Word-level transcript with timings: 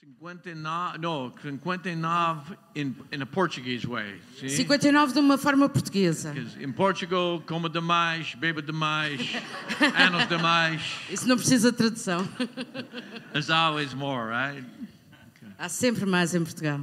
59, 0.00 0.98
no, 0.98 1.30
59 1.30 2.56
in, 2.74 2.94
in 3.12 3.20
a 3.20 3.26
Portuguese 3.26 3.86
way. 3.86 4.14
See? 4.38 4.48
59 4.48 5.12
de 5.12 5.20
uma 5.20 5.36
forma 5.36 5.68
portuguesa. 5.68 6.34
In 6.58 6.72
Portugal, 6.72 7.42
coma 7.46 7.68
demais, 7.68 8.34
beba 8.34 8.62
demais, 8.62 9.20
anos 9.94 10.26
demais. 10.26 10.80
Isso 11.10 11.28
não 11.28 11.36
precisa 11.36 11.70
de 11.70 11.76
tradução. 11.76 12.26
There's 13.32 13.50
always 13.50 13.92
more, 13.92 14.30
right? 14.30 14.64
Há 15.58 15.68
sempre 15.68 16.06
mais 16.06 16.34
em 16.34 16.44
Portugal. 16.44 16.82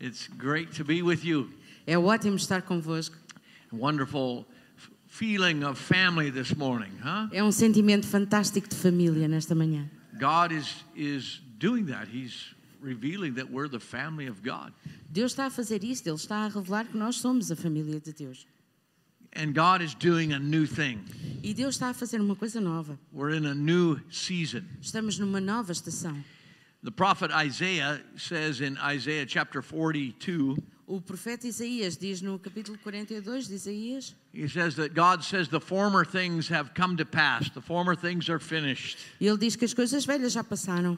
It's 0.00 0.26
great 0.26 0.72
to 0.76 0.84
be 0.84 1.00
with 1.00 1.24
you. 1.24 1.50
É 1.86 1.96
ótimo 1.96 2.34
estar 2.34 2.62
convosco. 2.62 3.16
Wonderful 3.70 4.44
feeling 5.06 5.62
of 5.62 5.80
family 5.80 6.32
this 6.32 6.52
morning, 6.56 6.90
huh? 7.04 7.28
É 7.30 7.42
um 7.42 7.52
sentimento 7.52 8.08
fantástico 8.08 8.68
de 8.68 8.74
família 8.74 9.28
nesta 9.28 9.54
manhã. 9.54 9.88
God 10.18 10.50
is 10.50 10.84
is 10.96 11.40
doing 11.58 11.86
that. 11.86 12.08
He's 12.08 12.54
revealing 12.80 13.34
that 13.34 13.50
we're 13.50 13.68
the 13.68 13.80
family 13.80 14.26
of 14.26 14.42
God. 14.42 14.72
Deus 15.10 15.32
está 15.32 15.46
a 15.46 15.50
fazer 15.50 15.82
isto, 15.82 16.08
Ele 16.08 16.16
está 16.16 16.46
a 16.46 16.48
revelar 16.48 16.86
que 16.86 16.96
nós 16.96 17.16
somos 17.16 17.50
a 17.50 17.56
família 17.56 18.00
de 18.00 18.12
Deus. 18.12 18.46
And 19.34 19.52
God 19.52 19.82
is 19.82 19.94
doing 19.94 20.32
a 20.32 20.38
new 20.38 20.66
thing. 20.66 21.04
E 21.42 21.52
Deus 21.52 21.76
está 21.76 21.90
a 21.90 21.94
fazer 21.94 22.20
uma 22.20 22.34
coisa 22.34 22.60
nova. 22.60 22.98
We're 23.12 23.34
in 23.34 23.46
a 23.46 23.54
new 23.54 24.00
season. 24.10 24.64
Estamos 24.80 25.18
numa 25.18 25.40
nova 25.40 25.72
estação. 25.72 26.16
The 26.82 26.90
prophet 26.90 27.30
Isaiah 27.32 28.00
says 28.16 28.60
in 28.60 28.78
Isaiah 28.78 29.26
chapter 29.26 29.60
42, 29.62 30.56
O 30.90 31.02
profeta 31.02 31.46
Isaías 31.46 31.98
diz 31.98 32.22
no 32.22 32.38
capítulo 32.38 32.78
42 32.78 33.46
de 33.46 33.54
Isaías: 33.56 34.14
he 34.32 34.48
says 34.48 34.74
that 34.76 34.94
God 34.94 35.22
says 35.22 35.48
the 35.48 35.60
former 35.60 36.02
things 36.02 36.48
have 36.48 36.72
come 36.72 36.96
to 36.96 37.04
pass, 37.04 37.50
the 37.50 37.60
former 37.60 37.94
things 37.94 38.30
are 38.30 38.38
finished. 38.38 38.96
Ele 39.20 39.36
diz 39.36 39.54
que 39.54 39.66
as 39.66 39.74
coisas 39.74 40.06
velhas 40.06 40.32
já 40.32 40.42
passaram. 40.42 40.96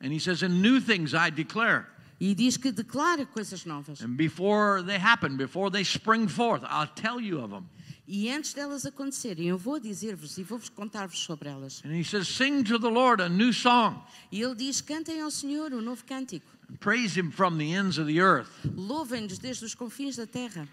And 0.00 0.12
he 0.12 0.18
says, 0.18 0.42
and 0.42 0.62
new 0.62 0.80
things 0.80 1.14
I 1.14 1.30
declare. 1.30 1.86
E 2.18 2.34
diz 2.34 2.56
que 2.56 2.70
declara 2.70 3.26
coisas 3.26 3.64
novas. 3.64 4.02
And 4.02 4.16
before 4.16 4.82
they 4.82 4.98
happen, 4.98 5.36
before 5.36 5.70
they 5.70 5.84
spring 5.84 6.28
forth, 6.28 6.62
I'll 6.64 6.86
tell 6.86 7.20
you 7.20 7.40
of 7.40 7.50
them. 7.50 7.68
E 8.06 8.28
antes 8.28 8.52
delas 8.52 8.84
acontecerem, 8.84 9.46
eu 9.46 9.56
vou 9.56 9.78
dizer-vos 9.78 10.36
e 10.36 10.42
vou-vos 10.42 10.68
contar-vos 10.68 11.20
sobre 11.20 11.48
elas. 11.48 11.80
And 11.84 11.94
he 11.94 12.02
says, 12.02 12.26
sing 12.28 12.64
to 12.64 12.78
the 12.78 12.88
Lord 12.90 13.22
a 13.22 13.28
new 13.28 13.52
song. 13.52 14.02
E 14.32 14.42
ele 14.42 14.54
diz: 14.54 14.80
Cantem 14.80 15.20
ao 15.20 15.30
Senhor 15.30 15.72
um 15.72 15.80
novo 15.80 16.04
cântico. 16.04 16.46
Praise 16.80 17.18
him 17.18 17.30
from 17.30 17.56
the 17.56 17.72
ends 17.72 17.98
of 17.98 18.12
the 18.12 18.20
earth. 18.20 18.50
Louvem-nos 18.76 19.38
desde 19.38 19.64
os 19.64 19.74
confins 19.74 20.16
da 20.16 20.26
terra. 20.26 20.68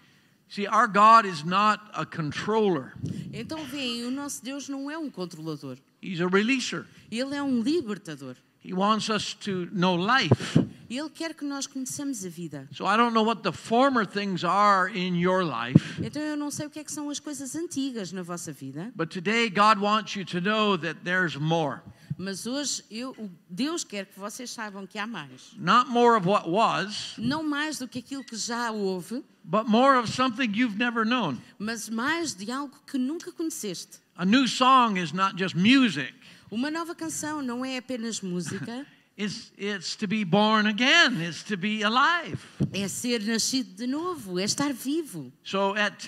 See, 0.50 0.66
our 0.67 0.88
God 0.88 1.25
is 1.25 1.44
not 1.44 1.81
a 1.94 2.06
controller, 2.06 2.94
Então 3.34 3.66
veem, 3.66 4.06
o 4.06 4.12
nosso 4.12 4.44
Deus 4.44 4.69
não 4.69 4.89
é 4.89 4.97
um 4.97 5.09
controlador. 5.09 5.78
He's 6.02 6.22
a 6.22 6.28
releaser. 6.28 6.86
Ele 7.12 7.36
é 7.36 7.44
um 7.44 7.62
libertador. 7.62 8.36
He 8.63 8.73
wants 8.73 9.09
us 9.09 9.33
to 9.45 9.67
know 9.72 9.95
life. 9.95 10.59
Ele 10.89 11.09
quer 11.09 11.33
que 11.33 11.45
nós 11.45 11.67
conheçamos 11.67 12.25
a 12.25 12.30
vida. 12.30 12.67
So 12.73 12.86
I 12.86 12.95
don't 12.97 13.13
know 13.13 13.23
what 13.23 13.41
the 13.44 13.52
former 13.52 14.05
things 14.05 14.44
are 14.44 14.89
in 14.89 15.16
your 15.17 15.44
life, 15.44 16.02
Então 16.03 16.22
eu 16.22 16.36
não 16.38 16.50
sei 16.50 16.66
o 16.66 16.69
que 16.69 16.80
é 16.80 16.83
que 16.83 16.91
são 16.91 17.09
as 17.09 17.19
coisas 17.19 17.55
antigas 17.55 18.11
na 18.11 18.22
vossa 18.23 18.52
vida, 18.53 18.91
but 18.95 19.09
today 19.09 19.50
God 19.50 19.80
wants 19.80 20.16
you 20.16 20.25
to 20.25 20.39
know 20.41 20.78
that 20.78 21.02
there's 21.03 21.35
more. 21.38 21.81
mas 22.17 22.47
hoje 22.47 22.83
eu, 22.89 23.16
Deus 23.50 23.83
quer 23.83 24.05
que 24.05 24.19
vocês 24.19 24.50
saibam 24.50 24.88
que 24.88 24.97
há 24.97 25.05
mais. 25.05 25.53
Not 25.58 25.89
more 25.89 26.17
of 26.17 26.28
what 26.28 26.50
was, 26.50 27.13
Não 27.17 27.44
mais 27.44 27.78
do 27.78 27.88
que 27.88 28.00
aquilo 28.00 28.23
que 28.23 28.35
já 28.38 28.72
houve, 28.72 29.23
but 29.44 29.67
more 29.67 29.97
of 30.00 30.09
something 30.11 30.52
you've 30.53 30.78
never 30.78 31.05
known. 31.05 31.38
mas 31.59 31.88
mais 31.89 32.33
de 32.33 32.50
algo 32.52 32.75
que 32.89 32.97
nunca 32.97 33.31
conheceste. 33.31 34.00
A 34.16 34.25
new 34.25 34.47
song 34.47 34.97
is 35.00 35.11
not 35.13 35.38
just 35.38 35.53
music. 35.55 36.13
Uma 36.50 36.72
nova 36.72 36.95
canção 36.95 37.42
não 37.42 37.64
é 37.66 37.78
apenas 37.78 38.22
música, 38.22 38.86
It's, 39.20 39.52
it's 39.58 39.95
to 39.95 40.08
be 40.08 40.23
born 40.23 40.67
again. 40.70 41.20
It's 41.28 41.42
to 41.45 41.58
be 41.58 41.81
alive. 41.84 42.38
é 42.72 42.88
ser 42.88 43.23
nascido 43.23 43.76
de 43.76 43.88
novo, 43.88 44.40
é 44.40 44.44
estar 44.44 44.72
vivo. 44.72 45.34
So 45.44 45.73
at 45.73 46.08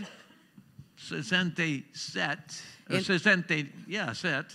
67, 0.95 2.61
or 2.89 2.97
And- 2.97 3.03
60, 3.03 3.73
yeah, 3.87 4.13
set, 4.13 4.53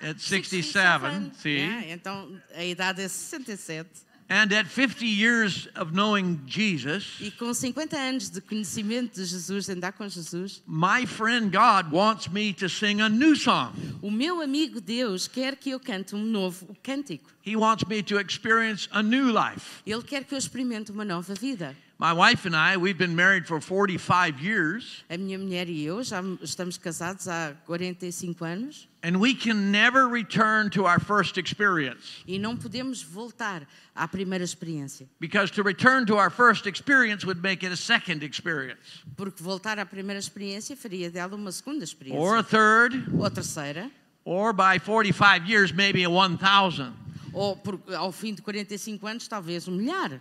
at 0.00 0.18
67, 0.20 1.32
see, 1.36 1.58
É, 1.60 1.92
então 1.92 2.40
a 2.54 2.64
idade 2.64 3.02
é 3.02 3.08
67. 3.08 3.88
And 4.32 4.50
at 4.50 4.66
50 4.66 5.04
years 5.04 5.68
of 5.76 5.92
knowing 5.92 6.40
Jesus, 6.46 7.18
E 7.20 7.30
com 7.30 7.52
50 7.52 7.94
anos 7.98 8.30
de 8.30 8.40
conhecimento 8.40 9.16
de 9.16 9.26
Jesus, 9.26 9.68
andar 9.68 9.92
com 9.92 10.08
Jesus, 10.08 10.62
my 10.66 11.04
friend 11.04 11.50
God 11.52 11.92
wants 11.92 12.28
me 12.28 12.54
to 12.54 12.66
sing 12.66 13.02
a 13.02 13.10
new 13.10 13.36
song. 13.36 13.74
o 14.00 14.10
meu 14.10 14.40
amigo 14.40 14.80
Deus 14.80 15.28
quer 15.28 15.54
que 15.56 15.68
eu 15.68 15.78
cante 15.78 16.14
um 16.14 16.24
novo 16.24 16.74
cântico. 16.82 17.30
He 17.44 17.56
wants 17.56 17.84
me 17.86 18.02
to 18.04 18.18
experience 18.18 18.88
a 18.90 19.02
new 19.02 19.26
life. 19.26 19.82
Ele 19.84 20.02
quer 20.02 20.24
que 20.24 20.34
eu 20.34 20.38
experimente 20.38 20.90
uma 20.90 21.04
nova 21.04 21.34
vida. 21.34 21.76
My 22.02 22.12
wife 22.12 22.46
and 22.46 22.56
I, 22.56 22.76
we've 22.78 22.98
been 22.98 23.14
married 23.14 23.46
for 23.46 23.60
45 23.60 24.40
years, 24.40 25.04
A 25.08 25.16
minha 25.16 25.38
mulher 25.38 25.68
e 25.68 25.84
eu 25.84 26.02
já 26.02 26.20
estamos 26.42 26.76
casados 26.76 27.28
há 27.28 27.54
45 27.64 28.44
anos 28.44 28.88
and 29.04 29.18
we 29.20 29.32
can 29.36 29.70
never 29.70 30.08
return 30.08 30.68
to 30.70 30.84
our 30.84 30.98
first 30.98 31.38
experience. 31.38 32.24
e 32.26 32.40
não 32.40 32.56
podemos 32.56 33.04
voltar 33.04 33.62
à 33.94 34.08
primeira 34.08 34.42
experiência. 34.42 35.08
Because 35.20 35.52
to 35.52 35.62
return 35.62 36.04
to 36.06 36.16
our 36.16 36.28
first 36.28 36.66
experience 36.66 37.24
would 37.24 37.40
make 37.40 37.64
it 37.64 37.72
a 37.72 37.76
second 37.76 38.24
experience, 38.24 38.80
Porque 39.16 39.40
voltar 39.40 39.78
à 39.78 39.86
primeira 39.86 40.18
experiência 40.18 40.76
faria 40.76 41.08
dela 41.08 41.36
uma 41.36 41.52
segunda 41.52 41.84
experiência. 41.84 42.20
or 42.20 42.36
a 42.36 42.42
third, 42.42 42.96
Ou 43.16 43.30
terceira. 43.30 43.88
or 44.24 44.52
by 44.52 44.80
45 44.80 45.48
years, 45.48 45.70
maybe 45.70 46.02
a 46.02 46.10
1,000. 46.10 46.92
Ou 47.32 47.54
por- 47.56 47.80
ao 47.94 48.10
fim 48.10 48.34
de 48.34 48.42
45 48.42 49.06
anos, 49.06 49.28
talvez 49.28 49.68
um 49.68 49.76
milhar. 49.76 50.20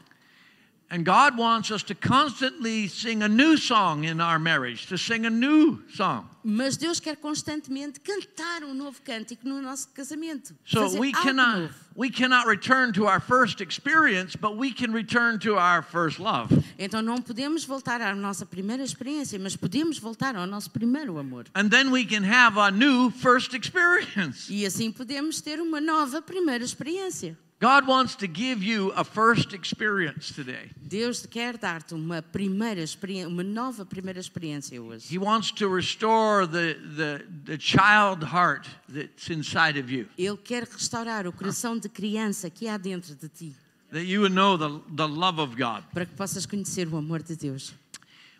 And 0.92 1.06
God 1.06 1.38
wants 1.38 1.72
us 1.72 1.84
to 1.84 1.96
constantly 1.96 2.90
sing 2.90 3.24
a 3.24 3.30
new 3.30 3.56
song 3.56 4.04
in 4.04 4.20
our 4.20 4.38
marriage, 4.38 4.88
to 4.88 4.98
sing 4.98 5.26
a 5.26 5.30
new 5.30 5.80
song. 5.94 6.28
Mas 6.44 6.76
Deus 6.76 7.00
quer 7.00 7.16
constantemente 7.16 8.02
cantar 8.02 8.64
um 8.64 8.74
novo 8.74 9.00
cântico 9.02 9.46
no 9.46 9.62
nosso 9.62 9.88
casamento. 9.96 10.54
So 10.66 11.00
we 11.00 11.14
cannot 11.14 11.60
novo. 11.62 11.74
we 11.96 12.10
cannot 12.10 12.46
return 12.46 12.92
to 12.92 13.06
our 13.06 13.22
first 13.22 13.62
experience, 13.62 14.36
but 14.36 14.58
we 14.58 14.74
can 14.74 14.92
return 14.92 15.40
to 15.40 15.56
our 15.56 15.82
first 15.82 16.20
love. 16.20 16.52
Então 16.78 17.02
não 17.02 17.22
podemos 17.22 17.64
voltar 17.64 18.02
à 18.02 18.14
nossa 18.14 18.46
primeira 18.46 18.84
experiência, 18.84 19.40
mas 19.40 19.56
podemos 19.56 19.98
voltar 19.98 20.36
ao 20.36 20.46
nosso 20.46 20.72
primeiro 20.72 21.18
amor. 21.18 21.46
And 21.56 21.70
then 21.70 21.90
we 21.90 22.04
can 22.04 22.26
have 22.26 22.60
a 22.60 22.70
new 22.70 23.12
first 23.12 23.54
experience. 23.56 24.52
E 24.52 24.66
assim 24.66 24.92
podemos 24.92 25.40
ter 25.40 25.62
uma 25.62 25.80
nova 25.80 26.22
primeira 26.22 26.66
experiência. 26.66 27.38
God 27.62 27.86
wants 27.86 28.16
to 28.16 28.28
give 28.28 28.64
you 28.64 28.92
a 28.96 29.04
first 29.04 29.54
experience 29.54 30.34
today. 30.34 30.72
Deus 30.82 31.28
quer 31.28 31.60
dar-te 31.60 31.94
uma 31.94 32.20
primeira 32.24 32.82
experiência, 32.82 33.28
uma 33.28 33.44
nova 33.44 33.86
primeira 33.86 34.20
experiência 34.20 34.82
hoje. 34.82 35.14
He 35.14 35.20
wants 35.20 35.52
to 35.52 35.70
restore 35.72 36.48
the, 36.48 36.74
the, 36.74 37.24
the 37.46 37.60
child 37.60 38.24
heart 38.24 38.68
that's 38.90 39.30
inside 39.30 39.80
of 39.80 39.94
you, 39.94 40.08
Ele 40.18 40.38
quer 40.38 40.64
restaurar 40.64 41.28
o 41.28 41.32
coração 41.32 41.78
de 41.78 41.88
criança 41.88 42.50
que 42.50 42.68
há 42.68 42.78
dentro 42.78 43.14
de 43.14 43.30
ti, 43.30 43.56
that 43.92 44.06
you 44.06 44.22
would 44.22 44.34
know 44.34 44.58
the, 44.58 44.82
the 44.96 45.08
love 45.08 45.40
of 45.40 45.56
God. 45.56 45.84
para 45.94 46.08
que 46.08 46.16
possas 46.16 46.48
conhecer 46.48 46.88
o 46.88 46.98
amor 46.98 47.22
de 47.22 47.36
Deus. 47.36 47.76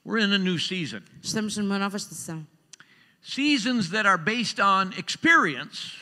We're 0.04 0.26
in 0.26 0.34
a 0.34 0.40
new 0.40 0.58
season. 0.58 1.04
Estamos 1.22 1.56
numa 1.58 1.78
nova 1.78 1.96
estação. 1.96 2.44
Seasons 3.22 3.92
that 3.92 4.08
are 4.08 4.18
based 4.18 4.60
on 4.60 4.94
experience, 4.98 5.94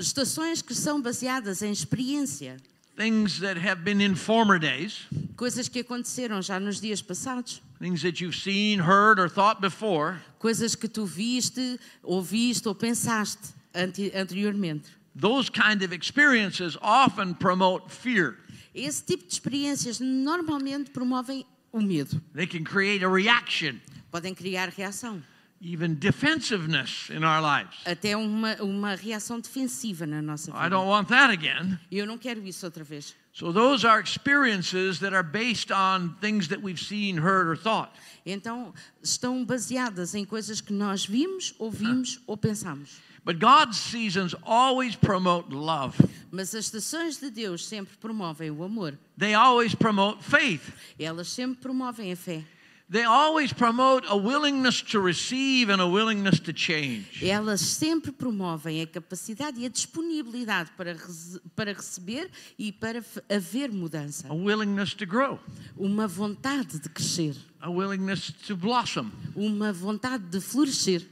Estações 0.00 0.62
que 0.62 0.74
são 0.74 1.00
baseadas 1.00 1.60
em 1.62 1.70
experiência, 1.70 2.56
things 2.96 3.38
that 3.40 3.58
have 3.60 3.82
been 3.82 4.00
in 4.02 4.14
former 4.14 4.58
days, 4.58 5.06
coisas 5.36 5.68
que 5.68 5.80
aconteceram 5.80 6.40
já 6.40 6.58
nos 6.58 6.80
dias 6.80 7.02
passados, 7.02 7.60
things 7.78 8.00
that 8.02 8.22
you've 8.22 8.36
seen, 8.36 8.80
heard, 8.80 9.18
or 9.20 9.28
thought 9.28 9.60
before, 9.60 10.16
coisas 10.38 10.74
que 10.74 10.88
tu 10.88 11.04
viste, 11.04 11.78
ouviste 12.02 12.66
ou 12.66 12.74
pensaste 12.74 13.52
ante- 13.74 14.10
anteriormente. 14.14 14.88
those 15.14 15.50
kind 15.50 15.82
of 15.82 15.92
experiences 15.92 16.76
often 16.80 17.34
promote 17.34 17.90
fear. 17.92 18.36
Esse 18.74 19.02
tipo 19.04 19.26
de 19.26 19.34
experiências 19.34 20.00
normalmente 20.00 20.90
promovem 20.90 21.44
o 21.72 21.80
medo, 21.80 22.20
They 22.34 22.46
can 22.46 22.64
create 22.64 23.04
a 23.04 23.08
reaction, 23.08 23.78
podem 24.10 24.34
criar 24.34 24.70
reação, 24.70 25.22
even 25.60 25.94
defensiveness 25.98 27.10
in 27.10 27.22
our 27.22 27.40
lives. 27.42 27.76
até 27.84 28.16
uma, 28.16 28.54
uma 28.62 28.94
reação 28.94 29.38
defensiva 29.40 30.06
na 30.06 30.22
nossa 30.22 30.50
I 30.50 30.54
vida. 30.54 30.70
don't 30.70 30.88
want 30.88 31.08
that 31.08 31.30
again. 31.32 31.78
Eu 31.90 32.06
não 32.06 32.16
quero 32.16 32.42
isso 32.46 32.64
outra 32.66 32.82
vez. 32.84 33.14
So, 33.32 33.52
those 33.52 33.86
are 33.86 34.00
experiences 34.02 34.98
that 35.00 35.14
are 35.14 35.22
based 35.22 35.70
on 35.70 36.16
things 36.20 36.48
that 36.48 36.60
we've 36.62 36.80
seen, 36.80 37.18
heard, 37.18 37.46
or 37.48 37.56
thought. 37.56 37.92
Então, 38.26 38.74
estão 39.02 39.44
baseadas 39.44 40.14
em 40.14 40.24
coisas 40.24 40.60
que 40.60 40.72
nós 40.72 41.06
vimos, 41.06 41.54
ouvimos 41.58 42.20
ou 42.26 42.36
pensamos. 42.36 42.98
But 43.24 43.38
God's 43.38 43.76
seasons 43.76 44.34
always 44.42 44.96
promote 44.96 45.52
love, 45.54 45.96
Mas 46.32 46.54
as 46.54 46.64
estações 46.66 47.18
de 47.18 47.30
Deus 47.30 47.66
sempre 47.66 47.96
promovem 47.98 48.50
o 48.50 48.64
amor. 48.64 48.98
they 49.18 49.34
always 49.34 49.74
promote 49.74 50.24
faith. 50.24 50.72
Elas 50.98 51.28
sempre 51.28 51.60
promovem 51.60 52.10
a 52.12 52.16
fé. 52.16 52.42
They 52.90 53.04
always 53.04 53.52
promote 53.52 54.04
a 54.08 54.16
willingness 54.16 54.82
to 54.82 55.00
receive 55.00 55.70
and 55.70 55.80
a 55.80 55.86
willingness 55.86 56.40
to 56.40 56.52
change. 56.52 57.24
Elas 57.24 57.60
sempre 57.60 58.10
promovem 58.10 58.82
a 58.82 58.86
capacidade 58.86 59.60
e 59.60 59.66
a 59.66 59.68
disponibilidade 59.68 60.70
para, 60.76 60.96
para 61.54 61.72
receber 61.72 62.28
e 62.58 62.72
para 62.72 63.04
haver 63.28 63.70
mudança. 63.70 64.26
A 64.28 64.34
willingness 64.34 64.92
to 64.94 65.06
grow, 65.06 65.38
Uma 65.76 66.08
vontade 66.08 66.78
de 66.80 66.88
crescer, 66.88 67.36
a 67.60 67.70
willingness 67.70 68.32
to 68.46 68.56
blossom. 68.56 69.10
uma 69.36 69.72
vontade 69.72 70.24
de 70.24 70.40
florescer. 70.40 71.06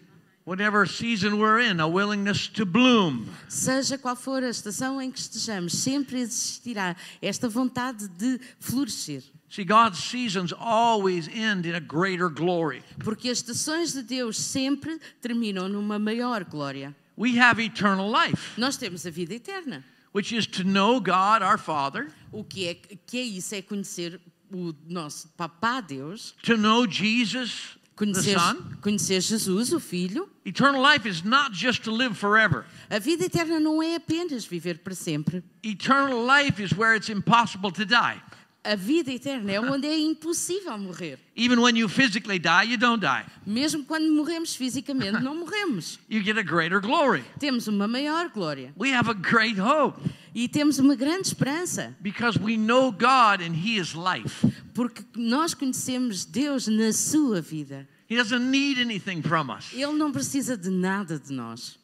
Whatever 0.48 0.86
season 0.86 1.38
we're 1.38 1.58
in, 1.60 1.78
a 1.78 1.86
willingness 1.86 2.48
to 2.54 2.64
bloom. 2.64 3.28
Seja 3.50 3.98
qual 3.98 4.16
for 4.16 4.42
a 4.42 4.48
estação 4.48 4.98
em 4.98 5.10
que 5.10 5.18
estejamos, 5.20 5.74
sempre 5.74 6.20
existirá 6.20 6.96
esta 7.20 7.50
vontade 7.50 8.08
de 8.08 8.40
florescer. 8.58 9.22
See, 9.50 9.62
God's 9.62 9.98
seasons 9.98 10.54
always 10.58 11.28
end 11.28 11.68
in 11.68 11.74
a 11.74 11.80
greater 11.80 12.30
glory. 12.30 12.82
Porque 13.04 13.28
as 13.28 13.42
estações 13.42 13.92
de 13.92 14.02
Deus 14.02 14.38
sempre 14.38 14.98
terminam 15.20 15.68
numa 15.68 15.98
maior 15.98 16.44
glória. 16.44 16.96
We 17.18 17.38
have 17.38 17.60
eternal 17.62 18.10
life, 18.10 18.58
Nós 18.58 18.78
temos 18.78 19.04
a 19.04 19.10
vida 19.10 19.34
eterna. 19.34 19.84
which 20.14 20.34
is 20.34 20.46
to 20.46 20.64
know 20.64 20.98
God 20.98 21.42
our 21.42 21.58
Father, 21.58 22.08
O 22.32 22.42
que 22.42 22.68
é, 22.68 22.74
que 23.06 23.18
é 23.18 23.22
isso? 23.22 23.54
É 23.54 23.60
conhecer 23.60 24.18
o 24.50 24.74
nosso 24.88 25.28
Papá 25.36 25.82
Deus, 25.82 26.34
to 26.42 26.56
know 26.56 26.86
Jesus 26.90 27.76
conhecer, 27.98 28.38
conhecer 28.80 29.20
Jesus, 29.20 29.72
o 29.72 29.80
Filho. 29.80 30.28
Eternal 30.44 30.80
life 30.80 31.06
is 31.06 31.22
not 31.24 31.52
just 31.52 31.82
to 31.82 31.90
live 31.90 32.16
forever. 32.16 32.64
A 32.88 32.98
vida 32.98 33.24
eterna 33.24 33.58
não 33.58 33.82
é 33.82 33.96
apenas 33.96 34.46
viver 34.46 34.78
para 34.78 34.94
sempre. 34.94 35.42
Eternal 35.62 36.24
life 36.24 36.62
is 36.62 36.72
where 36.72 36.94
it's 36.96 37.10
impossible 37.10 37.72
to 37.72 37.84
die. 37.84 38.22
A 38.70 38.76
vida 38.76 39.10
eterna 39.10 39.50
é 39.50 39.58
onde 39.58 39.86
é 39.86 39.98
impossível 39.98 40.76
morrer. 40.76 41.18
Even 41.34 41.58
when 41.58 41.74
you 41.74 41.88
physically 41.88 42.38
die, 42.38 42.64
you 42.64 42.76
don't 42.76 43.00
die. 43.00 43.24
Mesmo 43.46 43.82
quando 43.86 44.12
morremos 44.12 44.54
fisicamente, 44.54 45.22
não 45.22 45.34
morremos. 45.36 45.98
You 46.10 46.22
get 46.22 46.36
a 46.36 46.42
greater 46.42 46.78
glory. 46.78 47.24
Temos 47.38 47.66
uma 47.66 47.88
maior 47.88 48.28
glória. 48.28 48.74
We 48.76 48.92
have 48.94 49.08
a 49.08 49.14
great 49.14 49.58
hope 49.58 49.98
E 50.34 50.46
temos 50.48 50.78
uma 50.78 50.94
grande 50.94 51.28
esperança. 51.28 51.96
because 52.02 52.38
we 52.38 52.58
know 52.58 52.92
God 52.92 53.40
and 53.40 53.54
He 53.54 53.78
is 53.78 53.94
life. 53.94 54.46
Porque 54.74 55.02
nós 55.16 55.54
conhecemos 55.54 56.26
Deus 56.26 56.66
na 56.68 56.92
sua 56.92 57.40
vida. 57.40 57.88
He 58.10 58.16
doesn't 58.16 58.50
need 58.50 58.78
anything 58.78 59.22
from 59.22 59.50
us. 59.50 59.72
Ele 59.72 59.94
não 59.94 60.12
precisa 60.12 60.58
de 60.58 60.68
nada 60.68 61.18
de 61.18 61.32
nós. 61.32 61.77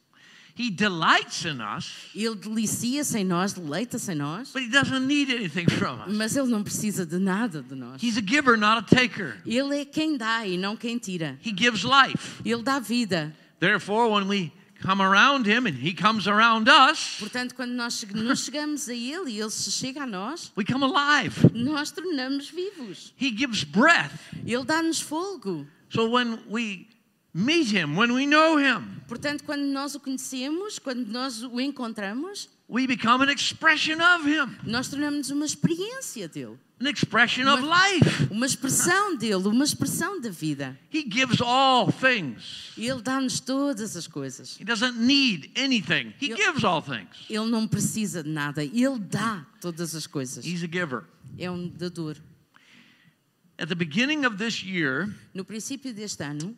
He 0.56 0.70
delights 0.70 1.44
in 1.44 1.60
us, 1.60 1.90
Ele 2.14 2.36
delicia-se 2.36 3.18
em 3.18 3.24
nós, 3.24 3.52
deleita-se 3.52 4.12
em 4.12 4.14
nós, 4.14 4.52
but 4.52 4.62
He 4.62 4.68
doesn't 4.68 5.04
need 5.06 5.32
anything 5.32 5.66
from 5.68 6.00
us. 6.06 6.14
mas 6.16 6.36
Ele 6.36 6.46
não 6.48 6.62
precisa 6.62 7.04
de 7.04 7.18
nada 7.18 7.60
de 7.60 7.74
nós. 7.74 8.00
He's 8.02 8.16
a 8.16 8.22
giver, 8.24 8.56
not 8.56 8.78
a 8.78 8.82
taker. 8.82 9.36
Ele 9.44 9.80
é 9.80 9.84
quem 9.84 10.16
dá 10.16 10.46
e 10.46 10.56
não 10.56 10.76
quem 10.76 10.96
tira. 10.98 11.36
He 11.44 11.52
gives 11.56 11.82
life. 11.82 12.40
Ele 12.44 12.62
dá 12.62 12.78
vida. 12.78 13.34
Therefore, 13.58 14.08
when 14.12 14.28
we 14.28 14.52
come 14.80 15.02
around 15.02 15.46
Him 15.48 15.66
and 15.66 15.74
He 15.74 15.92
comes 15.92 16.28
around 16.28 16.68
us, 16.70 17.16
Portanto, 17.18 17.54
quando 17.56 17.72
nós 17.72 18.04
nos 18.14 18.44
chegamos 18.44 18.88
a 18.88 18.94
Ele 18.94 19.30
e 19.32 19.40
Ele 19.40 19.50
se 19.50 19.72
chega 19.72 20.02
a 20.04 20.06
nós, 20.06 20.52
we 20.56 20.64
come 20.64 20.84
alive. 20.84 21.34
nós 21.52 21.90
tornamos 21.90 22.48
vivos. 22.48 23.12
He 23.20 23.36
gives 23.36 23.64
breath. 23.64 24.12
Ele 24.46 24.64
dá-nos 24.64 25.00
fogo. 25.00 25.66
So 25.90 26.08
when 26.10 26.38
we 26.48 26.86
meet 27.34 27.70
Him, 27.74 27.96
when 27.96 28.12
we 28.14 28.26
know 28.26 28.56
Him, 28.58 29.02
Portanto, 29.08 29.44
quando 29.44 29.64
nós 29.64 29.94
o 29.94 30.00
conhecemos, 30.00 30.78
quando 30.78 31.06
nós 31.08 31.42
o 31.42 31.60
encontramos, 31.60 32.48
we 32.68 32.86
become 32.86 33.22
an 33.22 33.30
expression 33.30 33.98
of 34.00 34.26
Him, 34.26 34.56
nós 34.64 34.88
tornamos 34.88 35.30
uma 35.30 35.44
experiência 35.44 36.26
dele, 36.28 36.56
an 36.80 36.88
expression 36.88 37.46
of 37.52 37.62
Mas- 37.62 37.92
life. 38.02 38.28
uma 38.32 38.46
expressão 38.46 39.14
dele, 39.16 39.46
uma 39.48 39.64
expressão 39.64 40.20
da 40.20 40.30
vida. 40.30 40.78
He 40.92 41.02
gives 41.08 41.40
all 41.42 41.92
things. 41.92 42.72
Ele 42.78 43.02
dá-nos 43.02 43.40
todas 43.40 43.94
as 43.96 44.06
coisas. 44.06 44.58
He 44.58 44.64
doesn't 44.64 44.98
need 44.98 45.50
anything. 45.56 46.14
He 46.20 46.30
Eu- 46.30 46.36
gives 46.36 46.64
all 46.64 46.80
things. 46.82 47.26
Ele 47.28 47.46
não 47.50 47.66
precisa 47.68 48.22
de 48.22 48.30
nada, 48.30 48.64
Ele 48.64 48.98
dá 48.98 49.46
todas 49.60 49.94
as 49.94 50.06
coisas. 50.06 50.44
He's 50.46 50.62
a 50.64 50.66
giver. 50.66 51.04
É 51.38 51.50
um 51.50 51.68
dador. 51.68 52.16
At 53.58 53.68
the 53.68 53.74
beginning 53.74 54.24
of 54.24 54.36
this 54.36 54.62
year, 54.64 55.14
No 55.34 55.44
princípio 55.44 55.92
deste 55.94 56.22
ano, 56.24 56.56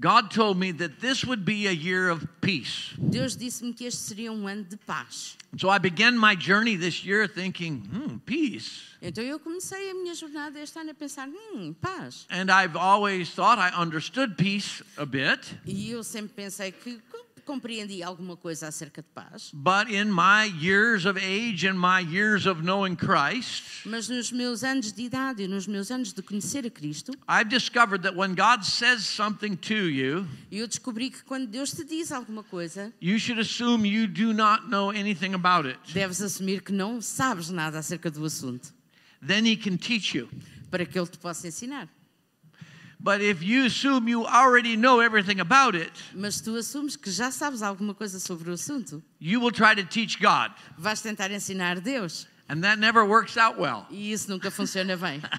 God 0.00 0.30
told 0.30 0.58
me 0.58 0.72
that 0.72 1.00
this 1.00 1.24
would 1.24 1.44
be 1.44 1.66
a 1.66 1.72
year 1.72 2.08
of 2.08 2.26
peace. 2.40 2.94
Deus 2.98 3.36
disse-me 3.36 3.74
que 3.74 3.86
este 3.86 4.00
seria 4.00 4.32
um 4.32 4.46
ano 4.46 4.64
de 4.64 4.76
paz. 4.78 5.36
So 5.58 5.68
I 5.68 5.76
began 5.78 6.16
my 6.16 6.34
journey 6.34 6.76
this 6.76 7.04
year 7.04 7.26
thinking, 7.28 7.80
hmm, 7.80 8.16
peace. 8.24 8.96
Então 9.02 9.22
eu 9.22 9.38
comecei 9.38 9.90
a 9.90 9.94
minha 9.94 10.14
jornada 10.14 10.58
este 10.58 10.78
ano 10.78 10.92
a 10.92 10.94
pensar, 10.94 11.28
hum, 11.28 11.74
paz. 11.78 12.26
And 12.30 12.50
I've 12.50 12.74
always 12.74 13.30
thought 13.34 13.58
I 13.58 13.70
understood 13.78 14.36
peace 14.38 14.82
a 14.96 15.04
bit, 15.04 15.40
E 15.66 15.90
eu 15.90 16.02
sempre 16.02 16.32
pensei 16.34 16.72
que 16.72 16.98
compreendi 17.44 18.02
alguma 18.02 18.36
coisa 18.36 18.68
acerca 18.68 19.02
de 19.02 19.08
paz. 19.14 19.50
but 19.52 19.90
in 19.90 20.06
my 20.10 20.44
years 20.60 21.04
of 21.06 21.16
age 21.18 21.66
and 21.66 21.74
my 21.78 22.00
years 22.00 22.46
of 22.46 22.62
knowing 22.62 22.96
Christ, 22.96 23.84
Mas 23.86 24.08
nos 24.08 24.30
meus 24.32 24.62
anos 24.64 24.92
de 24.92 25.02
idade 25.02 25.42
e 25.44 25.48
nos 25.48 25.66
meus 25.66 25.90
anos 25.90 26.12
de 26.12 26.22
conhecer 26.22 26.64
a 26.66 26.70
Cristo, 26.70 27.12
I've 27.28 27.48
discovered 27.48 28.02
that 28.02 28.14
when 28.16 28.34
God 28.34 28.64
says 28.64 29.04
something 29.04 29.56
to 29.56 29.88
you, 29.88 30.26
eu 30.50 30.66
descobri 30.66 31.10
que 31.10 31.22
quando 31.24 31.46
Deus 31.46 31.72
te 31.72 31.84
diz 31.84 32.12
alguma 32.12 32.42
coisa, 32.42 32.92
you 33.00 33.18
should 33.18 33.38
assume 33.40 33.84
you 33.86 34.06
do 34.06 34.32
not 34.32 34.68
know 34.68 34.90
anything 34.90 35.34
about 35.34 35.66
it. 35.68 35.78
deves 35.92 36.20
assumir 36.20 36.62
que 36.62 36.72
não 36.72 37.00
sabes 37.00 37.50
nada 37.50 37.78
acerca 37.78 38.10
do 38.10 38.24
assunto, 38.24 38.72
Then 39.24 39.46
He 39.46 39.56
can 39.56 39.76
teach 39.76 40.16
you. 40.16 40.28
para 40.70 40.84
que 40.86 40.98
Ele 40.98 41.06
te 41.06 41.18
possa 41.18 41.46
ensinar. 41.46 41.88
But 43.04 43.20
if 43.20 43.42
you 43.42 43.64
assume 43.66 44.06
you 44.06 44.24
already 44.24 44.76
know 44.76 45.00
everything 45.00 45.40
about 45.40 45.74
it, 45.74 45.90
Mas 46.14 46.40
tu 46.40 46.56
assumes 46.56 46.96
que 46.96 47.10
já 47.10 47.32
sabes 47.32 47.60
alguma 47.60 47.94
coisa 47.94 48.20
sobre 48.20 48.48
o 48.48 48.52
assunto, 48.54 49.02
you 49.18 49.40
will 49.40 49.50
try 49.50 49.74
to 49.74 49.82
teach 49.84 50.20
God. 50.20 50.52
vais 50.78 51.02
tentar 51.02 51.30
ensinar 51.32 51.80
Deus. 51.80 52.26
And 52.48 52.62
that 52.62 52.78
never 52.78 53.04
works 53.04 53.36
out 53.36 53.58
well. 53.58 53.86
E 53.90 54.12
isso 54.12 54.28
nunca 54.28 54.50
funciona 54.50 54.96
bem. 54.96 55.20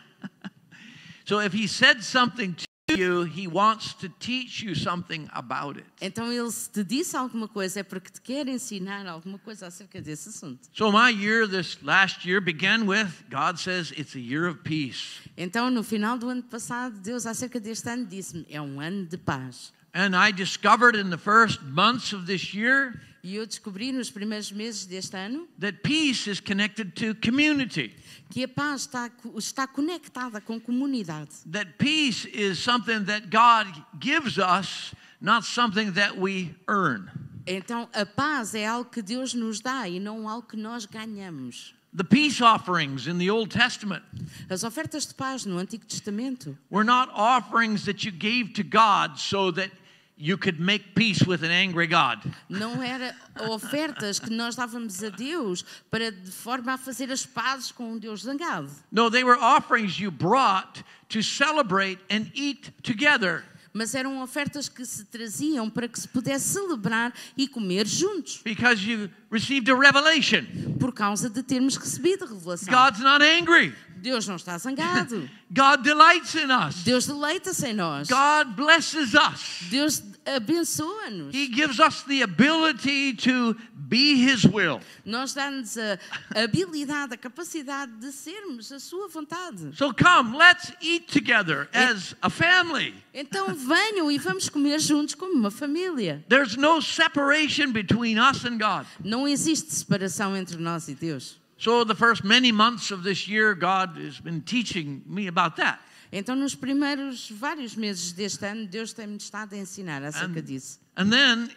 So 1.26 1.40
if 1.40 1.54
He 1.54 1.68
said 1.68 2.04
something 2.04 2.54
to 2.54 2.66
you, 2.90 3.24
He 3.24 3.48
wants 3.48 3.94
to 3.96 4.10
teach 4.10 4.62
you 4.62 4.76
something 4.76 5.30
about 5.34 5.78
it. 5.78 5.86
Então 6.02 6.32
ele 6.32 6.50
te 6.52 6.84
disse 6.84 7.16
alguma 7.16 7.48
coisa 7.48 7.80
é 7.80 7.84
porque 7.84 8.12
te 8.12 8.22
quer 8.22 8.48
ensinar 8.48 9.06
alguma 9.08 9.40
coisa 9.40 9.68
acerca 9.68 10.02
desse 10.02 10.30
assunto. 10.30 10.68
So 10.74 10.92
my 10.92 11.10
year 11.10 11.48
this 11.48 11.78
last 11.82 12.28
year 12.28 12.42
began 12.42 12.86
with 12.86 13.10
God 13.30 13.58
says 13.58 13.92
it's 13.96 14.16
a 14.16 14.20
year 14.20 14.48
of 14.48 14.60
peace. 14.64 15.22
Então 15.38 15.70
no 15.70 15.84
final 15.84 16.18
do 16.18 16.30
ano 16.30 16.44
passado, 16.44 17.00
Deus 17.00 17.26
acerca 17.26 17.60
deste 17.60 17.88
ano 17.90 18.06
disse-me, 18.06 18.46
é 18.50 18.62
um 18.62 18.80
ano 18.80 19.06
de 19.06 19.18
paz. 19.18 19.72
And 19.96 20.16
I 20.16 20.32
discovered 20.32 20.96
in 20.96 21.10
the 21.10 21.18
first 21.18 21.62
months 21.62 22.14
of 22.14 22.26
this 22.26 22.54
year 22.54 23.00
E 23.26 23.38
eu 23.38 23.46
descobri 23.48 23.94
nos 23.94 24.12
primeiros 24.12 24.52
meses 24.52 24.86
deste 24.86 25.16
ano 25.16 25.48
that 25.58 25.78
peace 25.82 26.30
is 26.30 26.42
connected 26.42 26.92
to 26.92 27.16
community. 27.26 27.96
Que 28.34 28.44
a 28.44 28.48
paz 28.48 28.82
está, 28.82 29.12
está 29.38 29.68
conectada 29.68 30.42
com 30.42 30.60
comunidade. 30.60 31.30
That 31.52 31.74
peace 31.78 32.28
is 32.34 32.58
something 32.58 33.06
that 33.06 33.28
God 33.30 33.68
gives 34.00 34.40
us, 34.40 34.96
not 35.22 35.46
something 35.46 35.92
that 35.92 36.18
we 36.18 36.56
earn. 36.68 37.12
Então 37.46 37.88
a 37.94 38.06
paz 38.08 38.56
é 38.56 38.66
algo 38.66 38.90
que 38.90 39.04
Deus 39.04 39.36
nos 39.36 39.60
dá 39.60 39.88
e 39.88 40.00
não 40.00 40.28
algo 40.28 40.48
que 40.48 40.58
nós 40.58 40.88
ganhamos. 40.88 41.76
The 41.96 42.04
peace 42.04 42.42
offerings 42.42 43.06
in 43.06 43.20
the 43.20 43.30
Old 43.30 43.52
Testament 43.52 44.04
As 44.50 44.64
ofertas 44.64 45.06
de 45.06 45.14
paz 45.14 45.46
no 45.46 45.60
Antigo 45.60 45.86
Testamento 45.86 46.58
were 46.72 46.84
not 46.84 47.12
offerings 47.14 47.86
that 47.86 48.04
you 48.04 48.12
gave 48.12 48.54
to 48.54 48.64
God 48.64 49.20
so 49.20 49.52
that 49.52 49.70
you 50.18 50.38
could 50.38 50.60
make 50.60 50.94
peace 50.96 51.26
with 51.26 51.44
an 51.44 51.52
angry 51.52 51.88
God. 51.88 52.20
não 52.50 52.82
eram 52.82 53.14
ofertas 53.50 54.20
que 54.20 54.30
nós 54.30 54.56
dávamos 54.56 55.04
a 55.04 55.10
Deus 55.10 55.66
para 55.90 56.12
de 56.12 56.32
forma 56.32 56.74
a 56.74 56.78
fazer 56.78 57.12
as 57.12 57.26
pazes 57.26 57.72
com 57.72 57.94
um 57.94 57.98
Deus 57.98 58.22
zangado. 58.24 58.70
No, 58.92 59.10
they 59.10 59.24
were 59.24 59.40
offerings 59.40 60.00
you 60.00 60.12
brought 60.12 60.84
to 61.10 61.22
celebrate 61.22 62.00
and 62.10 62.32
eat 62.36 62.72
together. 62.84 63.44
Mas 63.76 63.96
eram 63.96 64.22
ofertas 64.22 64.70
que 64.70 64.86
se 64.86 65.04
traziam 65.06 65.68
para 65.68 65.88
que 65.88 66.00
se 66.00 66.08
pudesse 66.08 66.54
celebrar 66.54 67.12
e 67.36 67.48
comer 67.48 67.88
juntos, 67.88 68.40
because 68.44 68.88
you 68.88 69.10
received 69.32 69.68
a 69.72 69.76
revelation. 69.76 70.46
por 70.80 70.94
causa 70.94 71.28
de 71.28 71.42
termos 71.42 71.76
recebido 71.76 72.24
a 72.24 72.28
revelação. 72.28 72.72
God's 72.72 73.00
not 73.00 73.24
angry. 73.26 73.74
Deus 74.04 74.28
não 74.28 74.36
está 74.36 74.58
zangado. 74.58 75.30
God 75.50 75.82
delights 75.82 76.36
in 76.36 76.52
us. 76.52 76.84
Deus 76.84 77.08
deleita-se 77.08 77.68
em 77.68 77.74
nós. 77.74 78.10
God 78.10 78.54
blesses 78.54 79.14
us. 79.14 79.70
Deus 79.70 80.04
abençoa-nos. 80.26 81.34
He 81.34 81.48
gives 81.48 81.80
us 81.80 82.04
the 82.04 82.22
ability 82.22 83.14
to 83.14 83.56
be 83.74 84.16
His 84.16 84.44
will. 84.44 84.82
Nós 85.06 85.34
dá-nos 85.34 85.78
a 85.78 85.98
habilidade, 86.36 87.14
a 87.14 87.18
capacidade 87.18 87.94
de 87.94 88.12
sermos 88.12 88.74
a 88.74 88.80
sua 88.80 89.08
vontade. 89.08 89.74
So 89.78 89.94
come, 89.94 90.38
let's 90.38 90.74
eat 90.82 91.08
together 91.08 91.70
as 91.72 92.14
a 92.22 92.30
family. 92.30 92.94
Então 93.14 93.56
venham 93.56 94.12
e 94.12 94.18
vamos 94.18 94.50
comer 94.50 94.80
juntos 94.80 95.16
como 95.16 95.34
uma 95.34 95.52
família. 95.52 96.26
There's 96.28 96.58
no 96.58 96.82
separation 96.82 97.72
between 97.72 98.20
us 98.20 98.44
and 98.44 98.58
God. 98.58 98.86
Não 99.02 99.26
existe 99.26 99.74
separação 99.74 100.36
entre 100.36 100.58
nós 100.58 100.90
e 100.90 100.94
Deus. 100.94 101.42
So, 101.64 101.86
the 101.86 101.96
first 101.96 102.26
many 102.26 102.52
months 102.52 102.92
of 102.92 103.04
this 103.04 103.26
year, 103.26 103.56
God 103.56 103.96
has 103.96 104.20
been 104.20 104.42
teaching 104.42 105.02
me 105.08 105.28
about 105.28 105.56
that. 105.56 105.80
Então, 106.12 106.36
nos 106.36 106.54
primeiros 106.54 107.32
vários 107.32 107.74
meses 107.78 108.12
deste 108.12 108.44
ano, 108.44 108.68
Deus 108.68 108.92
tem-me 108.92 109.16
estado 109.16 109.54
a 109.54 109.58
ensinar 109.58 110.04
acerca 110.04 110.42
disso. 110.42 110.78
And 110.98 111.10
then 111.10 111.50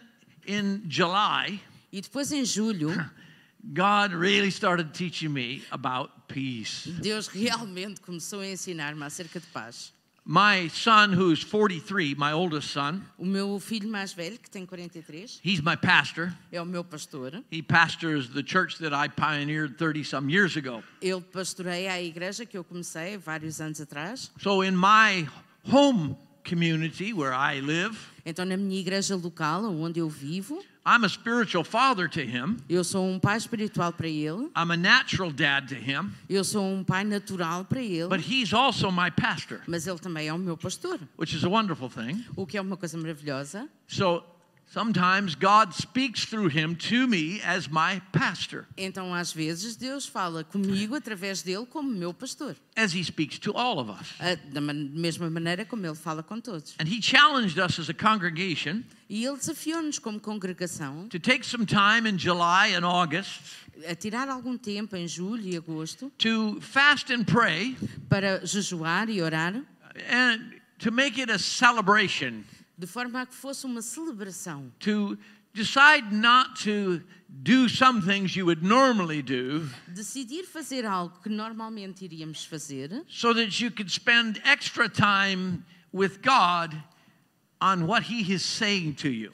in 0.45 0.81
July, 0.87 1.59
E 1.91 1.99
depois, 1.99 2.31
em 2.31 2.45
julho, 2.45 2.89
God 3.73 4.13
really 4.13 4.49
started 4.49 4.93
teaching 4.93 5.33
me 5.33 5.61
about 5.71 6.09
peace. 6.29 6.89
Deus 7.01 7.27
realmente 7.27 7.99
começou 7.99 8.39
a 8.39 8.47
ensinar-me 8.47 9.03
acerca 9.03 9.41
de 9.41 9.47
paz. 9.47 9.91
My 10.29 10.67
son, 10.67 11.13
who's 11.13 11.41
43, 11.41 12.13
my 12.17 12.33
oldest 12.33 12.69
son, 12.71 13.01
O 13.17 13.25
meu 13.25 13.57
filho 13.61 13.87
mais 13.89 14.11
velho, 14.11 14.37
que 14.37 14.49
tem 14.49 14.65
43, 14.65 15.39
he's 15.41 15.61
my 15.61 15.77
pastor. 15.77 16.33
é 16.51 16.61
o 16.61 16.65
meu 16.65 16.83
pastor. 16.83 17.41
He 17.49 17.61
pastors 17.61 18.27
the 18.33 18.43
church 18.43 18.77
that 18.79 18.93
I 18.93 19.07
pioneered 19.07 19.77
30 19.77 20.03
some 20.03 20.29
years 20.29 20.57
ago. 20.57 20.83
Ele 21.01 21.21
pastoreia 21.21 21.93
a 21.93 22.01
igreja 22.01 22.45
que 22.45 22.57
eu 22.57 22.63
comecei 22.65 23.17
vários 23.17 23.61
anos 23.61 23.79
atrás. 23.79 24.29
So 24.41 24.61
in 24.63 24.75
my 24.75 25.29
home 25.63 26.17
community 26.47 27.13
where 27.13 27.33
I 27.33 27.59
live, 27.61 27.97
Então, 28.25 28.43
na 28.45 28.57
minha 28.57 28.79
igreja 28.79 29.15
local, 29.15 29.63
onde 29.65 29.99
eu 29.99 30.09
vivo, 30.09 30.59
I'm 30.85 31.03
a 31.05 31.09
spiritual 31.09 31.63
father 31.65 32.09
to 32.09 32.19
him. 32.21 32.57
eu 32.69 32.83
sou 32.83 33.05
um 33.05 33.19
pai 33.19 33.37
espiritual 33.37 33.91
para 33.93 34.07
ele. 34.07 34.49
I'm 34.55 34.71
a 34.71 34.77
natural 34.77 35.31
dad 35.31 35.67
to 35.69 35.75
him, 35.75 36.11
Eu 36.29 36.43
sou 36.43 36.63
um 36.65 36.83
pai 36.83 37.03
natural 37.03 37.65
para 37.65 37.81
ele. 37.81 38.07
but 38.09 38.19
he's 38.21 38.53
also 38.53 38.89
my 38.91 39.09
pastor, 39.11 39.61
Mas 39.67 39.85
ele 39.87 39.99
também 39.99 40.27
é 40.27 40.33
o 40.33 40.37
meu 40.37 40.55
pastor, 40.57 40.99
which 41.17 41.35
is 41.35 41.43
a 41.43 41.49
wonderful 41.49 41.89
thing. 41.89 42.23
o 42.35 42.45
que 42.45 42.57
é 42.57 42.61
uma 42.61 42.77
coisa 42.77 42.97
maravilhosa. 42.97 43.67
So 43.87 44.23
sometimes 44.73 45.33
God 45.35 45.73
speaks 45.73 46.25
through 46.25 46.49
him 46.49 46.75
to 46.75 47.07
me 47.07 47.41
as 47.43 47.67
my 47.67 48.01
pastor, 48.11 48.65
Então, 48.77 49.13
às 49.13 49.31
vezes, 49.31 49.75
Deus 49.75 50.05
fala 50.05 50.43
comigo 50.43 50.95
através 50.95 51.41
dele 51.41 51.65
como 51.65 51.89
meu 51.89 52.13
pastor. 52.13 52.55
as 52.75 52.93
he 52.93 53.03
speaks 53.03 53.39
to 53.39 53.51
all 53.55 53.79
of 53.79 53.89
us. 53.89 54.13
Ah, 54.19 54.35
Da 54.51 54.61
mesma 54.61 55.29
maneira 55.29 55.65
como 55.65 55.85
ele 55.85 55.95
fala 55.95 56.21
com 56.21 56.39
todos. 56.39 56.75
And 56.79 56.87
he 56.87 57.01
challenged 57.01 57.57
us 57.59 57.79
as 57.79 57.89
a 57.89 57.93
congregation 57.93 58.83
E 59.09 59.23
ele 59.25 59.37
desafiou-nos 59.37 59.99
como 59.99 60.19
congregação 60.19 61.07
to 61.09 61.17
take 61.19 61.45
some 61.45 61.65
time 61.65 62.05
in 62.07 62.17
July 62.17 62.73
and 62.75 62.85
August 62.85 63.41
a 63.87 63.95
tirar 63.95 64.27
algum 64.27 64.57
tempo 64.57 64.95
em 64.97 65.07
julho 65.07 65.43
e 65.47 65.55
agosto 65.55 66.11
to 66.17 66.59
fast 66.61 67.13
and 67.13 67.23
pray 67.25 67.77
para 68.09 68.45
jejuar 68.45 69.07
e 69.09 69.21
orar, 69.21 69.53
and 70.11 70.51
to 70.79 70.91
make 70.91 71.19
it 71.21 71.31
a 71.31 71.37
celebration, 71.39 72.43
de 72.77 72.85
forma 72.87 73.21
a 73.21 73.25
que 73.25 73.33
fosse 73.33 73.65
uma 73.65 73.81
celebração. 73.81 74.71
to 74.79 75.17
decide 75.53 76.11
not 76.13 76.63
to 76.63 77.01
do 77.27 77.67
some 77.67 78.01
things 78.01 78.35
you 78.35 78.45
would 78.45 78.63
normally 78.63 79.21
do 79.23 79.67
Decidir 79.87 80.45
fazer 80.45 80.85
algo 80.85 81.19
que 81.21 81.29
normalmente 81.29 82.05
iríamos 82.05 82.45
fazer, 82.45 83.03
so 83.09 83.33
that 83.33 83.59
you 83.63 83.71
could 83.71 83.89
spend 83.91 84.39
extra 84.45 84.87
time 84.87 85.63
with 85.91 86.19
God 86.21 86.75
on 87.59 87.87
what 87.87 88.03
He 88.03 88.21
is 88.31 88.43
saying 88.43 88.93
to 88.93 89.09
you. 89.09 89.31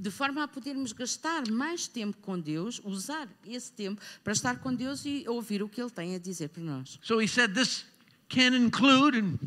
de 0.00 0.10
forma 0.10 0.44
a 0.44 0.48
podermos 0.48 0.92
gastar 0.92 1.50
mais 1.50 1.86
tempo 1.88 2.16
com 2.22 2.38
Deus, 2.38 2.80
usar 2.84 3.28
esse 3.44 3.70
tempo 3.72 4.00
para 4.24 4.32
estar 4.32 4.58
com 4.60 4.72
Deus 4.74 5.04
e 5.04 5.24
ouvir 5.28 5.60
o 5.62 5.68
que 5.68 5.80
Ele 5.82 5.90
tem 5.90 6.14
a 6.14 6.18
dizer 6.18 6.48
para 6.48 6.62
nós. 6.62 6.98
So 7.02 7.20
He 7.20 7.28
said 7.28 7.52
this 7.52 7.84
can 8.30 8.54
include, 8.54 9.18
and 9.18 9.38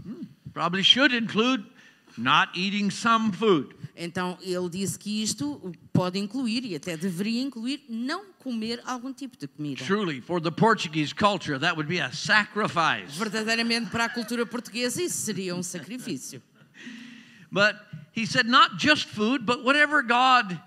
probably 0.53 0.83
should 0.83 1.15
include, 1.15 1.65
not 2.17 2.49
eating 2.55 2.89
some 2.89 3.31
food. 3.31 3.75
Então 3.95 4.37
ele 4.41 4.69
disse 4.69 4.97
que 4.97 5.21
isto 5.21 5.71
pode 5.93 6.17
incluir 6.17 6.65
e 6.65 6.75
até 6.75 6.97
deveria 6.97 7.41
incluir 7.41 7.83
não 7.89 8.25
comer 8.39 8.81
algum 8.85 9.13
tipo 9.13 9.37
de 9.37 9.47
comida. 9.47 9.83
Truly, 9.83 10.21
for 10.21 10.41
the 10.41 10.51
Portuguese 10.51 11.13
culture, 11.13 11.59
that 11.59 11.75
would 11.75 11.87
be 11.87 11.99
a 11.99 12.11
sacrifice. 12.11 13.17
Verdadeiramente 13.17 13.89
para 13.91 14.05
a 14.05 14.09
cultura 14.09 14.45
portuguesa 14.45 15.01
isso 15.01 15.17
seria 15.17 15.55
um 15.55 15.63
sacrifício. 15.63 16.41
But 17.51 17.75
he 18.13 18.25
said, 18.25 18.47
not 18.47 18.77
just 18.77 19.07
food, 19.07 19.45
but 19.45 19.63
whatever 19.63 20.01
God 20.01 20.57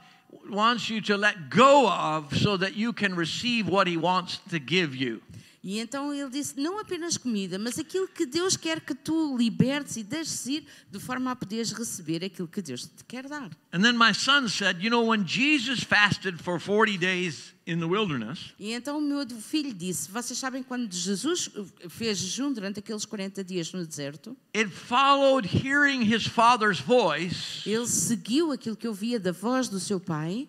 wants 0.50 0.90
you 0.90 1.00
to 1.02 1.16
let 1.16 1.48
go 1.48 1.88
of 1.88 2.36
so 2.36 2.58
that 2.58 2.74
you 2.74 2.92
can 2.92 3.14
receive 3.14 3.68
what 3.68 3.86
he 3.86 3.96
wants 3.96 4.38
to 4.50 4.58
give 4.58 4.94
you. 4.94 5.22
E 5.66 5.78
então 5.78 6.12
ele 6.12 6.28
disse 6.28 6.60
não 6.60 6.78
apenas 6.78 7.16
comida, 7.16 7.58
mas 7.58 7.78
aquilo 7.78 8.06
que 8.06 8.26
Deus 8.26 8.54
quer 8.54 8.82
que 8.82 8.94
tu 8.94 9.34
libertes 9.34 9.96
e 9.96 10.02
deixes 10.02 10.44
ir 10.44 10.66
de 10.90 11.00
forma 11.00 11.30
a 11.30 11.36
poderes 11.36 11.72
receber 11.72 12.22
aquilo 12.22 12.46
que 12.46 12.60
Deus 12.60 12.82
te 12.82 13.02
quer 13.08 13.26
dar. 13.26 13.48
And 13.72 13.80
then 13.80 13.94
my 13.96 14.12
son 14.12 14.46
said, 14.46 14.82
You 14.82 14.90
know, 14.90 15.06
when 15.08 15.26
Jesus 15.26 15.82
fasted 15.82 16.38
for 16.42 16.60
40 16.60 16.98
days 16.98 17.54
in 17.66 17.78
the 17.78 17.86
wilderness, 17.86 18.52
E 18.60 18.72
então 18.72 18.98
o 18.98 19.00
meu 19.00 19.26
filho 19.40 19.72
disse: 19.72 20.10
Vocês 20.10 20.38
sabem 20.38 20.62
quando 20.62 20.92
Jesus 20.92 21.48
fez 21.88 22.18
jejum 22.18 22.52
durante 22.52 22.80
aqueles 22.80 23.06
40 23.06 23.42
dias 23.42 23.72
no 23.72 23.86
deserto? 23.86 24.36
it 24.54 24.68
followed 24.70 25.48
hearing 25.48 26.02
his 26.02 26.26
father's 26.26 26.78
voice 26.78 27.66
Ele 27.66 27.86
seguiu 27.86 28.52
aquilo 28.52 28.76
que 28.76 28.86
ouvia 28.86 29.18
da 29.18 29.32
voz 29.32 29.70
do 29.70 29.80
seu 29.80 29.98
pai, 29.98 30.46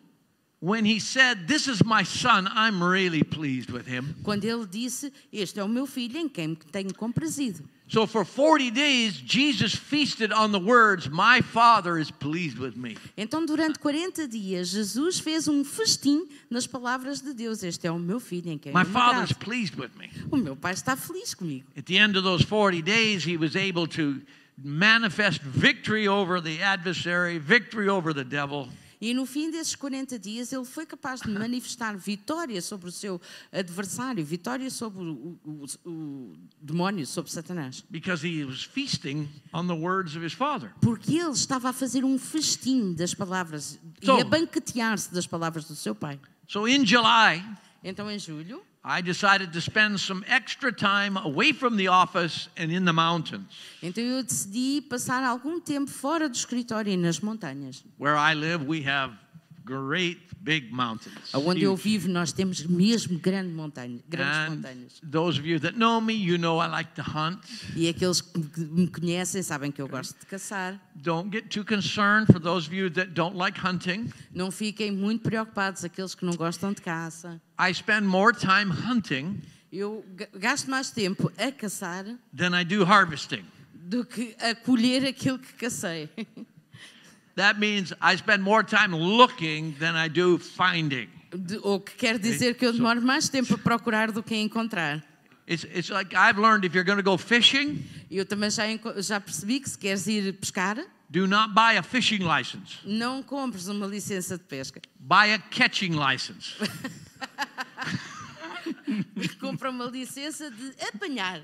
when 0.62 0.86
he 0.86 1.00
said, 1.00 1.48
This 1.48 1.68
is 1.68 1.84
my 1.84 2.04
son, 2.04 2.48
I'm 2.54 2.82
really 2.84 3.24
pleased 3.24 3.70
with 3.72 3.88
him. 3.88 4.16
quando 4.24 4.46
ele 4.46 4.66
disse: 4.66 5.12
Este 5.32 5.60
é 5.60 5.64
o 5.64 5.68
meu 5.70 5.86
filho 5.86 6.18
em 6.18 6.28
quem 6.30 6.56
tenho 6.72 6.94
comprazido. 6.94 7.64
So 7.88 8.08
for 8.08 8.26
40 8.26 8.72
days, 8.72 9.14
Jesus 9.14 9.76
feasted 9.76 10.34
on 10.34 10.52
the 10.52 10.60
words, 10.60 11.08
My 11.08 11.40
father 11.42 12.00
is 12.00 12.10
pleased 12.10 12.58
with 12.58 12.76
me. 12.76 12.98
Então, 13.16 13.46
durante 13.46 13.78
40 13.78 14.28
dias, 14.28 14.70
Jesus 14.70 15.20
fez 15.20 15.48
um 15.48 15.64
festim 15.64 16.28
nas 16.50 16.66
palavras 16.66 17.22
de 17.22 17.32
Deus: 17.32 17.62
Este 17.62 17.86
é 17.86 17.92
o 17.92 18.00
meu 18.00 18.20
filho 18.20 18.50
em 18.50 18.58
quem 18.58 18.74
My 18.74 18.84
father's 18.86 19.32
agrado. 19.32 19.46
pleased 19.46 19.76
with 19.80 19.92
me. 20.00 20.10
O 20.32 20.38
meu 20.38 20.56
pai 20.56 20.74
está 20.74 20.96
feliz 20.96 21.36
comigo. 21.36 21.68
At 21.78 21.86
the 21.86 21.98
end 21.98 22.18
of 22.18 22.24
those 22.24 22.44
40 22.44 22.82
days, 22.82 23.24
he 23.24 23.38
was 23.38 23.56
able 23.56 23.86
to 23.90 24.20
manifest 24.58 25.42
victory 25.44 26.08
over 26.08 26.42
the 26.42 26.62
adversary, 26.64 27.38
victory 27.38 27.88
over 27.88 28.14
the 28.16 28.24
devil. 28.24 28.68
E 29.08 29.14
no 29.14 29.24
fim 29.28 29.52
desses 29.52 29.76
40 29.76 30.18
dias, 30.18 30.52
ele 30.52 30.66
foi 30.66 30.84
capaz 30.84 31.22
de 31.22 31.30
manifestar 31.30 31.96
vitória 31.96 32.60
sobre 32.60 32.90
o 32.90 32.92
seu 32.92 33.22
adversário, 33.52 34.26
vitória 34.26 34.68
sobre 34.72 35.04
o, 35.04 35.38
o- 35.46 35.66
o 35.90 36.34
demónio, 36.60 37.06
sobre 37.06 37.32
Satanás. 37.32 37.84
because 37.92 38.26
he 38.26 38.44
was 38.44 38.64
feasting 38.64 39.30
on 39.54 39.68
the 39.68 39.74
words 39.76 40.16
of 40.16 40.26
his 40.26 40.34
father. 40.34 40.72
Porque 40.82 41.18
ele 41.20 41.30
estava 41.34 41.70
a 41.70 41.74
fazer 41.74 42.04
um 42.04 42.18
festim 42.18 42.94
das 42.96 43.14
palavras 43.14 43.80
So- 44.02 44.18
e 44.18 44.22
a 44.22 44.26
banquetear-se 44.26 45.14
das 45.14 45.28
palavras 45.28 45.66
do 45.66 45.76
seu 45.76 45.94
pai. 45.94 46.20
So 46.48 46.68
in 46.68 46.84
July, 46.84 47.44
Então, 47.84 48.10
em 48.10 48.18
julho, 48.18 48.64
I 48.88 49.01
decided 49.01 49.51
to 49.54 49.62
spend 49.62 50.00
some 50.00 50.24
extra 50.27 50.72
time 50.72 51.18
away 51.18 51.54
from 51.54 51.75
the 51.75 51.88
office 51.88 52.50
and 52.56 52.72
in 52.72 52.86
the 52.86 52.94
mountains. 52.94 53.48
então 53.82 54.04
eu 54.04 54.22
decidi 54.22 54.80
passar 54.88 55.24
algum 55.24 55.60
tempo 55.60 55.89
fora 55.89 56.30
do 56.30 56.36
escritório 56.36 56.94
e 56.94 56.98
nas 56.98 57.20
montanhas. 57.20 57.84
Where 57.98 58.15
I 58.15 58.36
live, 58.36 58.63
we 58.68 58.88
have 58.88 59.18
great 59.66 60.20
big 60.42 60.72
mountains. 60.72 61.34
Onde 61.34 61.64
eu 61.64 61.76
vivo, 61.76 62.08
nós 62.08 62.32
temos 62.32 62.64
mesmo 62.66 63.18
grande 63.18 63.52
montanha, 63.52 64.00
grandes 64.08 64.38
And 64.38 64.50
montanhas. 64.56 65.02
those 65.12 65.40
of 65.40 65.48
you 65.50 65.60
that 65.60 65.76
know 65.78 66.00
me, 66.00 66.14
you 66.14 66.38
know 66.38 66.62
I 66.62 66.68
like 66.68 66.92
to 66.94 67.02
hunt. 67.02 67.40
E 67.76 67.90
aqueles 67.90 68.22
que 68.22 68.60
me 68.62 68.88
conhecem 68.88 69.42
sabem 69.42 69.72
que 69.72 69.82
eu 69.82 69.88
gosto 69.88 70.20
de 70.20 70.26
caçar. 70.28 70.80
Don't 70.96 71.32
get 71.36 71.50
too 71.50 71.66
concerned 71.66 72.28
for 72.32 72.40
those 72.40 72.68
of 72.68 72.76
you 72.76 72.90
that 72.92 73.12
don't 73.12 73.36
like 73.36 73.60
hunting. 73.60 74.10
Não 74.34 74.52
fiquem 74.52 74.92
muito 74.92 75.24
preocupados, 75.24 75.84
aqueles 75.84 76.14
que 76.14 76.24
não 76.26 76.34
gostam 76.36 76.72
de 76.72 76.82
caça. 76.82 77.42
I 77.60 77.74
spend 77.74 78.06
more 78.08 78.36
time 78.38 78.72
hunting 78.72 79.42
Eu 79.72 80.06
ga- 80.16 80.30
gasto 80.38 80.70
mais 80.70 80.92
tempo 80.92 81.32
a 81.38 81.52
caçar 81.52 82.06
than 82.38 82.58
I 82.60 82.64
do 82.64 82.84
harvesting. 82.86 83.44
do 83.74 84.06
que 84.06 84.36
a 84.40 84.54
colher 84.56 85.06
aquilo 85.06 85.38
que 85.40 85.54
cacei. 85.54 86.10
That 87.36 87.60
means 87.60 87.94
I 88.01 88.15
spend 88.18 88.44
more 88.44 88.63
time 88.63 88.96
looking 88.96 89.75
than 89.80 89.96
I 89.96 90.08
do 90.10 90.38
finding. 90.38 91.10
Ou 91.63 91.82
que 91.82 91.96
quer 91.96 92.18
dizer 92.18 92.56
que 92.56 92.65
eu 92.65 92.72
demoro 92.72 93.01
mais 93.01 93.27
tempo 93.27 93.56
a 93.56 93.58
procurar 93.58 94.12
do 94.12 94.24
que 94.24 94.34
a 94.34 94.38
encontrar. 94.38 95.04
It's, 95.48 95.65
it's 95.65 95.89
like 95.89 96.15
I've 96.15 96.39
learned 96.39 96.65
if 96.65 96.74
you're 96.74 96.86
going 96.86 96.98
to 96.98 97.04
go 97.04 97.18
fishing, 97.18 97.84
Eu 98.10 98.25
também 98.25 98.50
já, 98.50 98.63
já 98.98 99.20
percebi 99.20 99.60
que 99.60 99.70
se 99.70 99.77
queres 99.77 100.08
ir 100.08 100.34
pescar, 100.34 100.77
do 101.10 101.27
not 101.27 101.54
buy 101.54 101.77
a 101.77 101.84
fishing 101.84 102.24
license. 102.24 102.80
não 102.86 103.22
compres 103.22 103.68
uma 103.68 103.86
licença 103.86 104.38
de 104.38 104.44
pesca. 104.44 104.82
Buy 104.98 105.34
a 105.34 105.39
catching 105.39 105.92
license. 105.94 106.56
Compra 109.39 109.70
uma 109.70 109.86
licença 109.86 110.50
de 110.50 110.74
apanhar. 110.88 111.42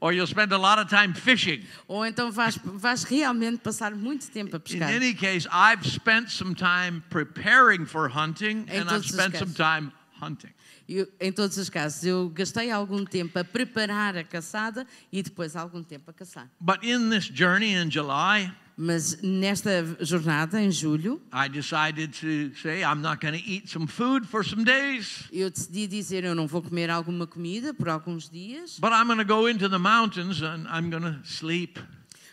Or 0.00 0.12
you'll 0.12 0.26
spend 0.26 0.52
a 0.52 0.58
lot 0.58 0.78
of 0.78 0.88
time 0.88 1.14
fishing. 1.14 1.64
Ou 1.88 2.04
então 2.04 2.30
vais, 2.30 2.58
vais 2.64 3.04
realmente 3.04 3.58
passar 3.58 3.94
muito 3.94 4.30
tempo 4.30 4.56
a 4.56 4.74
In 4.74 4.82
any 4.82 5.14
case, 5.14 5.46
I've 5.50 5.86
spent 5.86 6.30
some 6.30 6.54
time 6.54 7.02
preparing 7.10 7.86
for 7.86 8.08
hunting 8.08 8.66
Em 8.68 8.80
and 8.80 8.90
I've 8.90 9.06
spent 9.06 9.36
some 9.36 9.52
time 9.52 9.92
hunting. 10.20 10.52
Eu, 10.88 11.08
em 11.20 11.32
todos 11.32 11.56
os 11.56 11.68
casos, 11.68 12.04
eu 12.04 12.28
gastei 12.30 12.70
algum 12.70 13.04
tempo 13.04 13.36
a 13.38 13.44
preparar 13.44 14.16
a 14.16 14.22
caçada 14.22 14.86
e 15.10 15.20
depois 15.20 15.56
algum 15.56 15.82
tempo 15.82 16.10
a 16.10 16.14
caçar. 16.14 16.48
But 16.60 16.84
in 16.84 17.10
this 17.10 17.24
journey 17.24 17.74
in 17.74 17.90
July, 17.90 18.52
Mas 18.78 19.22
nesta 19.22 19.70
jornada, 20.00 20.60
em 20.60 20.70
julho, 20.70 21.22
I 21.32 21.48
decided 21.48 22.12
to 22.20 22.54
say 22.60 22.82
I'm 22.82 23.00
not 23.00 23.22
going 23.22 23.32
to 23.32 23.42
eat 23.42 23.70
some 23.70 23.86
food 23.86 24.26
for 24.26 24.44
some 24.44 24.64
days, 24.64 25.24
eu 25.32 25.48
decidi 25.48 25.86
dizer 25.86 26.24
eu 26.24 26.34
não 26.34 26.46
vou 26.46 26.60
comer 26.60 26.90
alguma 26.90 27.26
comida 27.26 27.72
por 27.72 27.88
alguns 27.88 28.28
dias, 28.28 28.78
but 28.78 28.92
I'm 28.92 29.06
going 29.06 29.16
to 29.16 29.24
go 29.24 29.48
into 29.48 29.70
the 29.70 29.78
mountains 29.78 30.42
and 30.42 30.66
I'm 30.68 30.90
going 30.90 31.04
to 31.04 31.20
sleep. 31.24 31.80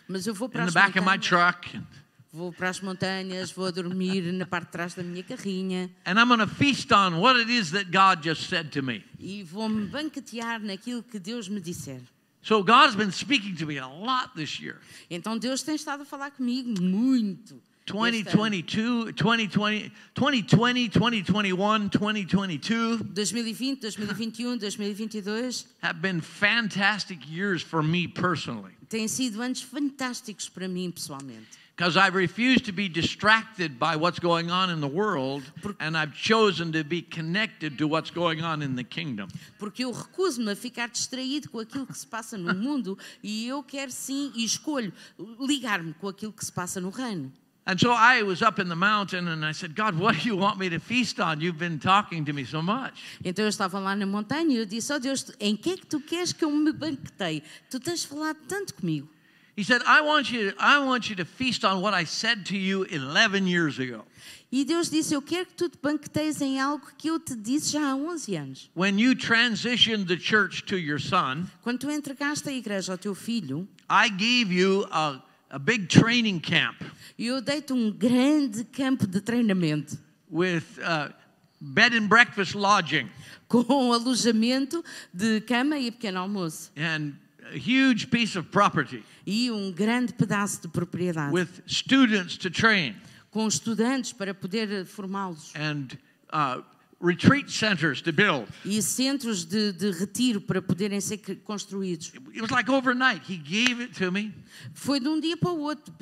Mas 0.06 0.26
eu 0.26 0.34
vou 0.34 0.50
para 0.50 0.64
in 0.64 0.66
the 0.66 0.68
as 0.68 0.74
back 0.74 0.98
of 0.98 1.06
my 1.06 1.16
montanhas, 1.16 1.26
truck. 1.26 1.76
And, 1.78 1.82
vou 2.30 2.52
para 2.52 2.68
as 2.68 2.80
montanhas, 2.80 3.50
vou 3.50 3.72
dormir 3.72 4.30
na 4.30 4.44
parte 4.44 4.66
de 4.66 4.72
trás 4.72 4.92
da 4.92 5.02
minha 5.02 5.22
carrinha 5.22 5.88
and 6.04 6.18
I'm 6.18 6.28
going 6.28 6.40
to 6.40 6.46
feast 6.46 6.92
on 6.92 7.20
what 7.20 7.40
it 7.40 7.50
is 7.50 7.70
that 7.70 7.90
God 7.90 8.22
just 8.22 8.50
said 8.50 8.70
to 8.72 8.82
me. 8.82 9.02
e 9.18 9.42
banquetear 9.90 10.60
naquilo 10.60 11.02
que 11.02 11.18
Deus 11.18 11.48
me 11.48 11.58
disser. 11.58 12.02
So 12.44 12.62
God's 12.62 12.94
been 12.94 13.10
speaking 13.10 13.56
to 13.56 13.64
me 13.64 13.78
a 13.78 13.88
lot 13.88 14.36
this 14.36 14.60
year. 14.60 14.76
Então 15.10 15.38
Deus 15.38 15.62
tem 15.62 15.74
estado 15.74 16.02
a 16.02 16.04
falar 16.04 16.30
comigo 16.30 16.78
muito. 16.80 17.58
2022, 17.86 19.12
2020, 19.12 19.92
2020, 20.14 20.88
2021, 20.88 21.88
2022 21.88 22.98
2020, 22.98 23.80
2021, 23.80 24.56
2022 24.56 25.62
um, 25.62 25.68
have 25.82 26.00
been 26.00 26.20
fantastic 26.20 27.18
years 27.28 27.62
for 27.62 27.82
me 27.82 28.08
personally 28.08 28.72
têm 28.94 29.08
sido 29.08 29.42
anos 29.42 29.60
fantásticos 29.60 30.48
para 30.48 30.68
mim 30.68 30.88
pessoalmente. 30.90 31.63
Because 31.76 31.96
I've 31.96 32.14
refused 32.14 32.64
to 32.66 32.72
be 32.72 32.88
distracted 32.88 33.78
by 33.78 33.96
what's 33.96 34.18
going 34.18 34.50
on 34.50 34.70
in 34.70 34.80
the 34.80 34.88
world 34.88 35.42
and 35.80 35.96
I've 35.96 36.14
chosen 36.14 36.72
to 36.72 36.84
be 36.84 37.02
connected 37.02 37.78
to 37.78 37.88
what's 37.88 38.10
going 38.10 38.42
on 38.42 38.62
in 38.62 38.76
the 38.76 38.84
kingdom. 38.84 39.28
Porque 39.58 39.84
eu 39.84 39.90
recuso-me 39.90 40.52
a 40.52 40.56
ficar 40.56 40.88
distraído 40.88 41.50
com 41.50 41.58
aquilo 41.58 41.86
que 41.86 41.98
se 41.98 42.06
passa 42.06 42.38
no 42.38 42.54
mundo 42.54 42.96
e 43.22 43.48
eu 43.48 43.62
quero 43.62 43.90
sim 43.90 44.32
e 44.36 44.44
escolho 44.44 44.92
ligar-me 45.40 45.94
com 45.94 46.08
aquilo 46.08 46.32
que 46.32 46.44
se 46.44 46.52
passa 46.52 46.80
no 46.80 46.90
reino. 46.90 47.32
And 47.66 47.78
so 47.78 47.92
I 47.92 48.22
was 48.22 48.42
up 48.42 48.60
in 48.60 48.68
the 48.68 48.76
mountain 48.76 49.26
and 49.26 49.42
I 49.42 49.52
said, 49.52 49.74
God, 49.74 49.98
what 49.98 50.20
do 50.20 50.28
you 50.28 50.36
want 50.36 50.58
me 50.58 50.68
to 50.68 50.78
feast 50.78 51.18
on? 51.18 51.40
You've 51.40 51.58
been 51.58 51.78
talking 51.78 52.22
to 52.26 52.32
me 52.34 52.44
so 52.44 52.62
much. 52.62 53.02
Então 53.24 53.42
eu 53.42 53.48
estava 53.48 53.78
lá 53.78 53.96
na 53.96 54.04
montanha 54.04 54.54
e 54.54 54.58
eu 54.58 54.66
disse: 54.66 54.92
Oh 54.92 54.98
Deus, 55.00 55.32
em 55.40 55.56
que 55.56 55.70
é 55.70 55.76
que 55.78 55.86
tu 55.86 55.98
queres 55.98 56.32
que 56.34 56.44
eu 56.44 56.50
me 56.50 56.72
banqueteie? 56.72 57.42
Tu 57.70 57.80
tens 57.80 58.04
falado 58.04 58.36
tanto 58.46 58.74
comigo. 58.74 59.08
He 59.56 59.62
said, 59.62 59.82
I 59.86 60.00
want 60.00 60.32
you 60.32 60.52
I 60.58 60.84
want 60.84 61.08
you 61.08 61.16
to 61.16 61.24
feast 61.24 61.64
on 61.64 61.80
what 61.80 61.94
I 61.94 62.04
said 62.04 62.46
to 62.46 62.56
you 62.56 62.84
11 62.84 63.46
years 63.46 63.78
ago. 63.78 64.04
E 64.50 64.64
Deus 64.64 64.88
disse: 64.90 65.14
Eu 65.14 65.22
quero 65.22 65.46
que 65.46 65.54
tu 65.54 65.68
te 65.68 65.78
banqueteies 65.80 66.40
em 66.40 66.60
algo 66.60 66.86
que 66.98 67.08
eu 67.08 67.18
te 67.18 67.34
disse 67.34 67.72
já 67.72 67.90
há 67.90 67.96
11 67.96 68.36
anos. 68.36 68.70
When 68.74 68.98
you 68.98 69.14
transitioned 69.14 70.06
the 70.06 70.16
church 70.16 70.64
to 70.66 70.76
your 70.76 70.98
son, 71.00 71.46
Quando 71.62 71.78
tu 71.78 71.90
entregaste 71.90 72.48
a 72.48 72.52
igreja 72.52 72.92
ao 72.92 72.98
teu 72.98 73.14
filho, 73.14 73.68
I 73.88 74.08
gave 74.08 74.52
you 74.52 74.86
a, 74.90 75.20
a 75.50 75.58
big 75.58 75.86
training 75.86 76.40
camp 76.40 76.82
eu 77.18 77.40
dei-te 77.40 77.72
um 77.72 77.92
grande 77.92 78.64
campo 78.64 79.06
de 79.06 79.20
treinamento 79.20 79.96
with 80.30 80.64
uh, 80.80 81.12
bed 81.60 81.94
and 81.94 82.08
breakfast 82.08 82.54
lodging 82.54 83.08
com 83.46 83.92
alojamento 83.92 84.84
de 85.12 85.40
cama 85.42 85.78
e 85.78 85.90
pequeno 85.90 86.18
almoço 86.18 86.72
and 86.76 87.12
a 87.52 87.56
huge 87.56 88.06
piece 88.08 88.38
of 88.38 88.48
property 88.48 89.02
e 89.26 89.50
um 89.50 89.72
grande 89.72 90.12
pedaço 90.12 90.62
de 90.62 90.68
propriedade 90.68 91.32
with 91.34 91.48
students 91.66 92.36
to 92.36 92.50
train 92.50 92.94
com 93.30 93.46
estudantes 93.48 94.12
para 94.12 94.32
poder 94.34 94.84
formá-los 94.86 95.52
and 95.56 95.88
uh, 96.32 96.62
retreat 97.00 97.50
centers 97.50 98.00
to 98.00 98.12
build. 98.12 98.46
e 98.64 98.80
centros 98.80 99.44
de, 99.44 99.72
de 99.72 99.90
retiro 99.90 100.40
para 100.40 100.62
poderem 100.62 101.00
ser 101.00 101.18
construídos. 101.44 102.12
It 102.32 102.40
was 102.40 102.50
like 102.50 102.70
overnight. 102.70 103.20
He 103.30 103.36
gave 103.36 103.82
it 103.82 103.92
to 103.98 104.10
me, 104.10 104.32
Foi 104.72 105.00
de 105.00 105.08
um 105.08 105.20
dia 105.20 105.36
para 105.36 105.50
o 105.50 105.60
outro, 105.60 105.92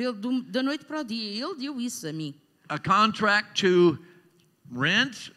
da 0.46 0.62
noite 0.62 0.84
para 0.84 1.00
o 1.00 1.04
dia. 1.04 1.44
Ele 1.44 1.56
deu 1.56 1.80
isso 1.80 2.06
a 2.06 2.12
mim. 2.12 2.34
a 2.68 2.78
contract 2.78 3.60
to 3.62 3.98
rent 4.70 5.30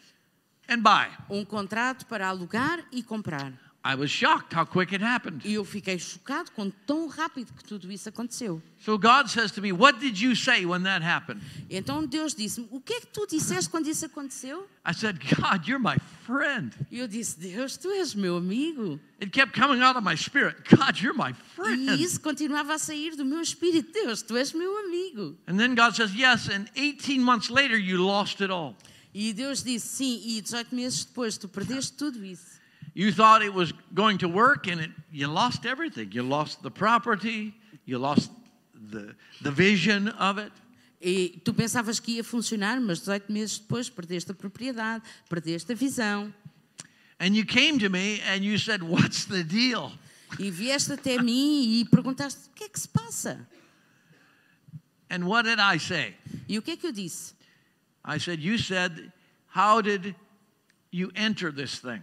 and 0.70 0.82
buy. 0.82 1.08
Um 1.30 1.44
contrato 1.44 2.06
para 2.06 2.28
alugar 2.28 2.80
e 2.92 3.02
comprar. 3.02 3.52
I 3.88 3.94
was 3.94 4.10
shocked 4.10 4.52
how 4.52 4.66
quick 4.66 4.92
it 4.96 5.04
happened. 5.04 5.46
E 5.46 5.54
eu 5.54 5.64
fiquei 5.64 6.00
chocado 6.00 6.50
com 6.56 6.72
tão 6.88 7.08
rápido 7.08 7.54
que 7.54 7.64
tudo 7.64 7.92
isso 7.92 8.10
aconteceu. 8.10 8.60
So 8.80 8.98
God 8.98 9.28
says 9.28 9.52
to 9.52 9.62
me, 9.62 9.72
What 9.72 10.00
did 10.00 10.20
you 10.20 10.36
say 10.36 10.66
when 10.66 10.82
that 10.86 11.06
happened? 11.06 11.40
Então 11.70 12.04
Deus 12.04 12.34
disse-me: 12.34 12.68
O 12.72 12.82
que 12.82 12.96
é 12.96 13.02
que 13.02 13.06
tu 13.06 13.28
disseste 13.28 13.70
quando 13.70 13.88
isso 13.88 14.04
aconteceu? 14.04 14.68
I 14.84 14.92
said, 14.92 15.20
God, 15.20 15.68
you're 15.68 15.78
my 15.78 15.98
friend. 16.26 16.74
Eu 16.92 17.08
disse: 17.08 17.40
Deus, 17.40 17.78
tu 17.78 17.92
és 17.92 18.16
meu 18.16 18.38
amigo. 18.38 19.00
It 19.22 19.32
kept 19.32 19.54
coming 19.54 19.84
out 19.84 19.96
of 19.96 20.04
my 20.04 20.18
spirit. 20.18 20.58
God, 20.68 21.00
you're 21.00 21.16
my 21.16 21.36
friend. 21.56 21.92
E 21.92 22.04
isso 22.04 22.20
continuava 22.20 22.74
a 22.74 22.80
sair 22.80 23.16
do 23.16 23.24
meu 23.24 23.40
espírito: 23.40 23.92
Deus, 23.92 24.24
tu 24.24 24.36
és 24.36 24.52
meu 24.52 24.80
amigo. 24.80 25.38
And 25.48 25.58
then 25.58 25.76
God 25.76 25.96
says, 25.96 26.12
Yes, 26.16 26.50
and 26.50 26.66
18 26.76 27.22
months 27.22 27.52
later, 27.52 27.78
you 27.78 28.04
lost 28.04 28.42
it 28.42 28.52
all. 28.52 28.76
E 29.14 29.32
Deus 29.32 29.62
disse: 29.62 29.88
Sim, 29.88 30.22
e 30.26 30.42
18 30.42 30.74
meses 30.74 31.06
depois 31.06 31.38
tu 31.38 31.48
perdeste 31.48 31.94
tudo 31.94 32.26
isso. 32.26 32.55
You 32.96 33.12
thought 33.12 33.44
it 33.44 33.54
was 33.54 33.74
going 33.94 34.18
to 34.20 34.30
work, 34.30 34.68
and 34.68 34.80
it, 34.80 34.90
you 35.12 35.28
lost 35.28 35.66
everything. 35.66 36.14
You 36.14 36.24
lost 36.24 36.64
the 36.64 36.72
property, 36.72 37.54
you 37.84 38.00
lost 38.00 38.32
the, 38.74 39.14
the 39.42 39.52
vision 39.52 40.08
of 40.08 40.38
it. 40.38 40.52
E 41.02 41.42
tu 41.44 41.54
pensavas 41.54 42.00
que 42.00 42.16
ia 42.16 42.24
funcionar, 42.24 42.80
mas 42.80 43.02
18 43.02 43.30
meses 43.30 43.60
depois 43.60 43.90
perdeste 43.90 44.32
a 44.32 44.34
propriedade, 44.34 45.04
perdeste 45.30 45.74
a 45.74 45.76
visão. 45.76 46.34
And 47.20 47.36
you 47.36 47.46
came 47.46 47.78
to 47.80 47.90
me 47.90 48.22
and 48.22 48.46
you 48.46 48.58
said, 48.58 48.82
What's 48.82 49.26
the 49.26 49.44
deal? 49.44 49.92
E 50.40 50.50
vieste 50.50 50.94
até 50.94 51.22
mim 51.22 51.82
e 51.82 51.86
perguntaste: 51.86 52.48
O 52.48 52.54
que 52.56 52.64
é 52.64 52.70
que 52.70 52.80
se 52.80 52.88
passa? 52.88 53.46
And 55.10 55.26
what 55.26 55.44
did 55.44 55.60
I 55.60 55.78
say? 55.78 56.16
E 56.48 56.58
o 56.58 56.62
que 56.62 56.72
é 56.72 56.78
que 56.78 56.88
eu 56.88 56.94
disse? 56.94 57.34
I 58.06 58.20
said, 58.20 58.42
You 58.42 58.58
said, 58.58 59.12
How 59.54 59.82
did 59.82 60.16
you 60.92 61.12
enter 61.14 61.52
this 61.52 61.80
thing? 61.80 62.02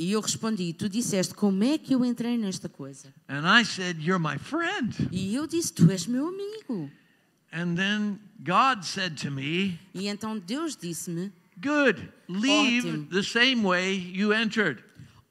E 0.00 0.12
eu 0.12 0.20
respondi: 0.22 0.72
Tu 0.72 0.88
disseste 0.88 1.34
como 1.34 1.62
é 1.62 1.76
que 1.76 1.94
eu 1.94 2.02
entrei 2.02 2.38
nesta 2.38 2.70
coisa? 2.70 3.12
And 3.28 3.42
I 3.46 3.62
said, 3.66 4.00
You're 4.00 4.18
my 4.18 4.38
friend. 4.38 4.96
E 5.12 5.34
eu 5.34 5.46
disse: 5.46 5.74
Tu 5.74 5.90
és 5.90 6.06
meu 6.06 6.28
amigo. 6.28 6.90
And 7.52 7.74
then 7.76 8.18
God 8.42 8.82
said 8.82 9.20
to 9.20 9.30
me, 9.30 9.78
E 9.94 10.08
então 10.08 10.38
Deus 10.38 10.74
disse-me: 10.74 11.30
Good, 11.62 12.08
leave 12.30 12.88
Ótimo. 12.88 13.10
the 13.10 13.22
same 13.22 13.62
way 13.62 13.94
you 13.94 14.32
entered. 14.32 14.82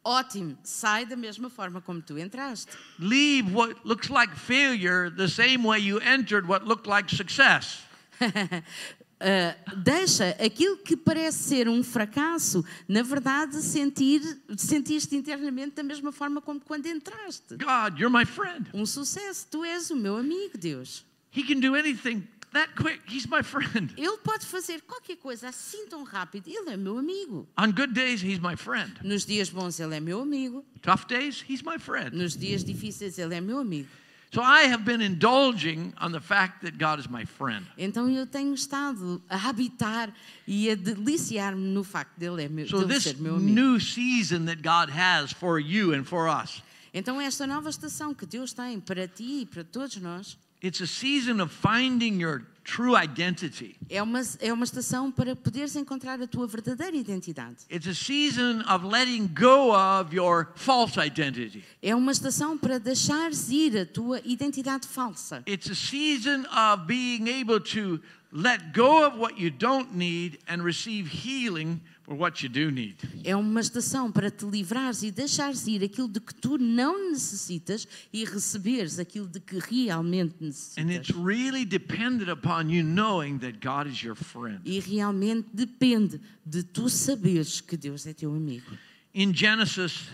Ótimo, 0.05 0.55
sai 0.63 1.03
da 1.03 1.15
mesma 1.15 1.49
forma 1.49 1.81
como 1.81 1.99
tu 1.99 2.19
entraste. 2.19 2.71
Leave 2.99 3.51
what 3.51 3.75
looks 3.83 4.09
like 4.09 4.35
failure 4.35 5.09
the 5.09 5.27
same 5.27 5.65
way 5.65 5.79
you 5.79 5.99
entered 5.99 6.47
what 6.47 6.67
looked 6.67 6.87
like 6.87 7.09
success. 7.09 7.81
Ah, 9.19 9.55
deixa 9.75 10.29
aquilo 10.39 10.77
que 10.77 10.95
parece 10.95 11.39
ser 11.39 11.67
um 11.67 11.83
fracasso, 11.83 12.63
na 12.87 13.03
verdade, 13.03 13.61
sentir, 13.61 14.21
sentiste 14.57 15.13
internamente 15.15 15.75
da 15.75 15.83
mesma 15.83 16.11
forma 16.11 16.41
como 16.41 16.61
quando 16.61 16.85
entraste. 16.85 17.57
God, 17.57 17.99
you're 17.99 18.09
my 18.09 18.25
friend. 18.25 18.69
Um 18.73 18.85
sucesso, 18.85 19.45
tu 19.51 19.65
és 19.65 19.89
o 19.91 19.95
meu 19.95 20.15
amigo, 20.15 20.57
Deus. 20.57 21.05
He 21.35 21.43
can 21.43 21.59
do 21.59 21.75
anything 21.75 22.25
that 22.53 22.73
quick. 22.75 23.01
He's 23.07 23.27
my 23.27 23.43
friend. 23.43 23.93
Ele 23.97 24.17
pode 24.23 24.45
fazer 24.45 24.81
qualquer 24.81 25.17
coisa 25.17 25.49
assim 25.49 25.85
tão 25.87 26.03
rápido, 26.03 26.47
ele 26.47 26.69
é 26.69 26.77
meu 26.77 26.97
amigo. 26.97 27.45
On 27.57 27.71
good 27.71 27.93
days, 27.93 28.23
he's 28.23 28.39
my 28.39 28.55
friend. 28.55 28.93
Nos 29.03 29.25
dias 29.25 29.49
bons, 29.49 29.79
ele 29.81 29.95
é 29.95 29.99
meu 29.99 30.21
amigo. 30.21 30.65
Tough 30.81 31.05
days, 31.07 31.43
he's 31.47 31.61
my 31.61 31.77
friend. 31.77 32.15
Nos 32.15 32.37
dias 32.37 32.63
difíceis, 32.63 33.17
ele 33.19 33.35
é 33.35 33.41
meu 33.41 33.59
amigo. 33.59 33.89
So 34.31 34.43
I 34.43 34.67
have 34.71 34.85
been 34.85 35.01
indulging 35.01 35.91
on 35.97 36.11
the 36.11 36.19
fact 36.21 36.61
that 36.61 36.77
God 36.77 36.99
is 36.99 37.07
my 37.09 37.25
friend. 37.25 37.65
Então 37.77 38.07
eu 38.09 38.27
tenho 38.27 38.53
estado 38.53 39.19
a 39.27 39.35
habitar 39.35 40.13
e 40.47 40.69
a 40.69 40.75
deliciar-me 40.75 41.67
no 41.73 41.83
facto 41.83 42.15
dele, 42.19 42.43
é 42.43 42.47
meu, 42.49 42.67
So 42.67 42.79
dele 42.79 42.93
this 42.93 43.03
ser 43.05 43.17
meu 43.17 43.37
amigo. 43.37 43.49
new 43.51 43.79
season 43.79 44.45
that 44.45 44.61
God 44.61 44.91
has 44.91 45.31
for 45.33 45.59
you 45.59 45.93
and 45.95 46.03
for 46.03 46.27
us, 46.29 46.61
Então 46.93 47.19
esta 47.19 47.47
nova 47.47 47.69
estação 47.69 48.13
que 48.13 48.25
Deus 48.27 48.53
tem 48.53 48.79
para 48.79 49.07
ti 49.07 49.41
e 49.41 49.45
para 49.47 49.63
todos 49.63 49.97
nós 49.97 50.37
it's 50.61 50.81
a 50.81 50.85
season 50.87 51.41
of 51.41 51.51
finding 51.51 52.19
your 52.21 52.43
true 52.75 52.95
identity. 52.95 53.75
é 53.89 54.01
uma, 54.01 54.21
é 54.39 54.53
uma 54.53 54.63
estação 54.63 55.11
para 55.11 55.35
poderes 55.35 55.75
encontrar 55.75 56.21
a 56.21 56.27
tua 56.27 56.47
verdadeira 56.47 56.95
identidade. 56.95 57.57
It's 57.71 57.87
a 57.87 57.93
season 57.93 58.61
of 58.67 58.85
letting 58.85 59.27
go 59.27 59.73
of 59.73 60.15
your 60.15 60.51
false 60.55 60.97
identity. 60.99 61.63
É 61.81 61.95
uma 61.95 62.11
estação 62.11 62.57
para 62.57 62.79
deixares 62.79 63.49
ir 63.49 63.77
a 63.77 63.85
tua 63.85 64.21
identidade 64.23 64.87
falsa. 64.87 65.43
It's 65.47 65.69
a 65.69 65.75
season 65.75 66.45
of 66.47 66.85
being 66.85 67.27
able 67.27 67.59
to 67.59 67.99
let 68.31 68.71
go 68.73 69.05
of 69.07 69.17
what 69.17 69.41
you 69.41 69.49
don't 69.49 69.95
need 69.95 70.39
and 70.47 70.63
receive 70.63 71.09
healing 71.09 71.81
for 72.09 72.15
what 72.17 72.41
you 72.43 72.49
do 72.49 72.71
need. 72.71 72.95
É 73.23 73.35
uma 73.35 73.61
estação 73.61 74.11
para 74.11 74.31
te 74.31 74.43
livrares 74.43 75.03
e 75.03 75.11
deixares 75.11 75.67
ir 75.67 75.83
aquilo 75.83 76.07
de 76.07 76.19
que 76.19 76.33
tu 76.33 76.57
não 76.57 77.11
necessitas 77.11 77.87
e 78.11 78.25
receberes 78.25 78.97
aquilo 78.97 79.27
de 79.27 79.39
que 79.39 79.59
realmente 79.59 80.33
And 80.41 80.47
necessitas. 80.47 80.95
it's 81.09 81.15
really 81.15 81.63
dependent 81.65 82.27
upon 82.31 82.71
you 82.71 82.83
knowing 82.83 83.37
that 83.39 83.59
God 83.59 83.85
is 83.87 84.01
your 84.01 84.15
friend. 84.15 84.59
E 84.65 84.79
realmente 84.79 85.47
depende 85.53 86.19
de 86.43 86.63
tu 86.63 86.89
saberes 86.89 87.61
que 87.61 87.77
Deus 87.77 88.07
é 88.07 88.13
teu 88.13 88.33
amigo. 88.33 88.65
In 89.13 89.31
Genesis 89.31 90.07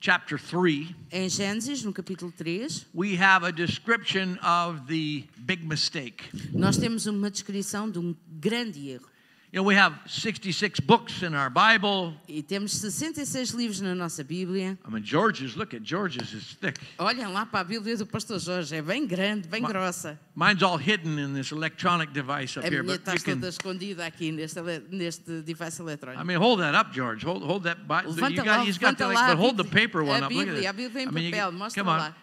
chapter 0.00 0.38
3, 0.38 0.94
Em 1.10 1.28
Gênesis, 1.30 1.82
no 1.82 1.92
capítulo 1.94 2.30
3, 2.30 2.86
we 2.94 3.16
have 3.18 3.42
a 3.46 3.50
description 3.50 4.36
of 4.42 4.82
the 4.86 5.24
big 5.38 5.64
mistake. 5.64 6.24
nós 6.52 6.76
temos 6.76 7.06
uma 7.06 7.30
descrição 7.30 7.90
de 7.90 7.98
um 7.98 8.14
grande 8.38 8.88
erro. 8.90 9.08
You 9.52 9.62
know, 9.62 9.62
we 9.62 9.74
have 9.76 9.94
66 10.06 10.80
books 10.80 11.22
in 11.22 11.32
our 11.34 11.48
Bible. 11.48 12.12
E 12.28 12.42
temos 12.42 12.72
66 12.72 13.52
livros 13.52 13.80
na 13.80 13.94
nossa 13.94 14.22
Bíblia. 14.24 14.76
I 14.84 14.90
mean, 14.90 15.02
George's, 15.04 15.56
look 15.56 15.72
at 15.72 15.82
George's, 15.82 16.32
is 16.34 16.56
thick. 16.60 16.78
Olhem 16.98 17.26
lá 17.32 17.46
para 17.46 17.60
a 17.60 17.64
Bíblia 17.64 17.96
do 17.96 18.04
Pastor 18.04 18.38
Jorge, 18.40 18.74
é 18.74 18.82
bem 18.82 19.06
grande, 19.06 19.48
bem 19.48 19.62
Ma- 19.62 19.68
grossa. 19.68 20.18
Mine's 20.34 20.62
all 20.62 20.76
hidden 20.76 21.18
in 21.18 21.32
this 21.32 21.52
electronic 21.52 22.12
device 22.12 22.56
up 22.58 22.66
A 22.66 22.68
here, 22.68 22.82
minha 22.82 22.98
but 22.98 23.02
está 23.08 23.12
toda 23.24 23.40
can. 23.40 23.48
escondida 23.48 24.04
aqui 24.04 24.32
neste, 24.32 24.60
neste 24.90 25.42
device 25.42 25.80
I 25.80 26.24
mean, 26.24 26.38
hold 26.38 26.60
that 26.60 26.74
up, 26.74 26.92
George. 26.92 27.24
Hold, 27.24 27.42
hold 27.44 27.62
that. 27.64 27.86
Bi- 27.86 28.02
you 28.02 28.42
got, 28.42 28.66
he's 28.66 28.78
got 28.78 28.98
the, 28.98 29.06
like, 29.06 29.28
but 29.28 29.36
hold 29.38 29.56
the 29.56 29.64
paper 29.64 30.02
one 30.02 30.22
up. 30.22 30.30
Look 30.32 30.48
at 30.48 30.54
Bíblia, 30.54 30.62
it. 30.62 30.66
a 30.66 30.72
Bíblia 30.74 31.02
em 31.02 31.08
I 31.08 31.10
mean, 31.12 31.34
you- 31.34 31.52
mostra 31.52 31.82
come 31.82 31.88
on. 31.88 31.98
lá. 32.00 32.14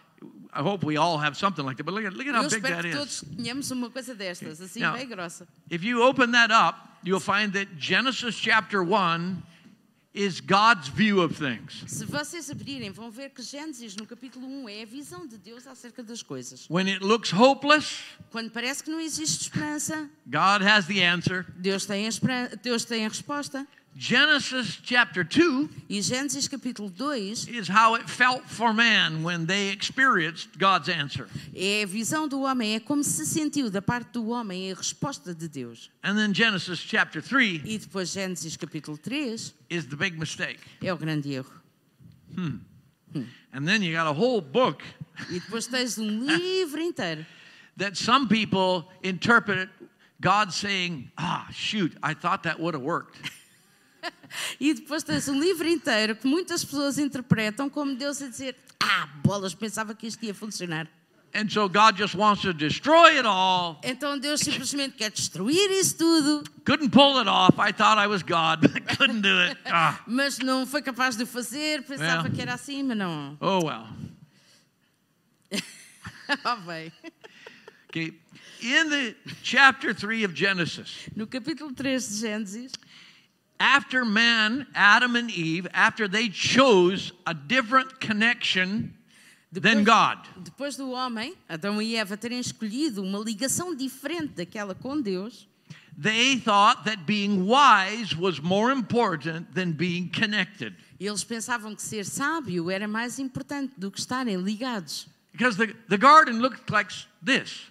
I 0.54 0.62
hope 0.62 0.84
we 0.84 0.96
all 0.96 1.18
have 1.18 1.36
something 1.36 1.64
like 1.64 1.76
that. 1.78 1.84
But 1.84 1.94
look 1.94 2.04
at 2.04 2.12
look 2.14 2.26
at 2.26 2.34
how 2.34 2.48
big 2.48 2.62
that 2.62 2.84
is. 2.84 2.94
todos 2.94 3.24
tenhamos 3.36 3.70
uma 3.70 3.90
coisa 3.90 4.14
destas, 4.14 4.60
assim 4.60 4.80
Now-. 4.80 4.96
If 5.68 5.82
you 5.82 6.02
open 6.02 6.30
that 6.32 6.52
up, 6.52 6.76
you'll 7.02 7.20
find 7.20 7.52
that 7.54 7.76
Genesis 7.76 8.36
chapter 8.36 8.82
1 8.82 9.42
is 10.14 10.40
God's 10.40 10.88
view 10.88 11.20
of 11.20 11.36
things. 11.36 11.82
Se 11.88 12.04
vocês 12.04 12.48
abrirem, 12.48 12.90
vão 12.92 13.10
ver 13.10 13.30
que 13.30 13.42
Gênesis, 13.42 13.96
no 13.96 14.06
capítulo 14.06 14.46
1, 14.46 14.68
é 14.68 14.82
a 14.82 14.86
visão 14.86 15.26
de 15.26 15.36
Deus 15.36 15.66
acerca 15.66 16.04
das 16.04 16.22
coisas. 16.22 16.66
When 16.70 16.88
it 16.88 17.04
looks 17.04 17.32
hopeless, 17.32 17.98
Quando 18.30 18.50
parece 18.50 18.84
que 18.84 18.90
não 18.90 19.00
existe 19.00 19.42
esperança, 19.42 20.08
God 20.24 20.62
has 20.62 20.86
the 20.86 21.04
answer. 21.04 21.44
Deus 21.56 21.84
tem 21.84 22.06
a, 22.06 22.10
Deus 22.62 22.84
tem 22.84 23.04
a 23.04 23.08
resposta. 23.08 23.66
Genesis 23.96 24.80
chapter 24.82 25.22
2 25.22 25.70
E 25.88 26.00
Gênesis 26.02 26.48
capítulo 26.48 26.90
2 26.90 27.46
is 27.48 27.68
how 27.68 27.94
it 27.94 28.10
felt 28.10 28.42
for 28.48 28.72
man 28.72 29.22
when 29.22 29.46
they 29.46 29.68
experienced 29.70 30.58
God's 30.58 30.88
answer. 30.88 31.28
é 31.54 31.84
a 31.84 31.86
visão 31.86 32.26
do 32.26 32.40
homem, 32.40 32.74
é 32.74 32.80
como 32.80 33.04
se 33.04 33.24
sentiu 33.24 33.70
da 33.70 33.80
parte 33.80 34.10
do 34.12 34.30
homem 34.30 34.72
a 34.72 34.74
resposta 34.74 35.32
de 35.32 35.46
Deus. 35.48 35.90
And 36.02 36.16
then 36.16 36.34
Genesis 36.34 36.80
chapter 36.80 37.22
3 37.22 37.62
E 37.64 37.78
depois 37.78 38.10
Gênesis 38.12 38.56
capítulo 38.56 38.98
3 38.98 39.54
is 39.70 39.86
the 39.86 39.96
big 39.96 40.18
mistake. 40.18 40.58
é 40.82 40.92
o 40.92 40.96
grande 40.96 41.32
erro. 41.32 41.52
And 43.52 43.64
then 43.64 43.80
you 43.82 43.92
got 43.92 44.08
a 44.08 44.12
whole 44.12 44.40
book 44.40 44.82
E 45.30 45.38
depois 45.38 45.68
tens 45.68 45.98
um 45.98 46.18
livro 46.26 46.80
inteiro 46.80 47.24
that 47.76 47.96
some 47.96 48.26
people 48.26 48.88
interpret 49.04 49.68
God 50.20 50.52
saying, 50.52 51.12
ah, 51.16 51.46
shoot, 51.52 51.92
I 52.02 52.14
thought 52.14 52.42
that 52.42 52.58
would 52.58 52.74
have 52.74 52.82
worked. 52.82 53.18
E 54.60 54.74
depois 54.74 55.02
tens 55.02 55.28
um 55.28 55.38
livro 55.40 55.68
inteiro 55.68 56.16
que 56.16 56.26
muitas 56.26 56.64
pessoas 56.64 56.98
interpretam 56.98 57.68
como 57.68 57.94
Deus 57.94 58.20
a 58.22 58.28
dizer: 58.28 58.56
Ah, 58.80 59.08
bolas, 59.22 59.54
pensava 59.54 59.94
que 59.94 60.06
isto 60.06 60.24
ia 60.24 60.34
funcionar. 60.34 60.88
And 61.36 61.48
so 61.50 61.68
God 61.68 61.96
just 61.98 62.14
wants 62.14 62.42
to 62.42 62.52
destroy 62.54 63.16
it 63.16 63.26
all. 63.26 63.80
Então 63.82 64.16
Deus 64.16 64.40
simplesmente 64.40 64.94
quer 64.96 65.10
destruir 65.10 65.68
isso 65.72 65.96
tudo, 65.96 66.44
Couldn't 66.64 66.90
pull 66.90 67.18
it 67.18 67.28
off. 67.28 67.58
I 67.58 67.72
thought 67.72 67.98
I 67.98 68.06
was 68.06 68.22
God, 68.22 68.60
but 68.60 68.86
couldn't 68.96 69.22
do 69.22 69.40
it. 69.40 69.58
Ah. 69.66 69.98
mas 70.06 70.38
não 70.38 70.64
foi 70.64 70.80
capaz 70.80 71.16
de 71.16 71.26
fazer, 71.26 71.82
pensava 71.82 72.30
que 72.30 72.40
era 72.40 72.54
assim, 72.54 72.84
mas 72.84 72.96
não. 72.96 73.36
Oh, 73.40 73.64
well. 73.66 73.88
Ah, 76.44 76.56
bem. 76.56 76.90
Okay. 77.90 78.14
In 78.62 78.88
the 78.88 79.14
chapter 79.42 79.92
3 79.92 80.24
of 80.24 80.34
Genesis, 80.34 81.08
No 81.14 81.26
capítulo 81.26 81.70
3 81.72 82.08
de 82.08 82.14
Gênesis, 82.16 82.72
after 83.64 84.04
man, 84.04 84.66
Adam 84.74 85.16
and 85.16 85.30
Eve, 85.30 85.66
after 85.72 86.06
they 86.06 86.28
chose 86.28 87.12
a 87.26 87.32
different 87.32 87.98
connection 87.98 88.92
than 89.50 89.84
God, 89.84 90.18
depois 90.42 90.76
do 90.76 90.90
homem, 90.90 91.34
Adão 91.48 91.80
e 91.80 91.96
Eva, 91.96 92.14
terem 92.16 92.40
escolhido 92.40 93.02
uma 93.02 93.18
ligação 93.18 93.74
diferente 93.74 94.34
daquela 94.34 94.74
com 94.74 95.00
Deus, 95.00 95.46
they 95.96 96.36
thought 96.36 96.84
that 96.84 97.06
being 97.06 97.46
wise 97.46 98.14
was 98.14 98.38
more 98.38 98.70
important 98.70 99.54
than 99.54 99.72
being 99.72 100.10
connected. 100.10 100.74
eles 101.00 101.24
pensavam 101.24 101.74
que 101.74 101.82
ser 101.82 102.04
sábio 102.04 102.70
era 102.70 102.86
mais 102.86 103.18
importante 103.18 103.72
do 103.78 103.90
que 103.90 103.98
estarem 103.98 104.36
ligados. 104.36 105.06
Because 105.32 105.56
the, 105.56 105.74
the 105.88 105.96
garden 105.96 106.38
looked 106.40 106.70
like 106.70 106.92
this 107.22 107.70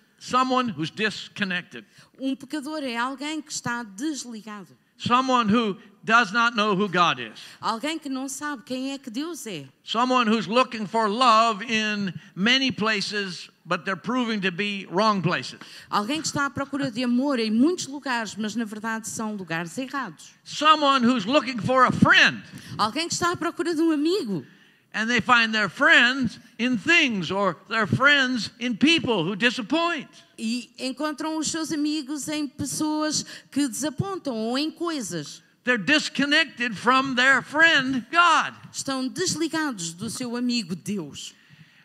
someone 0.21 0.69
who's 0.69 0.91
disconnected, 0.91 1.83
Um 2.19 2.35
pecador 2.35 2.83
é 2.83 2.95
alguém 2.95 3.41
que 3.41 3.51
está 3.51 3.81
desligado. 3.83 4.67
someone 4.97 5.49
who 5.49 5.75
does 6.03 6.31
not 6.31 6.55
know 6.55 6.75
who 6.75 6.87
God 6.87 7.19
is, 7.19 7.39
Alguém 7.59 7.97
que 7.97 8.07
não 8.07 8.29
sabe 8.29 8.61
quem 8.63 8.91
é 8.93 8.99
que 8.99 9.09
Deus 9.09 9.47
é. 9.47 9.65
someone 9.83 10.29
who's 10.29 10.47
looking 10.47 10.85
for 10.85 11.09
love 11.09 11.63
in 11.63 12.13
many 12.35 12.71
places, 12.71 13.49
but 13.65 13.83
they're 13.83 13.95
proving 13.99 14.39
to 14.41 14.51
be 14.51 14.85
wrong 14.91 15.21
places. 15.23 15.59
Alguém 15.89 16.21
que 16.21 16.27
está 16.27 16.45
à 16.45 16.49
procura 16.51 16.91
de 16.91 17.03
amor 17.03 17.39
em 17.39 17.49
muitos 17.49 17.87
lugares, 17.87 18.35
mas 18.35 18.55
na 18.55 18.63
verdade 18.65 19.07
são 19.07 19.35
lugares 19.35 19.75
errados. 19.79 20.31
Someone 20.43 21.03
who's 21.03 21.25
looking 21.25 21.57
for 21.59 21.85
a 21.85 21.91
friend, 21.91 22.43
Alguém 22.77 23.07
que 23.07 23.13
está 23.15 23.31
à 23.31 23.35
procura 23.35 23.73
de 23.73 23.81
um 23.81 23.91
amigo 23.91 24.45
and 24.93 25.09
they 25.09 25.19
find 25.19 25.53
their 25.53 25.69
friends 25.69 26.39
in 26.59 26.77
things 26.77 27.31
or 27.31 27.57
their 27.69 27.87
friends 27.87 28.51
in 28.59 28.75
people 28.77 29.23
who 29.23 29.35
disappoint. 29.35 30.07
e 30.37 30.71
encontram 30.79 31.37
os 31.37 31.51
seus 31.51 31.71
amigos 31.71 32.27
em 32.27 32.47
pessoas 32.47 33.23
que 33.51 33.67
desapontam 33.67 34.35
ou 34.35 34.57
em 34.57 34.71
coisas. 34.71 35.43
They're 35.63 35.77
disconnected 35.77 36.75
from 36.75 37.13
their 37.13 37.43
friend, 37.43 38.03
God. 38.11 38.55
Estão 38.73 39.07
desligados 39.07 39.93
do 39.93 40.09
seu 40.09 40.35
amigo 40.35 40.75
Deus. 40.75 41.35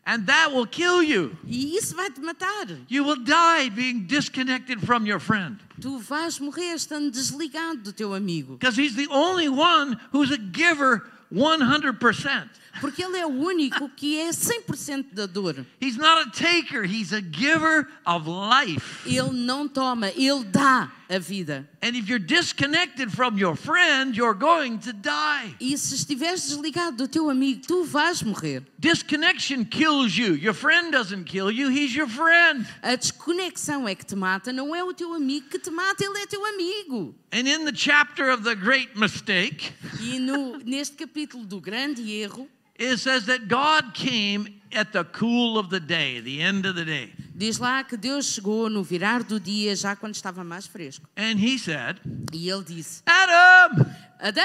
And 0.07 0.25
that 0.27 0.53
will 0.53 0.66
kill 0.66 1.03
you. 1.03 1.37
E 1.45 1.77
isso 1.77 1.95
vai 1.95 2.11
te 2.11 2.21
matar. 2.21 2.69
You 2.88 3.05
will 3.05 3.23
die 3.23 3.69
being 3.69 4.07
disconnected 4.07 4.81
from 4.81 5.05
your 5.05 5.19
friend. 5.21 5.59
Tu 5.81 5.99
vais 5.99 6.38
morrer 6.38 6.75
estando 6.75 7.11
desligado 7.11 7.83
do 7.83 7.92
teu 7.92 8.14
amigo. 8.14 8.57
Because 8.57 8.77
he's 8.81 8.95
the 8.95 9.09
only 9.11 9.49
one 9.49 9.99
who's 10.12 10.31
a 10.31 10.38
giver 10.38 11.03
100%. 11.31 12.49
Porque 12.81 13.03
ele 13.03 13.19
é 13.19 13.27
o 13.27 13.31
único 13.31 13.89
que 13.91 14.19
é 14.19 14.31
100% 14.31 15.07
dador. 15.12 15.65
He's 15.81 15.97
not 15.97 16.29
a 16.29 16.31
taker, 16.31 16.85
he's 16.85 17.12
a 17.12 17.21
giver 17.21 17.89
of 18.05 18.29
life. 18.29 19.07
Ele 19.07 19.33
não 19.33 19.69
toma, 19.69 20.11
ele 20.11 20.45
dá 20.45 20.91
a 21.09 21.19
vida. 21.19 21.69
And 21.83 21.95
if 21.95 22.09
you're 22.09 22.19
disconnected 22.19 23.11
from 23.11 23.39
your 23.39 23.57
friend, 23.57 24.17
you're 24.17 24.35
going 24.35 24.79
to 24.79 24.93
die. 24.93 25.55
E 25.61 25.77
se 25.79 25.95
estiveres 25.95 26.49
desligado 26.49 26.97
do 26.97 27.09
teu 27.09 27.31
amigo, 27.31 27.62
tu 27.67 27.85
vais 27.85 28.23
morrer. 28.23 28.62
Disconnection 28.79 29.65
kills 29.65 30.17
you. 30.17 30.35
Your 30.35 30.55
friend 30.55 30.91
doesn't 30.91 31.25
kill 31.25 31.51
you, 31.51 31.69
he's 31.71 31.95
your 31.95 32.09
friend. 32.09 32.67
A 32.83 32.97
desconexão 32.97 33.87
é 33.89 33.95
que 33.95 34.05
te 34.05 34.17
mata, 34.17 34.53
não 34.53 34.75
é 34.75 34.83
o 34.83 34.93
teu 34.93 35.15
amigo 35.15 35.49
que 35.49 35.59
te 35.59 35.71
mata, 35.71 36.05
ele 36.05 36.19
é 36.19 36.27
teu 36.27 36.45
amigo. 36.45 37.15
And 37.33 37.49
in 37.49 37.65
the 37.65 37.75
chapter 37.75 38.31
of 38.31 38.43
the 38.43 38.55
great 38.55 38.99
mistake, 38.99 39.73
E 40.01 40.19
no, 40.19 40.59
neste 40.59 40.97
capítulo 40.97 41.45
do 41.45 41.61
grande 41.61 42.11
erro, 42.11 42.49
it 42.79 42.99
says 42.99 43.27
that 43.27 43.49
God 43.49 43.95
came 43.95 44.61
at 44.73 44.93
the 44.93 45.05
cool 45.05 45.59
of 45.59 45.71
the 45.71 45.81
day, 45.81 46.21
the 46.21 46.41
end 46.43 46.67
of 46.67 46.75
the 46.75 46.85
day. 46.85 47.12
diz 47.35 47.59
lá 47.59 47.85
que 47.85 47.97
Deus 47.97 48.27
chegou 48.27 48.69
no 48.71 48.83
virar 48.83 49.23
do 49.23 49.39
dia, 49.39 49.75
já 49.77 49.95
quando 49.95 50.15
estava 50.15 50.43
mais 50.45 50.67
fresco. 50.67 51.07
And 51.17 51.39
he 51.39 51.59
said, 51.59 52.01
E 52.33 52.49
ele 52.51 52.65
disse: 52.65 53.03
Adam! 53.07 53.87
Adão! 54.19 54.43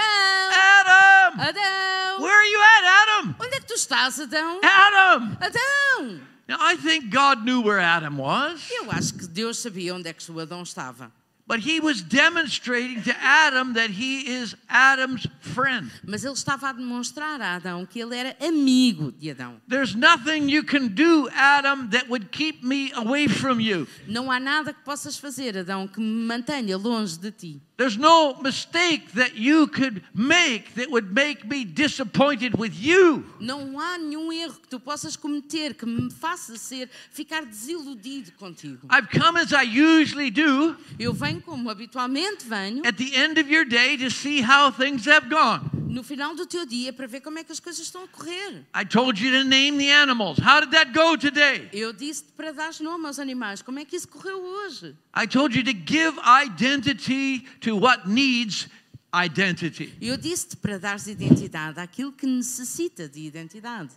Adam! 0.52 1.40
Adão! 1.42 2.22
Where 2.22 2.36
are 2.36 2.46
you 2.50 2.60
at, 2.62 2.84
Adam? 2.84 3.36
Onde 3.40 3.56
é 3.56 3.60
que 3.62 3.68
tu 3.68 3.74
estás, 3.74 4.20
Adão? 4.20 4.60
Adam! 4.64 5.38
Adão! 5.40 6.20
Now, 6.48 6.58
I 6.60 6.76
think 6.76 7.10
God 7.10 7.46
knew 7.46 7.62
where 7.62 7.80
Adam 7.80 8.18
was, 8.18 8.62
Eu 8.70 8.92
acho 8.92 9.14
que 9.14 9.26
Deus 9.28 9.60
sabia 9.60 9.96
onde 9.96 10.10
é 10.10 10.14
que 10.14 10.30
o 10.30 10.40
Adão 10.40 10.64
estava. 10.64 11.10
But 11.52 11.60
he 11.60 11.82
was 11.82 12.02
demonstrating 12.02 13.04
to 13.04 13.14
Adam 13.22 13.74
that 13.74 13.90
he 13.90 14.22
is 14.40 14.56
Adam's 14.70 15.28
friend. 15.42 15.92
Mas 16.02 16.24
ele 16.24 16.34
estava 16.34 16.70
a 16.70 16.72
demonstrar 16.72 17.42
a 17.42 17.56
Adão 17.56 17.86
que 17.86 18.00
ele 18.00 18.16
era 18.16 18.38
amigo 18.40 19.12
de 19.12 19.32
Adão. 19.32 19.60
There's 19.68 19.94
nothing 19.94 20.48
you 20.48 20.64
can 20.64 20.88
do, 20.88 21.28
Adam, 21.34 21.90
that 21.90 22.08
would 22.08 22.32
keep 22.32 22.64
me 22.64 22.94
away 22.94 23.28
from 23.28 23.60
you. 23.60 23.86
Não 24.08 24.32
há 24.32 24.40
nada 24.40 24.72
que 24.72 24.82
possas 24.86 25.18
fazer, 25.18 25.58
Adão, 25.58 25.90
que 25.90 26.00
me 26.00 26.26
mantenha 26.26 26.78
longe 26.78 27.18
de 27.18 27.32
ti. 27.32 27.62
There's 27.82 27.98
no 27.98 28.36
mistake 28.44 29.12
that 29.16 29.36
you 29.36 29.68
could 29.68 30.04
make 30.14 30.76
that 30.76 30.92
would 30.92 31.12
make 31.16 31.48
me 31.48 31.66
disappointed 31.66 32.56
with 32.56 32.74
you. 32.76 33.26
Não 33.40 33.80
há 33.80 33.98
nenhum 33.98 34.32
erro 34.32 34.60
que 34.62 34.68
tu 34.68 34.80
possas 34.80 35.16
cometer 35.16 35.74
que 35.74 35.86
me 35.88 36.12
faça 36.12 36.56
ser 36.58 36.90
ficar 37.12 37.44
desiludido 37.44 38.32
contigo. 38.34 38.88
I've 38.92 39.10
come 39.10 39.40
as 39.40 39.52
I 39.52 39.64
usually 39.64 40.30
do 40.30 40.78
Eu 41.00 41.12
venho 41.12 41.41
como 41.42 41.70
habitualmente 41.70 42.46
venho 42.46 42.82
at 42.86 42.96
the 42.96 43.16
end 43.16 43.40
of 43.40 43.52
your 43.52 43.66
day 43.66 43.98
to 43.98 44.10
see 44.10 44.42
how 44.42 44.72
things 44.72 45.08
have 45.08 45.28
gone. 45.30 45.82
no 45.92 46.04
final 46.04 46.34
do 46.34 46.46
teu 46.46 46.66
dia 46.66 46.94
para 46.94 47.06
ver 47.06 47.20
como 47.22 47.38
é 47.38 47.44
que 47.44 47.52
as 47.52 47.60
coisas 47.60 47.86
estão 47.86 48.04
a 48.04 48.08
correr. 48.08 48.66
I 48.74 48.86
told 48.86 49.22
you 49.24 49.32
to 49.32 49.44
name 49.44 49.78
the 49.78 49.92
animals. 49.92 50.40
How 50.40 50.62
did 50.62 50.72
that 50.72 50.94
go 50.94 51.18
today? 51.18 51.70
Eu 51.74 51.92
disse-te 51.92 52.32
para 52.32 52.52
dar 52.54 52.72
nome 52.80 53.06
aos 53.08 53.20
animais. 53.20 53.62
Como 53.62 53.78
é 53.78 53.86
que 53.86 53.96
isso 53.96 54.08
correu 54.08 54.42
hoje? 54.42 54.96
I 55.16 55.28
told 55.28 55.56
you 55.56 55.64
to 55.64 55.74
give 55.74 56.18
identity 56.24 57.46
to 57.60 57.76
what 57.76 58.08
needs 58.10 58.70
identity. 59.14 59.94
Eu 60.02 60.18
disse-te 60.18 60.56
para 60.56 60.80
dares 60.80 61.08
identidade 61.08 61.80
àquilo 61.80 62.14
que 62.14 62.26
necessita 62.26 63.10
de 63.10 63.20
identidade. 63.20 63.92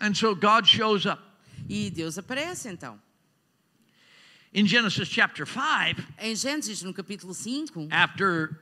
And 0.00 0.14
so 0.14 0.34
God 0.34 0.66
shows 0.66 1.06
up. 1.06 1.22
E 1.68 1.90
Deus 1.90 2.18
aparece 2.18 2.68
então. 2.68 2.98
In 4.52 4.66
Genesis 4.66 5.08
chapter 5.08 5.46
5, 5.46 6.14
Em 6.18 6.34
Gênesis, 6.34 6.82
no 6.82 6.92
capítulo 6.92 7.32
5, 7.32 7.88
after 7.92 8.58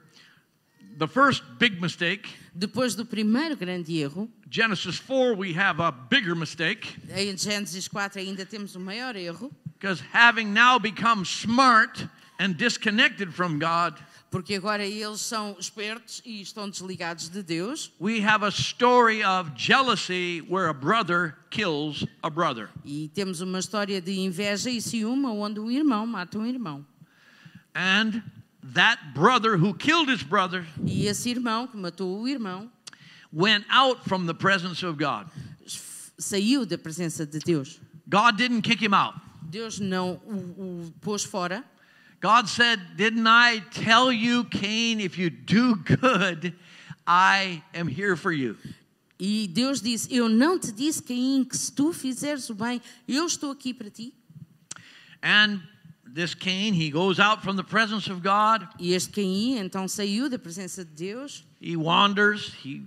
the 0.99 1.09
first 1.09 1.43
big 1.59 1.81
mistake, 1.81 2.29
depois 2.55 2.95
do 2.95 3.07
primeiro 3.07 3.57
grande 3.57 4.03
erro, 4.03 4.29
Genesis 4.51 4.99
4, 4.99 5.35
we 5.35 5.55
have 5.55 5.81
a 5.81 5.91
bigger 5.91 6.35
mistake. 6.35 6.95
em 7.11 7.35
Gênesis 7.35 7.89
4 7.89 8.21
ainda 8.21 8.45
temos 8.45 8.77
o 8.77 8.81
maior 8.81 9.17
erro, 9.17 9.51
because 9.79 10.03
having 10.13 10.53
now 10.53 10.79
become 10.79 11.25
smart 11.25 12.07
and 12.39 12.59
disconnected 12.59 13.33
from 13.33 13.59
God, 13.59 13.99
porque 14.31 14.55
agora 14.55 14.85
eles 14.85 15.21
são 15.21 15.57
espertos 15.59 16.21
e 16.25 16.43
estão 16.43 16.69
desligados 16.69 17.29
de 17.29 17.43
Deus. 17.43 17.91
we 17.99 18.21
have 18.21 18.45
a 18.45 18.51
story 18.51 19.25
of 19.25 19.51
jealousy 19.57 20.41
where 20.49 20.69
a 20.69 20.75
brother 20.75 21.35
kills 21.51 22.07
a 22.23 22.29
brother. 22.31 22.69
E 22.85 23.09
temos 23.15 23.41
uma 23.41 23.59
história 23.59 24.01
de 24.01 24.19
inveja 24.19 24.71
e 24.71 24.81
ciúme 24.83 25.27
onde 25.27 25.61
um 25.61 25.71
irmão 25.71 26.07
mata 26.07 26.39
um 26.39 26.47
irmão. 26.47 26.85
And 27.75 28.23
that 28.75 29.01
brother 29.15 29.57
who 29.57 29.73
killed 29.75 30.11
his 30.11 30.23
brother 30.23 30.67
E 30.85 31.07
esse 31.07 31.31
irmão 31.31 31.67
que 31.67 31.77
matou 31.77 32.21
o 32.21 32.29
irmão 32.29 32.71
went 33.33 33.65
out 33.71 34.03
from 34.09 34.27
the 34.27 34.35
presence 34.35 34.85
of 34.85 34.99
God. 34.99 35.29
saiu 36.19 36.67
da 36.67 36.77
presença 36.77 37.25
de 37.25 37.39
Deus. 37.39 37.81
God 38.09 38.37
didn't 38.37 38.63
kick 38.63 38.85
him 38.85 38.93
out. 38.95 39.15
Deus 39.43 39.79
não 39.79 40.21
o, 40.27 40.83
o 40.87 40.93
pôs 41.01 41.25
fora. 41.25 41.65
God 42.21 42.49
said, 42.49 42.81
Didn't 42.97 43.27
I 43.27 43.61
tell 43.71 44.11
you, 44.11 44.45
Cain, 44.45 45.01
if 45.01 45.17
you 45.19 45.31
do 45.31 45.77
good, 45.77 46.55
I 47.07 47.63
am 47.75 47.87
here 47.89 48.17
for 48.17 48.33
you? 48.33 48.57
E 49.21 49.49
Deus 49.49 49.81
disse: 49.81 50.09
Eu 50.15 50.29
não 50.29 50.59
te 50.59 50.71
disse, 50.73 51.03
Caim, 51.03 51.45
que 51.45 51.57
se 51.57 51.73
tu 51.73 51.93
fizeres 51.93 52.49
o 52.51 52.55
bem, 52.55 52.81
eu 53.07 53.27
estou 53.27 53.51
aqui 53.51 53.73
para 53.75 53.91
ti. 53.91 54.13
And 55.23 55.61
this 56.15 56.35
Cain, 56.35 56.73
he 56.75 56.91
goes 56.91 57.19
out 57.19 57.43
from 57.43 57.57
the 57.57 57.65
presence 57.65 58.09
of 58.09 58.21
God. 58.23 58.67
E 58.79 58.93
este 58.93 59.11
Caim 59.13 59.59
então 59.59 59.89
saiu 59.89 60.29
da 60.29 60.39
presença 60.39 60.85
de 60.85 60.93
Deus. 60.93 61.45
He 61.61 61.77
wanders. 61.77 62.53
He 62.65 62.83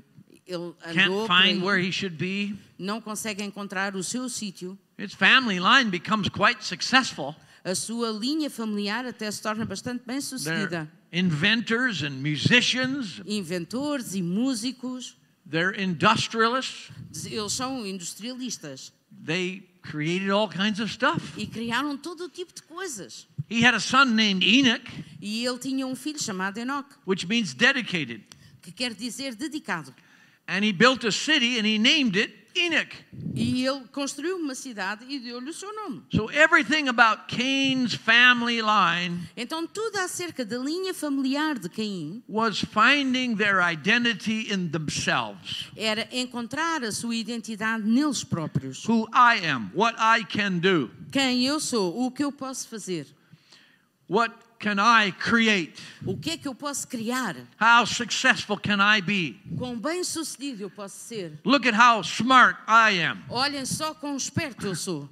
Ele 0.48 0.74
can't 0.94 1.28
find 1.28 1.62
where 1.63 1.78
he 1.78 1.91
should 1.91 2.17
be. 2.17 2.58
não 2.78 3.00
consegue 3.00 3.44
encontrar 3.44 3.96
o 3.96 4.04
seu 4.04 4.28
sítio. 4.30 4.78
His 4.98 5.13
family 5.13 5.60
line 5.60 5.89
becomes 5.89 6.30
quite 6.30 6.63
successful. 6.65 7.36
A 7.63 7.76
sua 7.76 8.10
linha 8.10 8.50
familiar 8.50 9.06
até 9.06 9.30
se 9.32 9.41
torna 9.41 9.65
bastante 9.65 10.04
bem 10.06 10.19
sucedida. 10.19 10.91
Inventors 11.13 12.02
and 12.04 12.12
musicians, 12.21 13.21
Inventores 13.26 14.15
e 14.15 14.21
músicos, 14.21 15.15
they're 15.50 15.80
industrialists. 15.80 16.89
eles 17.26 17.54
são 17.54 17.86
industrialistas 17.86 18.91
They 19.26 19.69
created 19.84 20.30
all 20.32 20.47
kinds 20.50 20.80
of 20.80 20.91
stuff. 20.91 21.21
e 21.38 21.45
criaram 21.45 21.95
todo 21.97 22.26
o 22.26 22.30
tipo 22.30 22.54
de 22.54 22.63
coisas. 22.63 23.28
He 23.50 23.63
had 23.65 23.76
a 23.76 23.80
son 23.80 24.06
named 24.15 24.43
Enoch, 24.43 24.89
E 25.21 25.45
ele 25.45 25.60
tinha 25.60 25.86
um 25.86 25.95
filho 25.95 26.19
chamado 26.21 26.58
Enoque, 26.58 26.95
which 27.06 27.28
means 27.28 27.54
dedicated. 27.54 28.24
que 28.62 28.71
quer 28.71 28.93
dizer 28.93 29.36
dedicado. 29.36 29.93
And 30.47 30.63
he 30.65 30.71
built 30.74 31.06
a 31.06 31.12
city 31.12 31.60
and 31.60 31.65
he 31.67 31.78
named 31.78 32.15
it 32.15 32.40
Enoch. 32.56 32.96
E 33.34 33.66
ele 33.66 33.82
construiu 33.92 34.38
uma 34.38 34.54
cidade 34.56 35.06
e 35.08 35.20
deu-lhe 35.20 35.50
o 35.50 35.54
seu 35.54 35.74
nome. 35.74 36.04
So 36.14 36.30
everything 36.32 36.90
about 36.90 37.24
Cain's 37.28 37.94
family 37.94 38.62
line 38.62 39.20
Então, 39.38 39.66
tudo 39.66 39.98
acerca 39.98 40.44
da 40.44 40.58
linha 40.58 40.94
familiar 40.94 41.58
de 41.58 41.70
Caim 41.70 42.22
was 42.28 42.60
finding 42.60 43.36
their 43.36 43.62
identity 43.62 44.52
in 44.54 44.68
themselves. 44.70 45.70
era 45.78 46.08
encontrar 46.12 46.84
a 46.84 46.92
sua 46.92 47.16
identidade 47.16 47.84
neles 47.88 48.24
próprios. 48.24 48.84
Who 48.88 49.08
I 49.14 49.46
am, 49.48 49.72
what 49.74 49.98
I 50.00 50.26
can 50.26 50.60
do, 50.60 50.92
Quem 51.12 51.46
eu 51.46 51.60
sou, 51.60 52.06
o 52.06 52.12
que 52.12 52.24
eu 52.24 52.32
posso 52.32 52.68
fazer, 52.68 53.08
what 54.10 54.34
can 54.62 54.78
I 54.80 55.12
create, 55.12 55.74
o 56.06 56.15
que 56.15 56.32
é 56.32 56.38
que 56.38 56.47
eu 56.47 56.54
posso 56.56 56.88
criar, 56.88 57.36
how 57.60 57.86
successful 57.86 58.58
can 58.58 58.78
I 58.80 59.02
be. 59.02 59.39
quão 59.58 59.76
bem 59.78 60.04
sucedido 60.04 60.63
eu 60.63 60.69
posso 60.69 60.95
ser. 60.97 61.39
Look 61.43 61.67
at 61.67 61.74
how 61.76 62.02
smart 62.02 62.60
I 62.67 63.02
am. 63.04 63.24
Olhem 63.30 63.65
só 63.65 63.93
quão 63.93 64.15
esperto 64.15 64.67
eu 64.67 64.76
sou. 64.76 65.10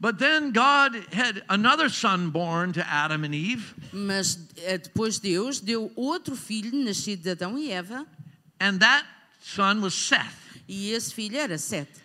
But 0.00 0.16
then 0.18 0.50
God 0.50 0.96
had 1.12 1.44
another 1.50 1.90
son 1.90 2.30
born 2.30 2.72
to 2.72 2.80
Adam 2.80 3.22
and 3.22 3.34
Eve, 3.34 3.74
Mas 3.92 4.38
eh, 4.56 4.78
depois 4.78 5.18
Deus 5.18 5.60
deu 5.60 5.92
outro 5.94 6.34
filho 6.34 6.72
nascido 6.84 7.22
de 7.24 7.30
Adão 7.32 7.58
e 7.58 7.70
Eva, 7.70 8.06
and 8.58 8.78
that 8.78 9.06
son 9.42 9.80
was 9.82 9.92
Seth, 9.92 10.34
e 10.66 10.90
esse 10.92 11.12
filho 11.12 11.36
era 11.36 11.58
Sete. 11.58 12.00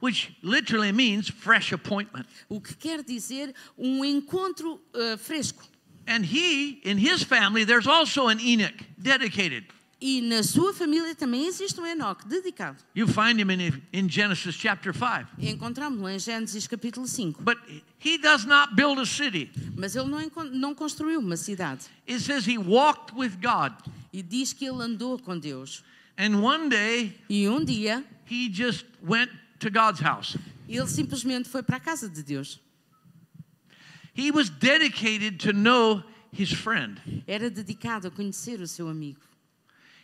which 0.00 0.36
literally 0.42 0.90
means 0.92 1.28
fresh 1.30 1.72
appointment. 1.72 2.26
O 2.48 2.60
que 2.60 2.74
quer 2.74 3.02
dizer 3.04 3.54
um 3.78 4.04
encontro 4.04 4.80
eh, 4.92 5.16
fresco. 5.16 5.64
And 6.06 6.24
he, 6.24 6.80
in 6.84 6.98
his 6.98 7.22
family, 7.22 7.64
there's 7.64 7.86
also 7.86 8.28
an 8.28 8.38
Enoch 8.40 8.74
dedicated. 8.98 9.64
E 9.98 10.20
na 10.20 10.42
sua 10.42 10.74
família 10.74 11.14
também 11.14 11.46
existe 11.46 11.80
um 11.80 11.86
Enoque 11.86 12.26
dedicado. 12.28 12.76
You 12.94 13.08
find 13.08 13.40
him 13.40 13.50
in, 13.50 13.82
in 13.94 14.08
Genesis 14.10 14.54
chapter 14.54 14.92
5. 14.92 15.26
Encontramos-lo 15.38 16.06
em 16.08 16.18
Gênesis 16.18 16.66
capítulo 16.66 17.06
5. 17.08 17.42
But 17.42 17.56
he 17.98 18.18
does 18.18 18.44
not 18.44 18.76
build 18.76 19.00
a 19.00 19.06
city. 19.06 19.50
Mas 19.74 19.96
ele 19.96 20.08
não, 20.10 20.20
não 20.52 20.74
construiu 20.74 21.18
uma 21.18 21.36
cidade. 21.36 21.86
It 22.06 22.20
says 22.20 22.46
he 22.46 22.58
walked 22.58 23.16
with 23.16 23.40
God. 23.40 23.72
E 24.12 24.22
diz 24.22 24.52
que 24.52 24.66
ele 24.66 24.82
andou 24.82 25.18
com 25.18 25.38
Deus. 25.38 25.82
And 26.18 26.42
one 26.42 26.68
day, 26.68 27.14
E 27.28 27.48
um 27.48 27.64
dia, 27.64 28.04
he 28.30 28.50
just 28.52 28.84
went 29.02 29.30
to 29.60 29.70
God's 29.70 30.00
house. 30.00 30.36
ele 30.68 30.86
simplesmente 30.88 31.48
foi 31.48 31.62
para 31.62 31.76
a 31.76 31.80
casa 31.80 32.06
de 32.08 32.22
Deus. 32.22 32.60
He 34.16 34.30
was 34.30 34.48
dedicated 34.48 35.40
to 35.40 35.52
know 35.52 36.02
his 36.32 36.50
friend. 36.50 37.00
Era 37.26 37.50
dedicado 37.50 38.06
a 38.06 38.10
conhecer 38.10 38.60
o 38.60 38.66
seu 38.66 38.88
amigo. 38.88 39.20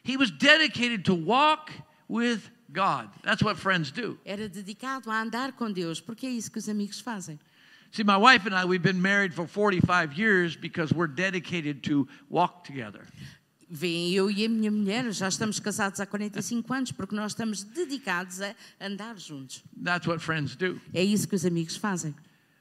He 0.02 0.16
was 0.16 0.30
dedicated 0.30 1.04
to 1.06 1.14
walk 1.14 1.72
with 2.08 2.50
God. 2.72 3.08
That's 3.22 3.42
what 3.42 3.58
friends 3.58 3.90
do. 3.90 4.18
Era 4.26 4.48
dedicado 4.48 5.10
a 5.10 5.22
andar 5.22 5.52
com 5.52 5.72
Deus, 5.72 6.00
porque 6.00 6.26
é 6.26 6.30
isso 6.30 6.50
que 6.50 6.58
os 6.58 6.68
amigos 6.68 7.00
fazem. 7.00 7.38
See, 7.90 8.04
my 8.04 8.16
wife 8.16 8.46
and 8.46 8.54
I, 8.54 8.64
we've 8.64 8.82
been 8.82 9.00
married 9.00 9.34
for 9.34 9.46
45 9.46 10.14
years 10.18 10.56
because 10.56 10.94
we're 10.94 11.12
dedicated 11.12 11.82
to 11.84 12.08
walk 12.30 12.64
together. 12.64 13.06
Vêem, 13.70 14.12
eu 14.12 14.30
e 14.30 14.44
a 14.44 14.48
minha 14.48 14.70
mulher 14.70 15.10
já 15.12 15.28
estamos 15.28 15.58
casados 15.58 16.00
há 16.00 16.06
45 16.06 16.72
anos, 16.74 16.92
porque 16.92 17.14
nós 17.14 17.32
estamos 17.32 17.62
dedicados 17.62 18.42
a 18.42 18.54
andar 18.78 19.18
juntos. 19.18 19.62
That's 19.82 20.06
what 20.06 20.22
friends 20.22 20.54
do. 20.56 20.78
É 20.92 21.02
isso 21.02 21.26
que 21.26 21.34
os 21.34 21.46
amigos 21.46 21.76
fazem. 21.76 22.14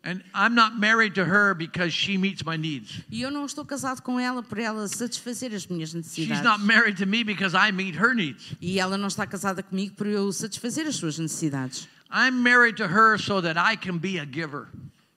And 0.03 0.23
I'm 0.33 0.55
not 0.55 0.79
married 0.79 1.13
to 1.15 1.23
her 1.23 1.53
because 1.53 1.93
she 1.93 2.17
meets 2.17 2.43
my 2.43 2.57
needs. 2.57 3.03
E 3.11 3.21
eu 3.21 3.29
não 3.29 3.45
estou 3.45 3.63
casado 3.63 4.01
com 4.01 4.19
ela 4.19 4.41
por 4.41 4.57
ela 4.57 4.87
satisfazer 4.87 5.53
as 5.53 5.67
minhas 5.67 5.91
She's 5.91 6.41
not 6.41 6.63
married 6.63 6.97
to 6.97 7.05
me 7.05 7.23
because 7.23 7.55
I 7.55 7.71
meet 7.71 7.95
her 7.95 8.15
needs. 8.15 8.55
E 8.59 8.79
ela 8.79 8.97
não 8.97 9.07
está 9.07 9.27
casada 9.27 9.61
comigo 9.61 9.93
por 9.95 10.07
eu 10.07 10.31
satisfazer 10.31 10.87
as 10.87 10.95
suas 10.95 11.19
necessidades. 11.19 11.87
I'm 12.11 12.41
married 12.41 12.77
to 12.77 12.87
her 12.87 13.19
so 13.19 13.41
that 13.41 13.59
I 13.59 13.77
can 13.77 13.99
be 13.99 14.19
a 14.19 14.25
giver. 14.25 14.67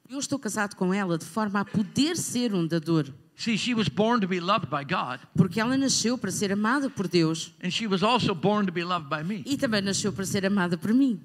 Eu 0.09 0.19
estou 0.19 0.39
casado 0.39 0.77
com 0.77 0.93
ela 0.93 1.17
de 1.17 1.25
forma 1.25 1.61
a 1.61 1.65
poder 1.65 2.17
ser 2.17 2.53
um 2.53 2.67
dador. 2.67 3.07
See, 3.37 3.57
she 3.57 3.75
was 3.75 3.89
born 3.89 4.21
to 4.21 4.29
be 4.29 4.39
loved 4.39 4.69
by 4.69 4.85
God, 4.85 5.19
Porque 5.35 5.59
ela 5.61 5.77
nasceu 5.77 6.17
para 6.17 6.31
ser 6.31 6.53
amada 6.53 6.89
por 6.89 7.09
Deus 7.09 7.53
and 7.63 7.71
she 7.71 7.87
was 7.87 8.03
also 8.03 8.33
born 8.35 8.67
to 8.67 8.73
be 8.73 8.85
loved 8.85 9.09
by 9.09 9.25
me. 9.25 9.43
e 9.47 9.57
também 9.57 9.81
nasceu 9.83 10.13
para 10.13 10.25
ser 10.25 10.47
amada 10.47 10.77
por 10.77 10.93
mim. 10.93 11.21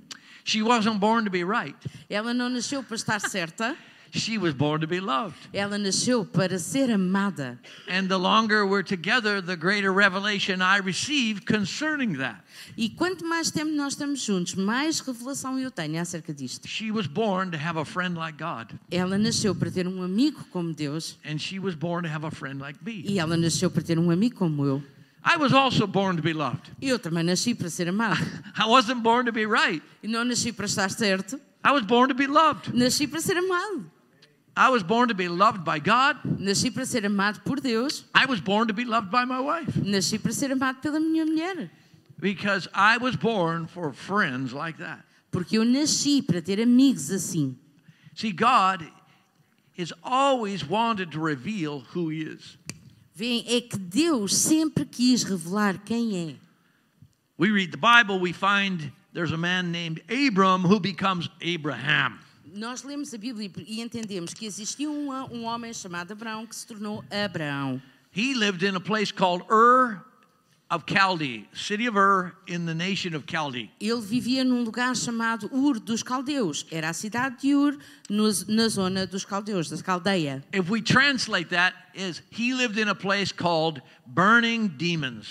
She 0.49 0.63
wasn't 0.63 0.99
born 0.99 1.25
to 1.25 1.29
be 1.29 1.43
right. 1.43 1.75
Ela 2.09 2.33
não 2.33 2.49
nasceu 2.49 2.81
para 2.83 2.95
estar 2.95 3.19
certa, 3.19 3.75
She 4.12 4.39
was 4.39 4.55
born 4.55 4.81
to 4.81 4.88
be 4.88 4.99
loved. 4.99 5.38
Ela 5.53 5.77
nasceu 5.77 6.25
para 6.25 6.57
ser 6.57 6.89
amada. 6.89 7.59
And 7.88 8.07
the 8.07 8.17
longer 8.17 8.65
we're 8.65 8.81
together, 8.81 9.39
the 9.39 9.55
greater 9.55 9.93
revelation 9.93 10.63
I 10.63 10.79
receive 10.79 11.45
concerning 11.45 12.17
that. 12.17 12.41
E 12.75 12.89
quanto 12.89 13.23
mais 13.23 13.51
tempo 13.51 13.69
nós 13.71 13.93
estamos 13.93 14.21
juntos, 14.25 14.55
mais 14.55 14.99
revelação 14.99 15.59
eu 15.59 15.69
tenho 15.69 16.01
acerca 16.01 16.33
disto. 16.33 16.67
She 16.67 16.89
was 16.89 17.05
born 17.05 17.51
to 17.51 17.57
have 17.57 17.77
a 17.77 17.85
friend 17.85 18.17
like 18.17 18.39
God, 18.43 18.73
Ela 18.89 19.19
nasceu 19.19 19.53
para 19.53 19.69
ter 19.69 19.88
um 19.88 20.01
amigo 20.01 20.43
como 20.51 20.73
Deus 20.73 21.19
and 21.23 21.38
she 21.38 21.59
was 21.59 21.75
born 21.75 22.01
to 22.01 22.09
have 22.12 22.25
a 22.25 22.31
friend 22.31 22.59
like 22.59 22.79
me. 22.83 23.03
e 23.05 23.19
ela 23.19 23.38
nasceu 23.38 23.69
para 23.69 23.83
ter 23.83 23.99
um 23.99 24.09
amigo 24.09 24.38
como 24.38 24.65
eu. 24.65 24.83
I 25.23 25.38
was 25.38 25.53
also 25.53 25.86
born 25.86 26.15
to 26.15 26.21
be 26.21 26.34
loved. 26.34 26.69
Eu 26.82 26.97
também 26.97 27.23
nasci 27.23 27.53
para 27.58 27.69
ser 27.69 27.88
amado. 27.89 28.19
I 28.58 28.65
wasn't 28.67 29.03
born 29.03 29.25
to 29.25 29.32
be 29.32 29.45
right. 29.45 29.82
Não 30.03 30.23
nasci 30.23 30.51
para 30.55 30.65
estar 30.65 30.89
certo, 30.89 31.39
I 31.63 31.71
was 31.73 31.84
born 31.84 32.08
to 32.10 32.15
be 32.15 32.25
loved. 32.27 32.71
nasci 32.73 33.10
para 33.10 33.19
ser 33.21 33.38
amado. 33.38 33.86
I 34.55 34.69
was 34.69 34.84
born 34.84 35.08
to 35.10 35.13
be 35.13 35.27
loved 35.29 35.63
by 35.63 35.79
God. 35.79 36.17
Nasci 36.39 36.73
para 36.73 36.86
ser 36.86 37.05
amado 37.05 37.39
por 37.45 37.58
Deus. 37.58 38.03
I 38.15 38.25
was 38.25 38.41
born 38.41 38.67
to 38.67 38.73
be 38.73 38.84
loved 38.84 39.10
by 39.10 39.23
my 39.25 39.39
wife 39.39 39.73
Nasci 39.75 40.21
para 40.21 40.34
ser 40.34 40.51
amado 40.51 40.82
pela 40.82 40.99
minha 40.99 41.25
mulher. 41.25 41.69
because 42.19 42.67
I 42.73 42.97
was 42.97 43.15
born 43.15 43.67
for 43.67 43.93
friends 43.93 44.51
like 44.53 44.77
that. 44.79 44.99
Porque 45.32 45.53
eu 45.58 45.63
nasci 45.63 46.25
para 46.25 46.41
ter 46.41 46.60
amigos 46.62 47.10
assim. 47.12 47.55
See, 48.15 48.32
God 48.32 48.86
has 49.77 49.93
always 50.03 50.65
wanted 50.67 51.12
to 51.12 51.19
reveal 51.19 51.82
who 51.91 52.10
He 52.10 52.23
is. 52.23 52.58
Vêem, 53.19 53.43
é 53.49 53.60
que 53.60 53.77
Deus 53.77 54.34
sempre 54.34 54.86
quis 54.86 55.23
revelar 55.23 55.77
quem 55.84 56.29
é. 56.29 56.36
We 57.38 57.51
read 57.51 57.71
the 57.71 57.77
Bible, 57.77 58.17
we 58.17 58.32
find 58.32 58.93
there's 59.13 59.34
a 59.34 59.38
man 59.38 59.73
named 59.73 60.01
Abram 60.10 60.63
who 60.63 60.79
becomes 60.79 61.29
Abraham. 61.41 62.17
Nós 62.55 62.82
lemos 62.84 63.13
a 63.13 63.17
Bíblia 63.17 63.51
e 63.67 63.82
entendemos 63.82 64.34
que 64.34 64.45
existia 64.45 64.89
um, 64.89 65.10
um 65.34 65.43
homem 65.43 65.73
chamado 65.73 66.13
Abraão 66.13 66.47
que 66.47 66.55
se 66.55 66.65
tornou 66.65 67.03
Abraão. 67.12 67.82
He 68.15 68.34
lived 68.34 68.65
in 68.65 68.77
a 68.77 68.79
place 68.79 69.12
called 69.12 69.43
Ur 69.51 70.01
of 70.71 70.86
Chaldee, 70.86 71.47
city 71.53 71.88
of 71.88 71.97
Ur 71.97 72.34
in 72.47 72.65
the 72.65 72.73
nation 72.75 73.15
of 73.15 73.25
Chaldee. 73.25 73.69
Ele 73.82 74.01
vivia 74.01 74.43
num 74.43 74.63
lugar 74.63 74.95
chamado 74.95 75.49
Ur 75.51 75.79
dos 75.79 76.03
Caldeus. 76.03 76.65
Era 76.71 76.89
a 76.89 76.93
cidade 76.93 77.41
de 77.41 77.55
Ur, 77.55 77.77
nos- 78.10 78.45
na 78.47 78.67
zona 78.69 79.08
dos 79.08 79.25
Caldeus, 79.25 79.69
da 79.69 79.77
Caldeia. 79.82 80.43
If 80.53 80.69
we 80.69 80.82
translate 80.82 81.49
that, 81.49 81.75
is 81.95 82.21
he 82.32 82.53
lived 82.53 82.77
in 82.79 82.88
a 82.88 82.95
place 82.95 83.32
called 83.32 83.82
burning 84.05 84.67
demons. 84.67 85.27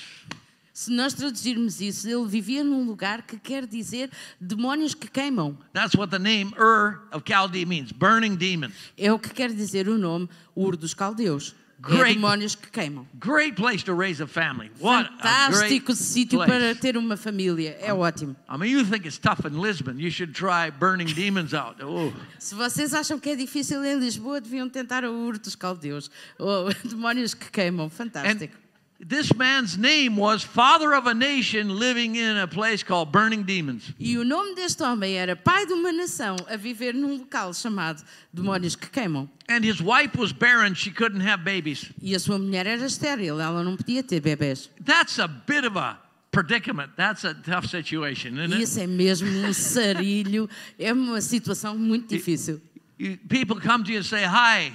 Se 0.75 0.93
nós 0.93 1.13
traduzirmos 1.13 1.81
isso, 1.81 2.09
ele 2.09 2.27
vivia 2.29 2.63
num 2.63 2.85
lugar 2.85 3.23
que 3.23 3.37
quer 3.37 3.67
dizer 3.67 4.11
demónios 4.41 4.95
que 4.95 5.09
queimam. 5.09 5.57
That's 5.73 5.97
what 5.97 6.11
the 6.13 6.21
name 6.21 6.53
Ur 6.57 7.01
of 7.13 7.25
Chaldee 7.27 7.65
means, 7.65 7.91
burning 7.91 8.37
demons. 8.37 8.73
É 8.97 9.13
o 9.13 9.19
que 9.19 9.31
quer 9.31 9.53
dizer 9.53 9.89
o 9.89 9.99
nome 9.99 10.29
Ur 10.57 10.77
dos 10.77 10.95
Caldeus. 10.95 11.55
É 11.81 11.97
Great. 11.97 12.15
demónios 12.15 12.55
que 12.57 12.69
queimam. 12.71 13.07
Great 13.21 13.55
place 13.55 13.85
to 13.85 13.95
raise 13.95 14.21
a 14.21 14.27
family. 14.27 14.71
What 14.81 15.09
a 15.21 15.49
Fantástico 15.49 15.95
sítio 15.95 16.39
para 16.45 16.75
ter 16.75 16.97
uma 16.97 17.17
família. 17.17 17.79
É 17.81 17.95
ótimo. 17.95 18.35
I 18.49 18.59
mean, 18.59 18.71
you 18.73 18.85
think 18.85 19.07
it's 19.07 19.19
tough 19.19 19.47
in 19.47 19.61
Lisbon. 19.61 19.99
You 19.99 20.11
should 20.11 20.33
try 20.33 20.71
burning 20.71 21.07
demons 21.15 21.55
out. 21.55 21.81
Oh. 21.83 22.13
Se 22.39 22.55
vocês 22.57 22.93
acham 22.93 23.21
que 23.21 23.31
é 23.31 23.37
difícil 23.37 23.85
em 23.85 23.97
Lisboa, 23.97 24.41
deviam 24.41 24.69
tentar 24.69 25.05
o 25.05 25.13
Ur 25.13 25.39
dos 25.39 25.55
Caldeus. 25.55 26.11
Ou 26.39 26.69
demónios 26.85 27.33
que 27.33 27.49
queimam. 27.51 27.87
And 27.87 27.91
Fantástico. 27.91 28.57
This 29.01 29.33
man's 29.35 29.79
name 29.79 30.17
was 30.17 30.43
father 30.43 30.93
of 30.93 31.07
a 31.07 31.15
nation 31.15 31.79
living 31.79 32.17
in 32.17 32.37
a 32.37 32.49
place 32.49 32.83
called 32.83 33.13
burning 33.13 33.45
demons. 33.45 33.93
E 33.99 34.17
o 34.19 34.25
nome 34.25 34.55
deste 34.55 34.83
homem 34.83 35.17
era 35.17 35.37
pai 35.37 35.67
de 35.67 35.73
uma 35.73 35.93
nação 35.93 36.37
a 36.49 36.57
viver 36.57 36.95
num 36.95 37.19
local 37.19 37.55
chamado 37.55 38.03
Demónios 38.33 38.75
que 38.75 38.89
Queimam. 38.89 39.29
And 39.49 39.65
his 39.65 39.81
wife 39.81 40.19
was 40.19 40.33
barren. 40.33 40.75
She 40.75 40.91
couldn't 40.91 41.21
have 41.21 41.45
babies. 41.45 41.93
E 42.03 42.15
a 42.15 42.19
sua 42.19 42.39
mulher 42.39 42.67
era 42.67 42.85
estéril, 42.85 43.41
ela 43.41 43.63
não 43.63 43.77
podia 43.77 44.03
ter 44.03 44.21
bebés. 44.21 44.69
That's 44.85 45.19
a 45.21 45.29
bit 45.29 45.65
of 45.65 45.79
a 45.79 45.99
predicament. 46.33 46.91
That's 46.97 47.25
a 47.25 47.35
tough 47.35 47.67
situation, 47.67 48.37
isn't 48.39 48.53
it? 48.53 48.63
isso 48.63 48.81
é 48.81 48.87
mesmo 48.87 49.29
um 49.29 49.53
sarilho, 49.53 50.49
é 50.79 50.93
uma 50.93 51.21
situação 51.21 51.79
muito 51.79 52.09
difícil. 52.09 52.61
You, 52.99 53.17
people 53.29 53.61
come 53.61 53.85
to 53.85 53.93
you 53.93 54.01
and 54.01 54.05
say, 54.05 54.25
Hi, 54.25 54.73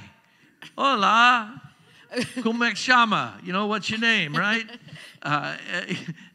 hola, 0.77 1.61
como 2.41 2.63
é 2.63 2.71
que 2.71 2.79
chama? 2.79 3.39
You 3.43 3.53
know, 3.53 3.67
what's 3.67 3.89
your 3.89 3.99
name, 3.99 4.35
right? 4.35 4.67
Uh, 5.25 5.55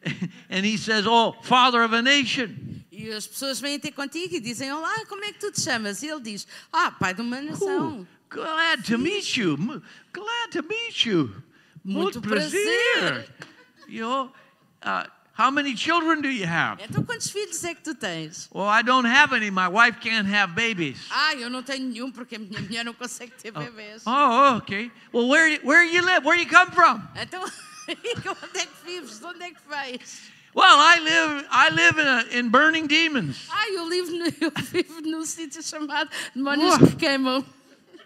and 0.49 0.65
he 0.65 0.79
says, 0.79 1.07
Oh, 1.07 1.37
father 1.43 1.83
of 1.83 1.93
a 1.93 2.01
nation. 2.01 2.83
E 2.91 3.11
as 3.11 3.27
pessoas 3.27 3.61
vêm 3.61 3.79
ter 3.79 3.93
contigo 3.93 4.35
e 4.35 4.41
dizem: 4.41 4.73
Olá, 4.73 5.05
como 5.07 5.23
é 5.25 5.33
que 5.33 5.39
tu 5.39 5.53
te 5.53 5.61
chamas? 5.61 6.03
E 6.03 6.09
ele 6.09 6.23
diz: 6.23 6.47
Ah, 6.73 6.91
pai 6.91 7.13
de 7.13 7.21
uma 7.21 7.39
nação. 7.41 8.01
Ooh, 8.01 8.07
glad 8.31 8.83
to 8.85 8.99
meet 8.99 9.37
you. 9.37 9.57
Glad 10.11 10.53
to 10.53 10.63
meet 10.63 11.05
you. 11.05 11.31
Muito 11.85 12.21
prazer. 12.23 12.99
prazer. 12.99 13.29
You 13.89 14.09
know, 14.09 14.33
uh, 14.83 15.07
how 15.39 15.51
many 15.51 15.75
children 15.75 16.21
do 16.21 16.29
you 16.29 16.47
have? 16.47 16.83
Então, 16.83 17.05
quantos 17.05 17.31
filhos 17.31 17.63
é 17.65 17.75
que 17.75 17.83
tu 17.83 17.95
tens? 17.95 18.49
Well, 18.53 18.67
I 18.67 18.83
don't 18.83 19.07
have 19.07 19.33
any. 19.33 19.51
My 19.51 19.69
wife 19.69 20.01
can't 20.01 20.27
have 20.29 20.55
babies. 20.55 20.99
Ah, 21.11 21.35
eu 21.35 21.49
não 21.49 21.63
tenho 21.63 21.87
nenhum 21.87 22.11
porque 22.11 22.37
minha 22.37 22.61
mulher 22.61 22.85
não 22.85 22.93
consegue 22.93 23.33
ter 23.33 23.53
bebês. 23.53 24.03
Oh, 24.05 24.57
okay. 24.57 24.91
Well, 25.13 25.29
where 25.29 25.61
where 25.63 25.85
you 25.85 26.05
live? 26.05 26.27
Where 26.27 26.39
you 26.39 26.49
come 26.49 26.73
from? 26.73 27.01
Então, 27.15 27.43
onde 27.89 28.59
é 28.59 28.67
que 28.67 28.85
vives? 28.85 29.21
De 29.21 29.27
onde 29.27 29.43
é 29.45 29.51
que 29.51 29.61
vais? 29.69 30.39
Well, 30.55 30.79
I 30.81 30.99
live 30.99 31.47
I 31.53 31.69
live 31.71 31.99
in 31.99 32.07
a, 32.07 32.39
in 32.39 32.49
burning 32.51 32.89
demons. 32.89 33.47
Ah, 33.51 33.69
eu 33.71 33.89
vivo, 33.89 34.11
no, 34.11 34.25
eu 34.41 34.53
vivo 34.73 35.01
num 35.03 35.25
sítio 35.25 35.63
chamado 35.63 36.11
Demónios 36.35 36.71
Uau. 36.71 36.87
que 36.89 36.97
Queimam. 36.97 37.45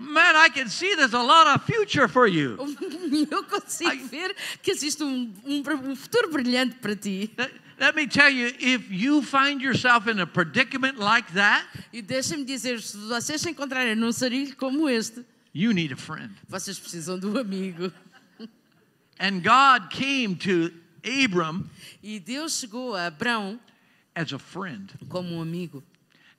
Man, 0.02 0.36
I 0.36 0.48
can 0.48 0.68
see 0.68 0.94
there's 0.94 1.14
a 1.14 1.22
lot 1.22 1.46
of 1.46 1.62
future 1.64 2.08
for 2.08 2.26
you. 2.26 2.56
Eu 3.30 3.44
consigo 3.44 4.06
ver 4.08 4.34
que 4.62 4.70
existe 4.70 5.02
um, 5.02 5.32
um, 5.44 5.62
um 5.90 5.96
futuro 5.96 6.30
brilhante 6.30 6.74
para 6.76 6.94
ti. 6.96 7.30
Let, 7.38 7.50
let 7.78 7.94
me 7.94 8.06
tell 8.06 8.30
you, 8.30 8.48
if 8.58 8.90
you 8.90 9.22
find 9.22 9.60
yourself 9.62 10.06
in 10.08 10.18
a 10.20 10.26
predicament 10.26 10.98
like 10.98 11.32
that, 11.34 11.64
E 11.92 12.02
deixa-me 12.02 12.44
dizer, 12.44 12.80
se 12.80 12.96
vocês 12.96 13.40
se 13.40 13.50
encontrarem 13.50 13.94
num 13.94 14.12
sarilho 14.12 14.54
como 14.56 14.88
este, 14.88 15.24
you 15.54 15.72
need 15.72 15.92
a 15.92 15.96
friend. 15.96 16.30
vocês 16.48 16.78
precisam 16.78 17.18
de 17.18 17.26
um 17.26 17.38
amigo. 17.38 17.92
And 19.20 19.40
God 19.42 19.90
came 19.90 20.34
to 20.36 20.72
Abram 21.04 21.68
E 22.02 22.18
Deus 22.18 22.58
chegou 22.58 22.94
a 22.94 23.06
Abrão 23.06 23.58
as 24.14 24.32
a 24.32 24.38
friend. 24.38 24.92
como 25.08 25.36
um 25.36 25.42
amigo. 25.42 25.82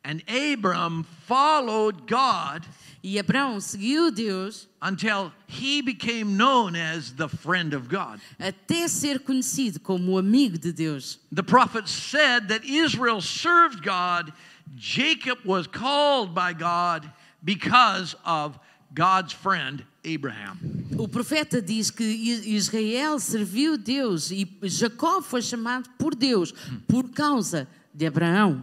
And 0.04 0.22
Abram 0.28 1.06
followed 1.26 2.08
God 2.08 2.66
E 3.06 3.18
Abrão 3.18 3.60
seguiu 3.60 4.12
Deus 4.12 4.66
until 4.82 5.34
he 5.46 5.82
became 5.82 6.38
known 6.38 6.74
as 6.74 7.12
the 7.12 7.28
friend 7.28 7.74
of 7.74 7.90
God. 7.90 8.22
até 8.40 8.88
ser 8.88 9.20
conhecido 9.20 9.78
como 9.82 10.14
o 10.14 10.18
amigo 10.18 10.58
de 10.58 10.72
Deus. 10.72 11.20
The 11.30 11.44
prophet 11.44 11.90
said 11.90 12.48
that 12.48 12.64
Israel 12.64 13.20
served 13.20 13.84
God, 13.84 14.32
Jacob 14.78 15.40
was 15.44 15.68
called 15.68 16.34
by 16.34 16.54
God 16.54 17.12
because 17.44 18.16
of 18.24 18.58
God's 18.94 19.34
friend 19.34 19.84
Abraham. 20.06 20.58
O 20.98 21.06
profeta 21.06 21.62
diz 21.62 21.92
que 21.92 22.06
Israel 22.06 23.20
serviu 23.20 23.78
Deus 23.78 24.32
e 24.32 24.48
Jacó 24.64 25.22
foi 25.22 25.42
chamado 25.42 25.90
por 25.98 26.16
Deus 26.16 26.54
por 26.88 27.10
causa 27.10 27.68
de 27.94 28.06
Abraão. 28.06 28.62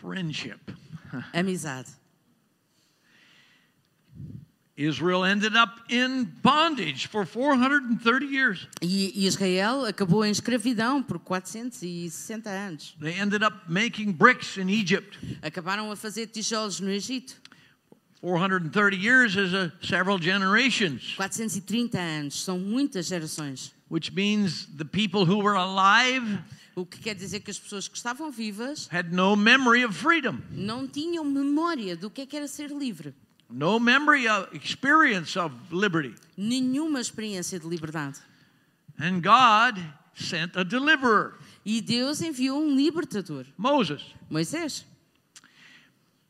Friendship. 0.00 0.70
Amizade. 1.34 1.88
Israel 4.76 5.24
ended 5.24 5.56
up 5.56 5.80
in 5.88 6.24
bondage 6.40 7.06
for 7.06 7.24
430 7.24 8.26
years. 8.26 8.68
E 8.80 9.26
Israel 9.26 9.84
acabou 9.84 10.24
em 10.24 10.30
escravidão 10.30 11.02
por 11.02 11.18
460 11.18 12.48
anos. 12.48 12.94
They 13.00 13.18
ended 13.18 13.42
up 13.42 13.56
making 13.68 14.12
bricks 14.12 14.56
in 14.56 14.70
Egypt. 14.70 15.18
Acabaram 15.42 15.90
a 15.90 15.96
fazer 15.96 16.28
tijolos 16.28 16.78
no 16.78 16.90
Egito. 16.90 17.34
430 18.20 18.96
years 18.96 19.36
is 19.36 19.52
a, 19.54 19.72
several 19.80 20.18
generations, 20.18 21.14
430 21.16 21.98
anos, 21.98 22.44
são 22.44 22.58
muitas 22.58 23.06
gerações. 23.06 23.72
which 23.88 24.12
means 24.12 24.66
the 24.76 24.84
people 24.84 25.24
who 25.24 25.38
were 25.38 25.54
alive 25.54 26.38
O 26.78 26.86
que 26.86 27.00
quer 27.00 27.14
dizer 27.14 27.40
que 27.40 27.50
as 27.50 27.58
pessoas 27.58 27.88
que 27.88 27.96
estavam 27.96 28.30
vivas 28.30 28.88
had 28.92 29.12
no 29.12 29.34
memory 29.34 29.84
of 29.84 29.92
freedom, 29.96 30.40
não 30.52 30.86
tinham 30.86 31.24
memória 31.24 31.96
do 31.96 32.08
que 32.08 32.20
é 32.20 32.26
que 32.26 32.36
era 32.36 32.46
ser 32.46 32.70
livre. 32.70 33.12
no 33.50 33.80
memory 33.80 34.28
of 34.28 34.48
experience 34.54 35.36
of 35.36 35.52
liberty. 35.72 36.14
Nenhuma 36.36 37.00
experiência 37.00 37.58
de 37.58 37.66
liberdade. 37.66 38.20
And 38.96 39.20
God 39.20 39.82
sent 40.14 40.56
a 40.56 40.62
deliverer, 40.62 41.34
E 41.64 41.80
Deus 41.80 42.22
enviou 42.22 42.62
um 42.62 42.76
libertador, 42.76 43.44
Moses. 43.56 44.02
Moisés. 44.30 44.84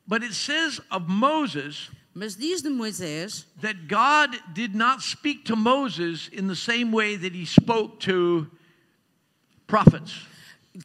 But 0.07 0.23
it 0.23 0.33
says 0.33 0.81
of 0.91 1.07
Moses 1.09 1.91
Mas 2.15 2.35
diz 2.35 2.63
de 2.63 2.71
Moisés 2.71 3.45
that 3.61 3.87
God 3.87 4.35
did 4.55 4.75
not 4.75 5.03
speak 5.03 5.45
to 5.45 5.55
Moses 5.55 6.29
in 6.33 6.49
the 6.49 6.57
same 6.57 6.91
way 6.91 7.17
that 7.17 7.35
he 7.35 7.45
spoke 7.45 8.01
to 8.01 8.51
prophets. 9.67 10.27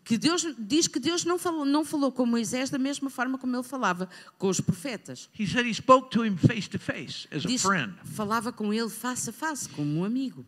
Que 0.03 0.17
Deus 0.17 0.45
diz 0.57 0.87
que 0.87 0.99
Deus 0.99 1.23
não 1.25 1.37
falou, 1.37 1.65
não 1.65 1.83
falou 1.85 2.11
com 2.11 2.25
Moisés 2.25 2.69
da 2.69 2.77
mesma 2.79 3.09
forma 3.09 3.37
como 3.37 3.55
ele 3.55 3.63
falava 3.63 4.09
com 4.37 4.47
os 4.47 4.59
profetas. 4.59 5.29
He 5.37 5.45
said 5.47 5.65
he 5.67 5.73
spoke 5.73 6.09
to 6.11 6.25
him 6.25 6.35
face 6.37 6.69
to 6.69 6.79
face 6.79 7.27
as 7.31 7.45
a 7.45 7.47
Diz, 7.47 7.61
friend. 7.61 7.93
falava 8.03 8.51
com 8.51 8.73
ele 8.73 8.89
face 8.89 9.29
a 9.29 9.33
face, 9.33 9.67
como 9.69 9.99
um 9.99 10.03
amigo. 10.03 10.45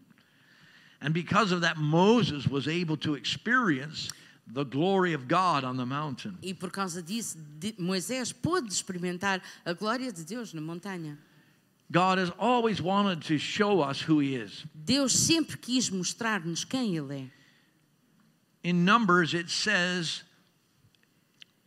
And 1.02 1.12
because 1.12 1.54
of 1.54 1.62
that, 1.62 1.80
Moses 1.80 2.48
was 2.48 2.68
able 2.68 2.98
to 2.98 3.16
experience 3.16 4.10
the 4.52 4.64
glory 4.64 5.14
of 5.14 5.26
God 5.28 5.64
on 5.64 5.76
the 5.78 5.86
mountain. 5.86 6.38
E 6.42 6.54
por 6.54 6.72
causa 6.72 7.02
disso, 7.02 7.38
Moisés 7.78 8.32
pôde 8.32 8.72
experimentar 8.72 9.42
a 9.66 9.74
glória 9.74 10.12
de 10.12 10.24
Deus 10.24 10.54
na 10.54 10.62
montanha. 10.62 11.18
God 11.92 12.18
has 12.18 12.32
always 12.40 12.82
wanted 12.82 13.22
to 13.28 13.38
show 13.38 13.82
us 13.88 14.02
who 14.02 14.20
He 14.20 14.36
is. 14.36 14.66
Deus 14.74 15.14
sempre 15.14 15.56
quis 15.58 15.90
mostrar-nos 15.90 16.64
quem 16.64 16.96
Ele 16.98 17.14
é. 17.14 17.28
In 18.66 18.84
Numbers, 18.84 19.36
it 19.36 19.48
says, 19.52 20.24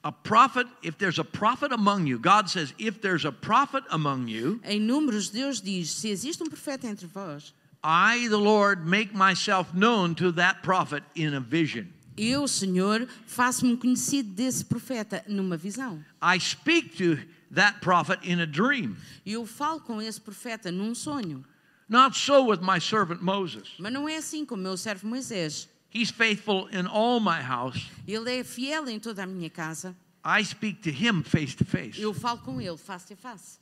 a 0.03 0.11
prophet, 0.11 0.66
if 0.82 0.99
there's 0.99 1.20
a 1.20 1.24
prophet 1.24 1.70
among 1.70 2.09
you, 2.09 2.18
God 2.18 2.51
says, 2.51 2.74
if 2.76 3.01
there's 3.01 3.24
a 3.24 3.30
prophet 3.30 3.84
among 3.92 4.26
you, 4.26 4.61
Em 4.64 4.80
Números, 4.80 5.30
Deus 5.30 5.61
diz: 5.61 5.92
se 5.92 6.11
existe 6.11 6.42
um 6.42 6.49
profeta 6.49 6.88
entre 6.88 7.07
vós, 7.07 7.53
I, 7.84 8.26
the 8.28 8.36
Lord, 8.36 8.84
make 8.84 9.14
myself 9.14 9.72
known 9.72 10.16
to 10.16 10.32
that 10.32 10.64
prophet 10.64 11.05
in 11.14 11.34
a 11.34 11.40
vision. 11.40 11.86
eu, 12.16 12.49
Senhor, 12.49 13.07
faço-me 13.26 13.76
conhecido 13.76 14.30
desse 14.30 14.64
profeta 14.64 15.22
numa 15.28 15.57
visão. 15.57 16.05
I 16.20 16.40
speak 16.40 16.96
to 16.96 17.16
that 17.53 17.80
prophet 17.80 18.18
in 18.24 18.40
a 18.40 18.46
dream. 18.46 18.96
Eu 19.24 19.46
falo 19.46 19.80
com 19.80 20.03
esse 20.03 20.20
profeta 20.20 20.72
num 20.72 20.96
sonho. 20.96 21.44
Not 21.88 22.18
so 22.18 22.42
with 22.42 22.61
my 22.61 22.80
servant 22.80 23.22
Moses. 23.22 23.68
Mas 23.78 23.92
não 23.92 24.09
é 24.09 24.16
assim 24.16 24.44
com 24.44 24.57
o 24.57 24.59
meu 24.59 24.76
servo 24.76 25.07
Moisés. 25.07 25.68
He's 25.91 26.11
faithful 26.11 26.68
in 26.68 26.86
all 26.86 27.18
my 27.20 27.41
house. 27.41 27.91
Ele 28.07 28.41
é 28.41 28.45
fiel 28.45 28.89
em 28.89 28.99
toda 29.01 29.22
a 29.22 29.26
minha 29.26 29.49
casa. 29.51 29.97
I 30.24 30.45
speak 30.45 30.82
to 30.82 30.91
him 30.91 31.22
face 31.22 31.55
to 31.57 31.64
face, 31.64 31.99
Eu 32.01 32.12
falo 32.12 32.39
com 32.41 32.61
ele 32.61 32.76
face 32.76 33.12
a 33.12 33.16
face. 33.16 33.59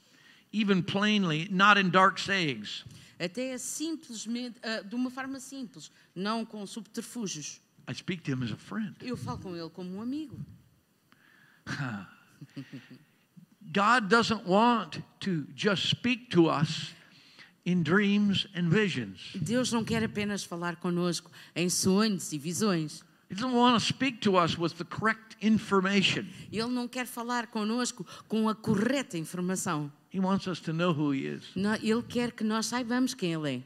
even 0.53 0.83
plainly, 0.83 1.47
not 1.51 1.77
in 1.79 1.91
dark 1.91 2.19
sayings. 2.19 2.85
Até 3.21 3.57
simplesmente, 3.59 4.59
ah, 4.63 4.83
de 4.83 4.95
uma 4.95 5.11
forma 5.11 5.39
simples, 5.39 5.91
não 6.15 6.45
com 6.45 6.67
subterfúgios. 6.67 7.61
I 7.89 7.95
speak 7.95 8.23
to 8.25 8.33
him 8.33 8.43
as 8.43 8.51
a 8.53 8.57
friend. 8.57 8.95
Eu 9.01 9.17
falo 9.17 9.39
com 9.39 9.55
ele 9.57 9.71
como 9.71 9.97
um 9.97 10.03
amigo. 10.03 10.39
God 13.73 14.09
doesn't 14.09 14.45
want 14.47 15.03
to 15.21 15.47
just 15.55 15.89
speak 15.89 16.31
to 16.31 16.49
us 16.49 16.93
in 17.67 17.83
dreams 17.83 18.47
and 18.55 18.71
visions. 18.71 19.33
Deus 19.35 19.73
não 19.73 19.85
quer 19.85 20.03
apenas 20.05 20.45
falar 20.45 20.77
conosco 20.77 21.31
em 21.55 21.69
sonhos 21.69 22.33
e 22.33 22.39
visões. 22.39 23.03
He 23.29 23.35
doesn't 23.35 23.55
want 23.57 23.75
to 23.75 23.85
speak 23.85 24.21
to 24.21 24.37
us 24.37 24.57
with 24.57 24.75
the 24.79 24.85
correct 24.85 25.37
information. 25.43 26.27
Ele 26.53 26.69
não 26.71 26.87
quer 26.87 27.07
falar 27.07 27.49
conosco 27.49 28.07
com 28.29 28.49
a 28.49 28.55
correta 28.55 29.19
informação. 29.19 29.91
He 30.13 30.21
wants 30.21 30.47
us 30.47 30.61
to 30.61 30.73
know 30.73 30.93
who 30.93 31.13
he 31.13 31.27
is. 31.27 31.43
Ele 31.83 32.03
quer 32.03 32.31
que 32.31 32.45
nós 32.45 32.67
saibamos 32.67 33.15
quem 33.15 33.33
Ele 33.35 33.57
é. 33.57 33.63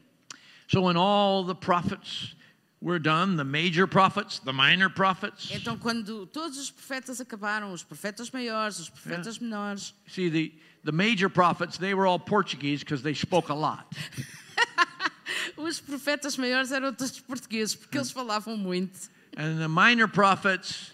So 0.67 0.81
when 0.81 0.97
all 0.97 1.45
the 1.45 1.53
prophets 1.53 2.35
were 2.81 2.97
done, 2.97 3.37
the 3.37 3.43
major 3.43 3.85
prophets, 3.85 4.39
the 4.39 4.51
minor 4.51 4.89
prophets, 4.89 5.51
Então, 5.51 5.77
quando 5.77 6.25
todos 6.25 6.57
os 6.57 6.71
profetas 6.71 7.21
acabaram, 7.21 7.71
os 7.71 7.83
profetas 7.83 8.31
maiores, 8.31 8.79
os 8.79 8.89
profetas 8.89 9.37
menores, 9.37 9.93
see 10.07 10.31
the 10.31 10.51
the 10.83 10.91
major 10.91 11.29
prophets, 11.29 11.77
they 11.77 11.93
were 11.93 12.07
all 12.07 12.19
Portuguese 12.19 12.79
because 12.79 13.03
they 13.03 13.13
spoke 13.13 13.49
a 13.49 13.53
lot. 13.53 13.93
os 15.57 15.79
profetas 15.79 16.37
maiores 16.37 16.71
eram 16.71 16.93
todos 16.93 17.19
portugueses, 17.19 17.75
porque 17.75 17.97
eles 17.97 18.11
falavam 18.11 18.57
muito. 18.57 19.09
And 19.37 19.59
the 19.59 19.67
minor 19.67 20.07
prophets, 20.07 20.93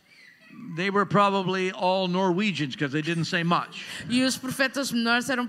they 0.76 0.90
were 0.90 1.06
probably 1.06 1.72
all 1.72 2.08
Norwegians 2.08 2.76
because 2.76 2.92
they 2.92 3.02
didn't 3.02 3.26
say 3.26 3.44
much. 3.44 3.86
E 4.10 4.24
os 4.24 4.38
profetas 4.38 4.92
menores 4.92 5.30
eram 5.30 5.48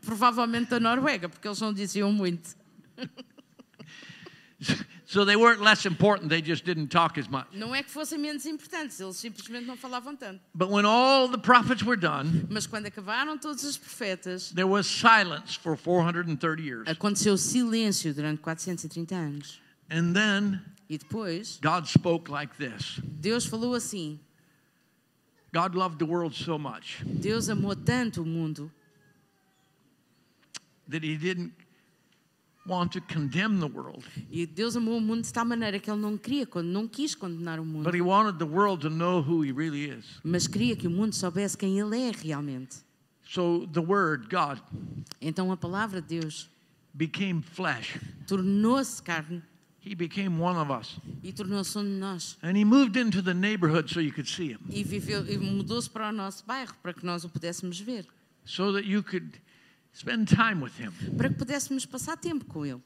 provavelmente 0.00 0.70
da 0.70 0.80
Noruega, 0.80 1.28
porque 1.28 1.46
eles 1.46 1.60
não 1.60 1.72
diziam 1.72 2.12
muito. 2.12 2.56
So 5.08 5.24
they 5.24 5.36
weren't 5.36 5.62
less 5.62 5.86
important, 5.86 6.28
they 6.30 6.42
just 6.42 6.64
didn't 6.64 6.88
talk 6.88 7.16
as 7.16 7.28
much. 7.28 7.46
Não 7.52 7.72
é 7.72 7.80
que 7.84 7.90
fossem 7.92 8.18
menos 8.18 8.44
importantes, 8.44 8.98
eles 8.98 9.16
simplesmente 9.16 9.64
não 9.64 9.76
falavam 9.76 10.16
tanto. 10.16 10.40
But 10.52 10.68
when 10.68 10.84
all 10.84 11.28
the 11.28 11.38
prophets 11.38 11.84
were 11.84 11.96
done, 11.96 12.44
Mas 12.50 12.66
quando 12.66 12.86
acabaram 12.86 13.38
todos 13.38 13.62
os 13.62 13.78
profetas, 13.78 14.50
there 14.52 14.66
was 14.66 14.86
silence 14.88 15.54
for 15.56 15.76
430 15.76 16.60
years. 16.60 16.88
aconteceu 16.88 17.36
silêncio 17.38 18.12
durante 18.12 18.40
430 18.42 19.14
anos. 19.14 19.60
And 19.88 20.12
then 20.12 20.60
E 20.88 20.98
depois, 20.98 21.58
God 21.62 21.86
spoke 21.86 22.28
like 22.30 22.56
this 22.56 23.00
Deus 23.20 23.46
falou 23.46 23.74
assim: 23.74 24.18
God 25.52 25.76
loved 25.76 25.98
the 25.98 26.04
world 26.04 26.34
so 26.34 26.58
much 26.58 27.04
Deus 27.04 27.48
amou 27.48 27.76
tanto 27.76 28.22
o 28.22 28.26
mundo 28.26 28.72
that 30.88 31.04
he 31.04 31.16
didn't 31.16 31.52
want 32.68 32.92
to 32.92 33.00
condemn 33.02 33.58
the 33.60 33.66
world, 33.66 34.04
E 34.30 34.46
Deus 34.46 34.76
amou 34.76 34.98
o 34.98 35.00
mundo 35.00 35.22
de 35.22 35.32
tal 35.32 35.44
maneira 35.44 35.78
que 35.78 35.90
Ele 35.90 36.00
não 36.00 36.16
queria, 36.18 36.46
não 36.64 36.88
quis 36.88 37.14
condenar 37.14 37.58
o 37.60 37.64
mundo, 37.64 37.84
but 37.84 37.94
he 37.94 38.00
wanted 38.02 38.38
the 38.38 38.44
world 38.46 38.80
to 38.82 38.90
know 38.90 39.20
who 39.22 39.42
he 39.44 39.52
really 39.52 39.88
is. 39.90 40.04
mas 40.24 40.46
queria 40.46 40.74
que 40.76 40.86
o 40.86 40.90
mundo 40.90 41.14
soubesse 41.14 41.56
quem 41.56 41.78
Ele 41.78 41.96
é 41.96 42.10
realmente. 42.10 42.76
So 43.28 43.66
the 43.72 43.80
word, 43.80 44.28
God, 44.28 44.60
Então 45.20 45.50
a 45.50 45.56
palavra 45.56 46.00
de 46.00 46.20
Deus 46.20 46.48
became 46.94 47.42
flesh. 47.42 47.98
tornou-se 48.26 49.02
carne 49.02 49.42
He 49.84 49.94
became 49.94 50.40
one 50.40 50.58
of 50.58 50.70
us. 50.72 50.96
e 51.22 51.32
tornou-se 51.32 51.78
um 51.78 51.84
de 51.84 51.90
nós. 51.90 52.36
And 52.42 52.56
he 52.56 52.64
moved 52.64 52.96
into 52.98 53.22
the 53.22 53.32
neighborhood 53.34 53.88
so 53.92 54.00
you 54.00 54.12
could 54.12 54.28
see 54.28 54.48
him, 54.52 54.58
E, 54.68 54.82
viveu, 54.82 55.24
e 55.30 55.38
mudou-se 55.38 55.88
para 55.88 56.08
o 56.08 56.12
nosso 56.12 56.44
bairro 56.44 56.74
para 56.82 56.92
que 56.92 57.06
nós 57.06 57.22
o 57.24 57.28
pudéssemos 57.28 57.78
ver, 57.80 58.04
so 58.44 58.72
that 58.72 58.84
you 58.88 59.02
could 59.02 59.40
spend 59.96 60.26
time 60.26 60.62
with 60.62 60.72
him 60.78 60.92
para 61.16 61.28
que 61.28 61.36
pudéssemos 61.36 61.86
passar 61.86 62.16
tempo 62.16 62.44
com 62.44 62.64
Ele 62.66 62.82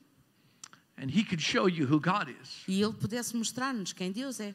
and 0.96 1.08
he 1.10 1.24
could 1.24 1.42
show 1.42 1.66
you 1.68 1.86
who 1.86 1.98
God 2.00 2.28
is. 2.42 2.62
e 2.68 2.82
Ele 2.82 2.92
pudesse 2.92 3.34
mostrar-nos 3.36 3.92
quem 3.92 4.12
Deus 4.12 4.38
é 4.40 4.54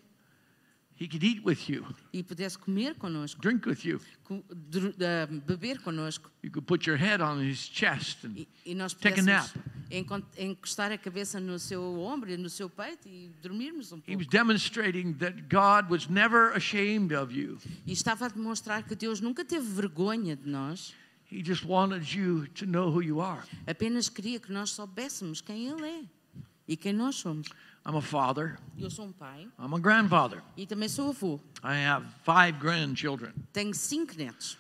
He 0.98 1.10
could 1.10 1.26
eat 1.26 1.42
with 1.44 1.68
you, 1.70 1.86
e 2.14 2.24
pudesse 2.24 2.58
comer 2.58 2.96
connosco, 2.96 3.42
drink 3.42 3.68
with 3.68 3.80
you. 3.84 4.00
ah, 4.32 5.28
beber 5.46 5.82
connosco 5.82 6.32
You 6.42 6.50
could 6.50 6.66
put 6.66 6.88
your 6.90 6.98
head 6.98 7.22
on 7.22 7.42
his 7.44 7.58
chest 7.70 8.24
and 8.26 8.38
e, 8.38 8.48
e 8.66 8.74
nós 8.74 8.94
Take 8.94 9.20
a 9.20 9.24
nap. 9.24 9.50
encostar 10.38 10.94
a 10.94 10.98
cabeça 10.98 11.38
no 11.40 11.60
seu 11.60 12.00
ombro 12.00 12.32
e 12.32 12.38
no 12.38 12.50
seu 12.50 12.70
peito 12.70 13.10
e 13.10 13.30
dormirmos 13.42 13.92
um 13.92 13.98
he 13.98 14.02
pouco. 14.04 14.18
was 14.20 14.28
demonstrating 14.28 15.14
that 15.16 15.36
God 15.50 15.90
was 15.92 16.08
never 16.08 16.54
ashamed 16.56 17.12
of 17.14 17.34
you. 17.38 17.58
E 17.86 17.92
estava 17.92 18.28
a 18.28 18.30
demonstrar 18.30 18.84
que 18.84 18.96
Deus 18.96 19.20
nunca 19.20 19.44
teve 19.44 19.66
vergonha 19.68 20.34
de 20.36 20.48
nós, 20.50 20.94
He 21.32 21.42
just 21.44 21.66
wanted 21.66 22.08
you 22.14 22.48
to 22.56 22.66
know 22.66 22.90
who 22.92 23.02
you 23.02 23.20
are. 23.20 23.44
apenas 23.68 24.10
queria 24.10 24.40
que 24.40 24.52
nós 24.52 24.70
soubéssemos 24.72 25.42
quem 25.42 25.68
Ele 25.68 25.84
é 25.86 26.04
e 26.68 26.78
quem 26.78 26.94
nós 26.94 27.16
somos. 27.16 27.48
I'm 27.88 27.96
a 27.98 28.02
father. 28.02 28.58
Eu 28.80 28.90
sou 28.90 29.06
um 29.06 29.12
pai 29.12 29.48
I'm 29.60 29.74
a 29.76 29.80
grandfather. 29.80 30.42
e 30.58 30.66
também 30.66 30.88
sou 30.90 31.10
avô. 31.10 31.40
I 31.64 31.76
have 31.86 32.06
five 32.24 32.60
grandchildren. 32.60 33.32
Tenho 33.54 33.74
cinco 33.74 34.16
netos. 34.18 34.58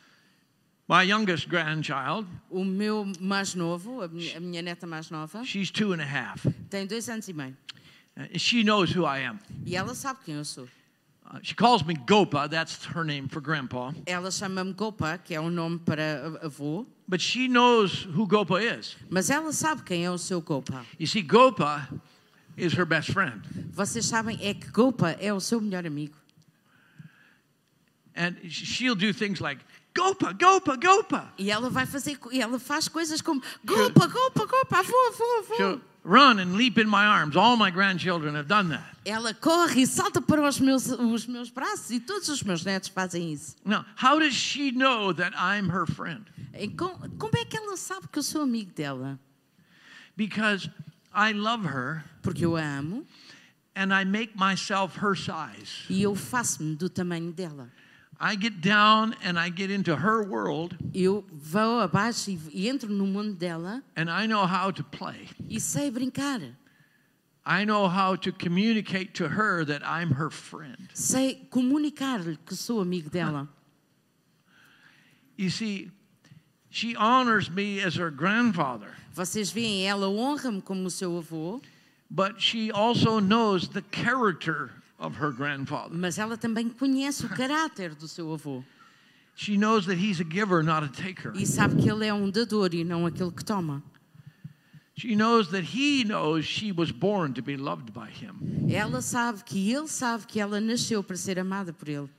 My 0.87 1.01
youngest 1.03 1.47
grandchild, 1.47 2.27
O 2.49 2.63
meu 2.63 3.11
mais 3.19 3.55
novo, 3.55 4.01
a 4.03 4.07
minha, 4.07 4.37
a 4.37 4.39
minha 4.39 4.61
neta 4.61 4.85
mais 4.85 5.09
nova, 5.09 5.43
she's 5.43 5.71
two 5.71 5.93
and 5.93 6.01
a 6.01 6.05
half. 6.05 6.45
tem 6.69 6.85
dois 6.85 7.09
anos 7.09 7.27
e 7.27 7.33
meio. 7.33 7.57
Uh, 8.15 8.37
She 8.37 8.63
knows 8.63 8.95
who 8.95 9.03
I 9.05 9.25
am. 9.25 9.39
E 9.65 9.75
ela 9.75 9.95
sabe 9.95 10.19
quem 10.23 10.35
eu 10.35 10.45
sou. 10.45 10.67
Uh, 11.27 11.39
she 11.41 11.55
calls 11.55 11.83
me 11.83 11.95
Gopa. 11.95 12.47
That's 12.47 12.85
her 12.85 13.03
name 13.03 13.27
for 13.27 13.41
grandpa. 13.41 13.93
Ela 14.05 14.29
chama-me 14.29 14.73
Gopa, 14.73 15.17
que 15.17 15.33
é 15.33 15.41
um 15.41 15.49
nome 15.49 15.79
para 15.79 16.39
avô, 16.43 16.85
But 17.07 17.19
she 17.21 17.47
knows 17.47 18.03
who 18.05 18.27
Gopa 18.27 18.61
is. 18.61 18.95
mas 19.09 19.29
ela 19.29 19.51
sabe 19.51 19.81
quem 19.83 20.05
é 20.05 20.11
o 20.11 20.17
seu 20.17 20.39
Gopa. 20.41 20.85
You 20.99 21.07
see, 21.07 21.21
Gopa 21.23 21.87
is 22.57 22.73
her 22.73 22.85
best 22.85 23.11
friend. 23.11 23.41
Vocês 23.71 24.05
sabem 24.05 24.37
é 24.41 24.53
que 24.53 24.67
Gopa 24.69 25.11
é 25.19 25.33
o 25.33 25.39
seu 25.39 25.59
melhor 25.59 25.85
amigo. 25.85 26.15
And 28.15 28.35
she'll 28.49 28.95
do 28.95 29.11
things 29.13 29.39
like, 29.41 29.61
Gopa, 29.95 30.31
Gopa, 30.33 30.75
Gopa. 30.77 31.33
E 31.37 31.49
ela 31.51 31.69
vai 31.69 31.85
fazer, 31.85 32.17
e 32.31 32.41
ela 32.41 32.59
faz 32.59 32.87
coisas 32.87 33.21
como 33.21 33.41
Gopa, 33.65 34.07
Gopa, 34.07 34.45
Gopa, 34.45 34.79
avô, 34.79 34.95
avô, 35.07 35.53
avô. 35.53 35.81
Run 36.05 36.39
and 36.39 36.53
leap 36.55 36.77
in 36.77 36.87
my 36.87 37.05
arms. 37.05 37.35
All 37.35 37.57
my 37.57 37.71
grandchildren 37.71 38.35
have 38.35 38.47
done 38.47 38.69
that. 38.69 38.83
Ela 39.05 39.33
corre 39.33 39.81
e 39.81 39.87
salta 39.87 40.21
para 40.21 40.41
os 40.47 40.59
meus, 40.59 40.87
os 40.89 41.25
meus 41.27 41.49
braços 41.49 41.89
e 41.91 41.99
todos 41.99 42.29
os 42.29 42.41
meus 42.43 42.63
netos 42.63 42.89
fazem 42.89 43.33
isso. 43.33 43.55
Now, 43.65 43.83
how 44.01 44.19
does 44.19 44.33
she 44.33 44.71
know 44.71 45.13
that 45.13 45.35
I'm 45.35 45.69
her 45.69 45.85
friend? 45.85 46.25
E 46.53 46.67
com- 46.69 46.97
como 47.17 47.35
é 47.37 47.43
que 47.45 47.57
ela 47.57 47.75
sabe 47.75 48.07
que 48.07 48.19
eu 48.19 48.23
sou 48.23 48.41
amigo 48.43 48.71
dela? 48.73 49.19
Because 50.15 50.69
I 51.13 51.33
love 51.33 51.65
her 51.67 52.03
Porque 52.21 52.45
eu 52.45 52.55
a 52.55 52.61
amo 52.61 53.05
and 53.75 53.91
I 53.93 54.05
make 54.05 54.33
myself 54.37 54.97
her 55.03 55.15
size. 55.15 55.85
e 55.89 56.01
eu 56.01 56.15
faço-me 56.15 56.75
do 56.75 56.89
tamanho 56.89 57.31
dela. 57.33 57.69
I 58.19 58.35
get 58.35 58.61
down 58.61 59.13
and 59.23 59.37
I 59.37 59.49
get 59.49 59.69
into 59.69 59.95
her 59.95 60.23
world 60.23 60.77
Eu 60.93 61.25
vou 61.31 61.81
abaixo 61.81 62.29
e, 62.29 62.39
e 62.53 62.67
entro 62.69 62.89
no 62.89 63.05
mundo 63.05 63.33
dela 63.33 63.83
and 63.95 64.09
I 64.09 64.25
know 64.25 64.45
how 64.45 64.71
to 64.71 64.83
play. 64.83 65.27
e 65.49 65.59
sei 65.59 65.91
brincar. 65.91 66.41
I 67.45 67.63
know 67.65 67.87
how 67.87 68.15
to 68.15 68.31
communicate 68.31 69.13
to 69.15 69.27
her 69.27 69.63
that 69.65 69.83
I'm 69.85 70.11
her 70.13 70.31
friend. 70.31 70.89
Sei 70.93 71.45
comunicar-lhe 71.51 72.37
que 72.45 72.55
sou 72.55 72.81
amigo 72.81 73.09
dela. 73.09 73.47
You 75.37 75.49
see, 75.49 75.91
she 76.69 76.95
honors 76.95 77.49
me 77.49 77.81
as 77.81 77.95
her 77.95 78.09
grandfather, 78.09 78.95
Vocês 79.13 79.51
veem, 79.51 79.85
ela 79.85 80.07
honra-me 80.09 80.61
como 80.61 80.85
o 80.87 80.89
seu 80.89 81.17
avô, 81.21 81.61
but 82.09 82.41
she 82.41 82.71
also 82.71 83.19
knows 83.19 83.67
the 83.69 83.81
character 83.91 84.71
of 84.99 85.17
her 85.21 85.31
grandfather. 85.31 85.95
mas 85.95 86.17
ela 86.17 86.37
também 86.37 86.69
conhece 86.69 87.25
o 87.25 87.29
caráter 87.29 87.95
do 87.95 88.07
seu 88.07 88.33
avô. 88.33 88.63
She 89.35 89.57
knows 89.57 89.85
that 89.85 89.99
he's 89.99 90.21
a 90.21 90.23
giver, 90.23 90.63
not 90.63 90.85
a 90.85 90.87
taker. 90.87 91.33
E 91.35 91.45
sabe 91.45 91.81
que 91.81 91.89
ele 91.89 92.05
é 92.05 92.13
um 92.13 92.29
dador 92.29 92.73
e 92.73 92.85
não 92.85 93.05
aquele 93.05 93.31
que 93.31 93.43
toma. 93.43 93.83
She 94.97 95.13
knows 95.13 95.49
that 95.49 95.65
he 95.75 96.05
knows 96.05 96.45
she 96.45 96.71
was 96.71 96.89
born 96.89 97.33
to 97.33 97.41
be 97.41 97.57
loved 97.57 97.91
by 97.91 98.07
him. 98.09 98.69
Ela 98.69 99.01
sabe 99.01 99.43
que 99.43 99.69
ele 99.73 99.89
sabe 99.89 100.25
que 100.25 100.39
ela 100.39 100.61
nasceu 100.61 101.03
para 101.03 101.17
ser 101.17 101.37
amada 101.37 101.73
por 101.73 101.89
ele. 101.89 102.09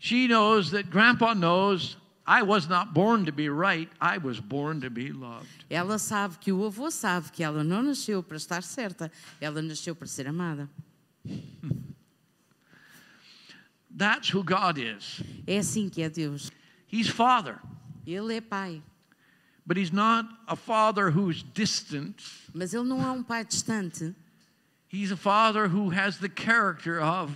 She 0.00 0.26
knows 0.26 0.70
that 0.70 0.90
grandpa 0.90 1.34
knows 1.34 1.96
I 2.26 2.42
was 2.42 2.66
not 2.68 2.92
born 2.92 3.24
to 3.26 3.32
be 3.32 3.48
right, 3.48 3.88
I 4.00 4.18
was 4.18 4.40
born 4.40 4.80
to 4.80 4.90
be 4.90 5.12
loved. 5.12 5.64
Ela 5.70 5.98
sabe 5.98 6.36
que 6.40 6.50
o 6.50 6.64
avô 6.64 6.90
sabe 6.90 7.30
que 7.30 7.44
ela 7.44 7.62
não 7.62 7.80
nasceu 7.82 8.24
para 8.24 8.36
estar 8.36 8.64
certa, 8.64 9.10
ela 9.40 9.62
nasceu 9.62 9.94
para 9.94 10.08
ser 10.08 10.26
amada. 10.26 10.68
That's 13.96 14.30
who 14.30 14.42
God 14.44 14.78
is. 14.78 15.22
É 15.46 15.58
assim 15.58 15.88
que 15.88 16.02
é 16.02 16.08
Deus. 16.08 16.50
He's 16.92 17.08
Father, 17.08 17.58
Ele 18.06 18.34
é 18.36 18.40
pai, 18.40 18.82
but 19.66 19.76
He's 19.76 19.92
not 19.92 20.26
a 20.48 20.56
Father 20.56 21.10
who's 21.10 21.42
distant. 21.42 22.22
mas 22.54 22.72
ele 22.74 22.84
não 22.84 23.02
é 23.02 23.10
um 23.10 23.22
pai 23.22 23.44
distante. 23.44 24.14
He's 24.88 25.12
a 25.12 25.16
Father 25.16 25.68
who 25.68 25.90
has 25.90 26.18
the 26.18 26.28
character 26.28 27.00
of, 27.00 27.32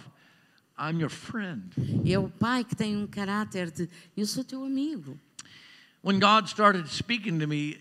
I'm 0.76 0.98
your 0.98 1.10
friend. 1.10 1.72
É 2.04 2.18
o 2.18 2.28
pai 2.28 2.64
que 2.64 2.74
tem 2.74 2.96
um 2.96 3.06
caráter 3.06 3.70
de 3.70 3.88
eu 4.16 4.26
sou 4.26 4.42
teu 4.42 4.64
amigo. 4.64 5.18
When 6.02 6.18
God 6.18 6.48
started 6.48 6.88
speaking 6.88 7.38
to 7.38 7.46
me 7.46 7.78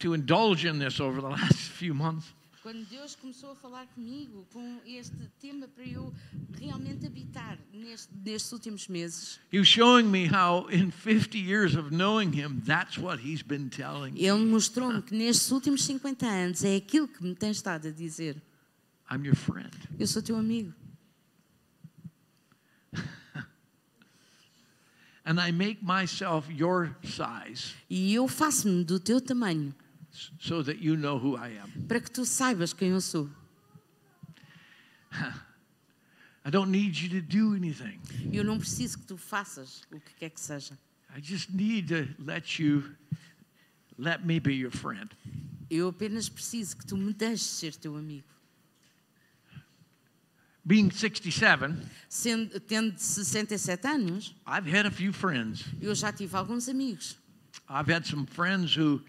to 0.00 0.12
indulge 0.14 0.64
in 0.64 0.78
this 0.78 1.00
over 1.00 1.20
the 1.20 1.28
last 1.28 1.70
few 1.78 1.94
months, 1.94 2.34
Quando 2.68 2.84
Deus 2.84 3.16
começou 3.16 3.52
a 3.52 3.54
falar 3.56 3.86
comigo 3.94 4.46
com 4.52 4.78
este 4.84 5.16
tema 5.40 5.66
para 5.68 5.84
eu 5.86 6.12
realmente 6.52 7.06
habitar 7.06 7.58
neste- 7.72 8.14
nestes 8.22 8.52
últimos 8.52 8.88
meses, 8.88 9.40
He 9.50 9.58
was 9.58 9.66
showing 9.66 10.02
me 10.02 10.26
how, 10.28 10.68
in 10.70 10.90
50 10.90 11.38
years 11.38 11.74
of 11.74 11.88
knowing 11.88 12.30
Him, 12.38 12.60
that's 12.66 12.98
what 12.98 13.26
He's 13.26 13.40
been 13.40 13.70
telling 13.70 14.12
me. 14.12 14.20
Ele 14.22 14.44
mostrou-me 14.44 15.00
que 15.00 15.16
nestes 15.16 15.50
últimos 15.50 15.82
50 15.82 16.26
anos 16.26 16.62
é 16.62 16.76
aquilo 16.76 17.08
que 17.08 17.22
me 17.24 17.34
tem 17.34 17.50
estado 17.52 17.88
a 17.88 17.90
dizer. 17.90 18.36
I'm 19.10 19.24
your 19.24 19.34
friend. 19.34 19.70
Eu 19.98 20.06
sou 20.06 20.20
teu 20.20 20.36
amigo. 20.36 20.74
And 25.24 25.40
I 25.40 25.52
make 25.52 25.82
myself 25.82 26.52
your 26.52 26.94
size 27.02 27.72
E 27.88 28.12
eu 28.14 28.28
faço-me 28.28 28.84
do 28.84 29.00
teu 29.00 29.22
tamanho 29.22 29.74
so 30.40 30.62
that 30.62 30.78
you 30.78 30.96
know 30.96 31.18
who 31.18 31.36
I 31.36 31.50
am. 31.60 31.70
para 31.86 32.00
que 32.00 32.10
tu 32.10 32.24
saibas 32.24 32.72
quem 32.72 32.90
eu 32.90 33.00
sou. 33.00 33.28
I 36.44 36.50
don't 36.50 36.70
need 36.70 36.96
you 36.96 37.08
to 37.10 37.20
do 37.20 37.54
anything. 37.54 38.00
Eu 38.32 38.42
não 38.44 38.58
preciso 38.58 38.98
que 38.98 39.06
tu 39.06 39.16
faças 39.16 39.82
o 39.92 40.00
que 40.00 40.14
quer 40.18 40.30
que 40.30 40.40
seja. 40.40 40.78
I 41.14 41.20
just 41.20 41.50
need 41.50 41.88
to 41.88 42.08
let 42.22 42.58
you 42.58 42.84
let 43.98 44.24
me 44.24 44.38
be 44.38 44.54
your 44.54 44.70
friend. 44.70 45.10
Eu 45.70 45.88
apenas 45.88 46.28
preciso 46.28 46.76
que 46.76 46.86
tu 46.86 46.96
me 46.96 47.12
deixes 47.12 47.46
ser 47.46 47.74
teu 47.74 47.96
amigo. 47.96 48.26
Being 50.64 50.90
67, 50.90 51.74
Sendo, 52.10 52.60
tendo 52.60 52.98
67 52.98 53.86
anos, 53.86 54.34
I've 54.46 54.66
had 54.66 54.86
a 54.86 54.90
few 54.90 55.12
friends. 55.12 55.64
eu 55.80 55.94
já 55.94 56.12
tive 56.12 56.34
alguns 56.36 56.68
amigos. 56.68 57.16
I've 57.68 57.90
had 57.90 58.06
some 58.06 58.26
friends 58.26 58.74
who 58.76 59.02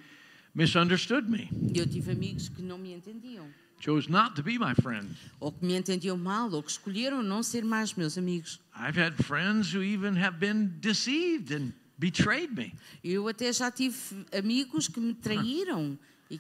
misunderstood 0.54 1.30
me, 1.30 1.50
Eu 1.76 1.86
tive 1.88 2.12
amigos 2.12 2.50
que 2.50 2.62
não 2.62 2.78
me 2.78 2.94
entendiam. 2.94 3.46
chose 3.80 4.10
not 4.10 4.36
to 4.36 4.44
be 4.44 4.58
my 4.58 4.74
friend. 4.76 5.08
Ou 5.40 5.52
que 5.52 5.66
me 5.66 5.74
entendiam 5.76 6.18
mal, 6.18 6.52
ou 6.52 6.62
que 6.64 6.72
escolheram 6.72 7.24
não 7.24 7.42
ser 7.42 7.64
mais 7.64 7.94
meus 7.94 8.18
amigos. 8.18 8.60
I've 8.76 8.98
had 9.00 9.14
friends 9.24 9.74
who 9.74 9.82
even 9.82 10.16
have 10.22 10.38
been 10.40 10.68
deceived 10.82 11.54
and 11.54 11.72
betrayed 11.98 12.52
me. 12.56 12.74
Eu 13.04 13.28
até 13.28 13.52
já 13.54 13.72
tive 13.72 13.98
amigos 14.38 14.88
que 14.88 15.00
me 15.00 15.14
traíram 15.14 15.98
e, 16.30 16.40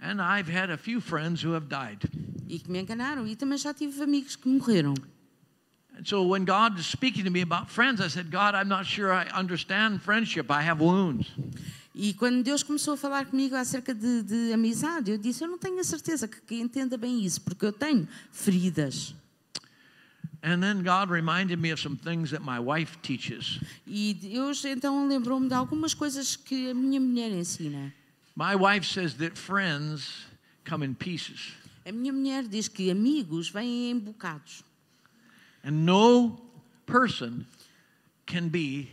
And 0.00 0.20
I've 0.20 0.48
had 0.50 0.70
a 0.70 0.76
few 0.76 1.00
friends 1.00 1.42
who 1.44 1.54
have 1.54 1.68
died. 1.68 2.00
e 2.48 2.58
que 2.58 2.70
me 2.70 2.78
enganaram. 2.80 3.26
E 3.26 3.34
também 3.36 3.56
já 3.58 3.72
tive 3.72 4.02
amigos 4.02 4.36
que 4.36 4.48
morreram. 4.48 4.94
And 5.98 6.04
so 6.04 6.22
when 6.28 6.44
God 6.44 6.74
was 6.76 6.86
speaking 6.86 7.24
to 7.24 7.30
me 7.30 7.40
about 7.42 7.70
friends, 7.70 8.00
I 8.02 8.08
said, 8.10 8.30
God, 8.30 8.54
I'm 8.54 8.68
not 8.68 8.84
sure 8.84 9.10
I 9.12 9.26
understand 9.32 10.02
friendship. 10.02 10.50
I 10.50 10.60
have 10.68 10.82
wounds. 10.84 11.26
E 11.98 12.12
quando 12.12 12.42
Deus 12.42 12.62
começou 12.62 12.92
a 12.92 12.96
falar 12.98 13.24
comigo 13.24 13.56
acerca 13.56 13.94
de, 13.94 14.22
de 14.22 14.52
amizade, 14.52 15.10
eu 15.10 15.16
disse: 15.16 15.42
Eu 15.42 15.48
não 15.48 15.56
tenho 15.56 15.80
a 15.80 15.84
certeza 15.84 16.28
que, 16.28 16.38
que 16.42 16.56
entenda 16.56 16.98
bem 16.98 17.24
isso, 17.24 17.40
porque 17.40 17.64
eu 17.64 17.72
tenho 17.72 18.06
feridas. 18.30 19.14
And 20.42 20.60
then 20.60 20.82
God 20.82 21.10
reminded 21.10 21.58
me 21.58 21.72
of 21.72 21.80
some 21.80 21.96
things 21.96 22.30
that 22.32 22.44
my 22.44 22.58
wife 22.58 22.98
teaches. 22.98 23.60
E 23.86 24.12
Deus 24.12 24.62
então 24.66 25.08
lembrou-me 25.08 25.48
de 25.48 25.54
algumas 25.54 25.94
coisas 25.94 26.36
que 26.36 26.70
a 26.70 26.74
minha 26.74 27.00
mulher 27.00 27.30
ensina. 27.30 27.90
My 28.36 28.54
wife 28.54 28.86
says 28.86 29.14
that 29.14 29.38
friends 29.38 30.26
come 30.68 30.84
in 30.84 30.94
pieces. 30.94 31.54
A 31.86 31.92
minha 31.92 32.12
mulher 32.12 32.46
diz 32.46 32.68
que 32.68 32.90
amigos 32.90 33.48
vêm 33.48 33.90
em 33.90 33.98
bocados. 33.98 34.62
And 35.64 35.86
no 35.86 36.38
person 36.84 37.46
can 38.26 38.48
be 38.48 38.90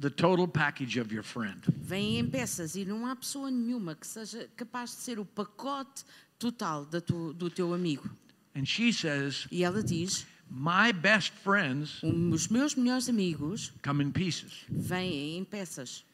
the 0.00 0.10
total 0.10 0.46
package 0.46 0.98
of 1.00 1.12
your 1.12 1.24
friend. 1.24 1.60
Vêm 1.82 2.18
em 2.18 2.26
peças 2.28 2.74
e 2.76 2.84
não 2.84 3.06
há 3.06 3.16
pessoa 3.16 3.50
nenhuma 3.50 3.94
que 3.94 4.06
seja 4.06 4.48
capaz 4.56 4.90
de 4.90 4.96
ser 5.02 5.18
o 5.18 5.24
pacote 5.24 6.04
total 6.38 6.84
da 6.86 7.00
tu- 7.00 7.32
do 7.34 7.50
teu 7.50 7.74
amigo. 7.74 8.08
And 8.54 8.64
she 8.64 8.92
says, 8.92 9.46
E 9.50 9.62
ela 9.64 9.82
diz: 9.82 10.26
My 10.50 10.92
best 10.92 11.32
friends 11.44 12.00
Os 12.02 12.48
meus 12.48 12.74
melhores 12.74 13.08
amigos 13.08 13.72
come 13.84 14.02
in 14.04 14.10
pieces. 14.12 14.64
vêm 14.68 15.36
em 15.38 15.44
peças. 15.44 16.04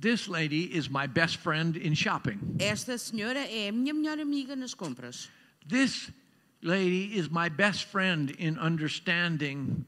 This 0.00 0.28
lady 0.28 0.70
is 0.76 0.88
my 0.88 1.08
best 1.08 1.38
friend 1.38 1.76
in 1.76 1.94
shopping. 1.96 2.38
Esta 2.60 2.96
senhora 2.96 3.40
é 3.40 3.68
a 3.68 3.72
minha 3.72 3.92
melhor 3.92 4.18
amiga 4.20 4.54
nas 4.54 4.74
compras. 4.74 5.28
This 5.68 6.08
lady 6.62 7.16
is 7.18 7.28
my 7.28 7.48
best 7.50 7.86
friend 7.86 8.32
in 8.38 8.56
understanding 8.60 9.84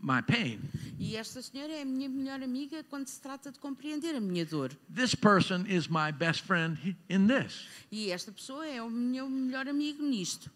my 0.00 0.22
pain. 0.22 0.60
E 0.98 1.16
esta 1.16 1.42
senhora 1.42 1.72
é 1.72 1.82
a 1.82 1.84
minha 1.84 2.08
melhor 2.08 2.42
amiga 2.42 2.82
quando 2.88 3.06
se 3.08 3.20
trata 3.20 3.50
de 3.52 3.58
compreender 3.58 4.14
a 4.14 4.20
minha 4.20 4.44
dor. 4.44 4.70
This 4.94 5.14
person 5.14 5.64
is 5.68 5.88
my 5.88 6.10
best 6.12 6.42
friend 6.42 6.96
in 7.08 7.26
this. 7.26 7.66
E 7.90 8.10
esta 8.10 8.32
pessoa 8.32 8.66
é 8.66 8.82
o 8.82 8.90
meu 8.90 9.28
melhor 9.28 9.68
amigo 9.68 10.02
nisto. 10.02 10.50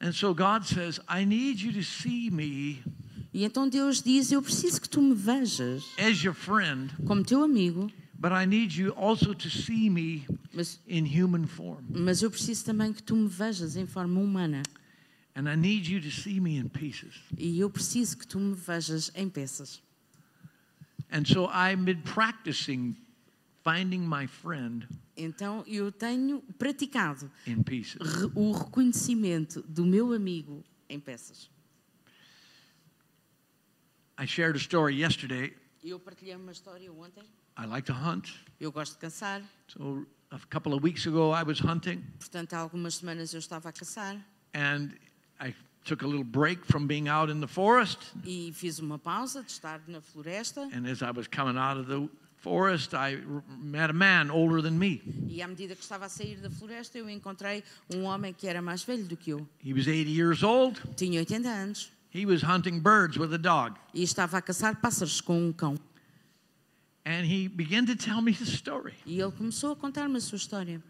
And 0.00 0.12
so 0.12 0.34
God 0.34 0.64
says, 0.66 1.00
I 1.08 1.24
need 1.24 1.60
you 1.62 1.72
to 1.72 1.82
see 1.82 2.30
me 2.30 2.82
E 3.32 3.44
então 3.44 3.68
Deus 3.68 4.02
diz: 4.02 4.32
Eu 4.32 4.40
preciso 4.40 4.80
que 4.80 4.88
tu 4.88 5.02
me 5.02 5.14
vejas 5.14 5.84
as 5.98 6.22
your 6.22 6.34
friend, 6.34 6.90
como 7.06 7.22
teu 7.22 7.42
amigo, 7.44 7.90
but 8.18 8.32
I 8.32 8.46
need 8.46 8.74
you 8.74 8.94
also 8.96 9.34
to 9.34 9.50
see 9.50 9.90
me 9.90 10.26
mas, 10.54 10.80
in 10.88 11.04
human 11.04 11.46
form. 11.46 11.84
mas 11.90 12.22
eu 12.22 12.30
preciso 12.30 12.64
também 12.64 12.94
que 12.94 13.02
tu 13.02 13.14
me 13.14 13.28
vejas 13.28 13.76
em 13.76 13.86
forma 13.86 14.18
humana. 14.20 14.62
E 17.38 17.60
eu 17.60 17.70
preciso 17.70 18.16
que 18.16 18.26
tu 18.26 18.38
me 18.40 18.54
vejas 18.54 19.10
em 19.14 19.28
peças. 19.28 19.82
And 21.10 21.24
so 21.24 21.48
I've 21.50 21.84
been 21.84 22.02
practicing 22.02 22.96
finding 23.62 24.00
my 24.08 24.26
friend 24.26 24.88
Então 25.16 25.62
eu 25.66 25.92
tenho 25.92 26.40
praticado 26.58 27.30
in 27.46 27.62
pieces. 27.62 27.96
re- 28.00 28.30
o 28.34 28.52
reconhecimento 28.52 29.62
do 29.62 29.84
meu 29.84 30.12
amigo 30.12 30.64
em 30.88 30.98
peças. 30.98 31.48
I 34.18 34.26
shared 34.26 34.56
a 34.56 34.58
story 34.58 34.96
yesterday. 35.00 35.54
Eu 35.84 36.00
partilhei 36.00 36.34
uma 36.34 36.52
história 36.52 36.90
ontem. 36.92 37.22
I 37.58 37.66
like 37.66 37.86
to 37.86 37.92
hunt. 37.94 38.30
Eu 38.58 38.72
gosto 38.72 38.94
de 38.94 38.98
caçar. 38.98 39.42
So 39.68 40.06
a 40.30 40.38
couple 40.50 40.72
of 40.74 40.82
weeks 40.82 41.06
ago, 41.06 41.32
I 41.34 41.42
was 41.44 41.60
hunting 41.60 42.02
Portanto, 42.18 42.54
há 42.54 42.58
algumas 42.58 42.96
semanas 42.96 43.32
eu 43.32 43.38
estava 43.38 43.68
a 43.68 43.72
caçar 43.72 44.16
and 44.54 44.90
I 45.40 45.54
took 45.84 46.02
a 46.02 46.06
little 46.06 46.24
break 46.24 46.64
from 46.66 46.86
being 46.86 47.08
out 47.08 47.30
in 47.30 47.40
the 47.40 47.46
forest. 47.48 47.98
e 48.24 48.52
fiz 48.52 48.78
uma 48.78 48.98
pausa 48.98 49.42
de 49.42 49.50
estar 49.50 49.80
na 49.86 50.00
floresta. 50.00 50.62
And 50.72 50.86
as 50.90 51.02
I 51.02 51.10
was 51.16 51.26
coming 51.28 51.56
out 51.58 51.78
of 51.78 51.86
the 51.88 52.08
forest, 52.38 52.94
I 52.94 53.16
met 53.60 53.90
a 53.90 53.92
man 53.92 54.30
older 54.30 54.62
than 54.62 54.78
me. 54.78 55.02
E 55.28 55.42
à 55.42 55.48
medida 55.48 55.74
que 55.74 55.82
estava 55.82 56.06
a 56.06 56.08
sair 56.08 56.36
da 56.40 56.50
floresta, 56.50 56.96
eu 56.98 57.08
encontrei 57.10 57.62
um 57.94 58.02
homem 58.04 58.32
que 58.32 58.46
era 58.46 58.60
mais 58.62 58.82
velho 58.84 59.04
do 59.04 59.16
que 59.16 59.30
eu. 59.30 59.46
He 59.64 59.72
was 59.72 59.86
80 59.86 60.10
years 60.10 60.42
old. 60.42 60.80
Tinha 60.96 61.20
80 61.20 61.48
anos 61.48 61.92
He 62.14 62.24
was 62.24 62.42
hunting 62.42 62.80
birds 62.80 63.18
with 63.18 63.34
a 63.34 63.38
dog. 63.38 63.76
e 63.92 64.02
estava 64.02 64.38
a 64.38 64.42
caçar 64.42 64.80
pássaros 64.80 65.20
com 65.20 65.48
um 65.48 65.52
cão. 65.52 65.76
And 67.04 67.24
he 67.24 67.46
began 67.48 67.84
to 67.86 67.94
tell 67.94 68.20
me 68.22 68.32
his 68.32 68.48
story. 68.48 68.94
E 69.04 69.20
ele 69.20 69.30
começou 69.32 69.72
a 69.72 69.76
contar-me 69.76 70.16
a 70.16 70.20
sua 70.20 70.36
história. 70.36 70.82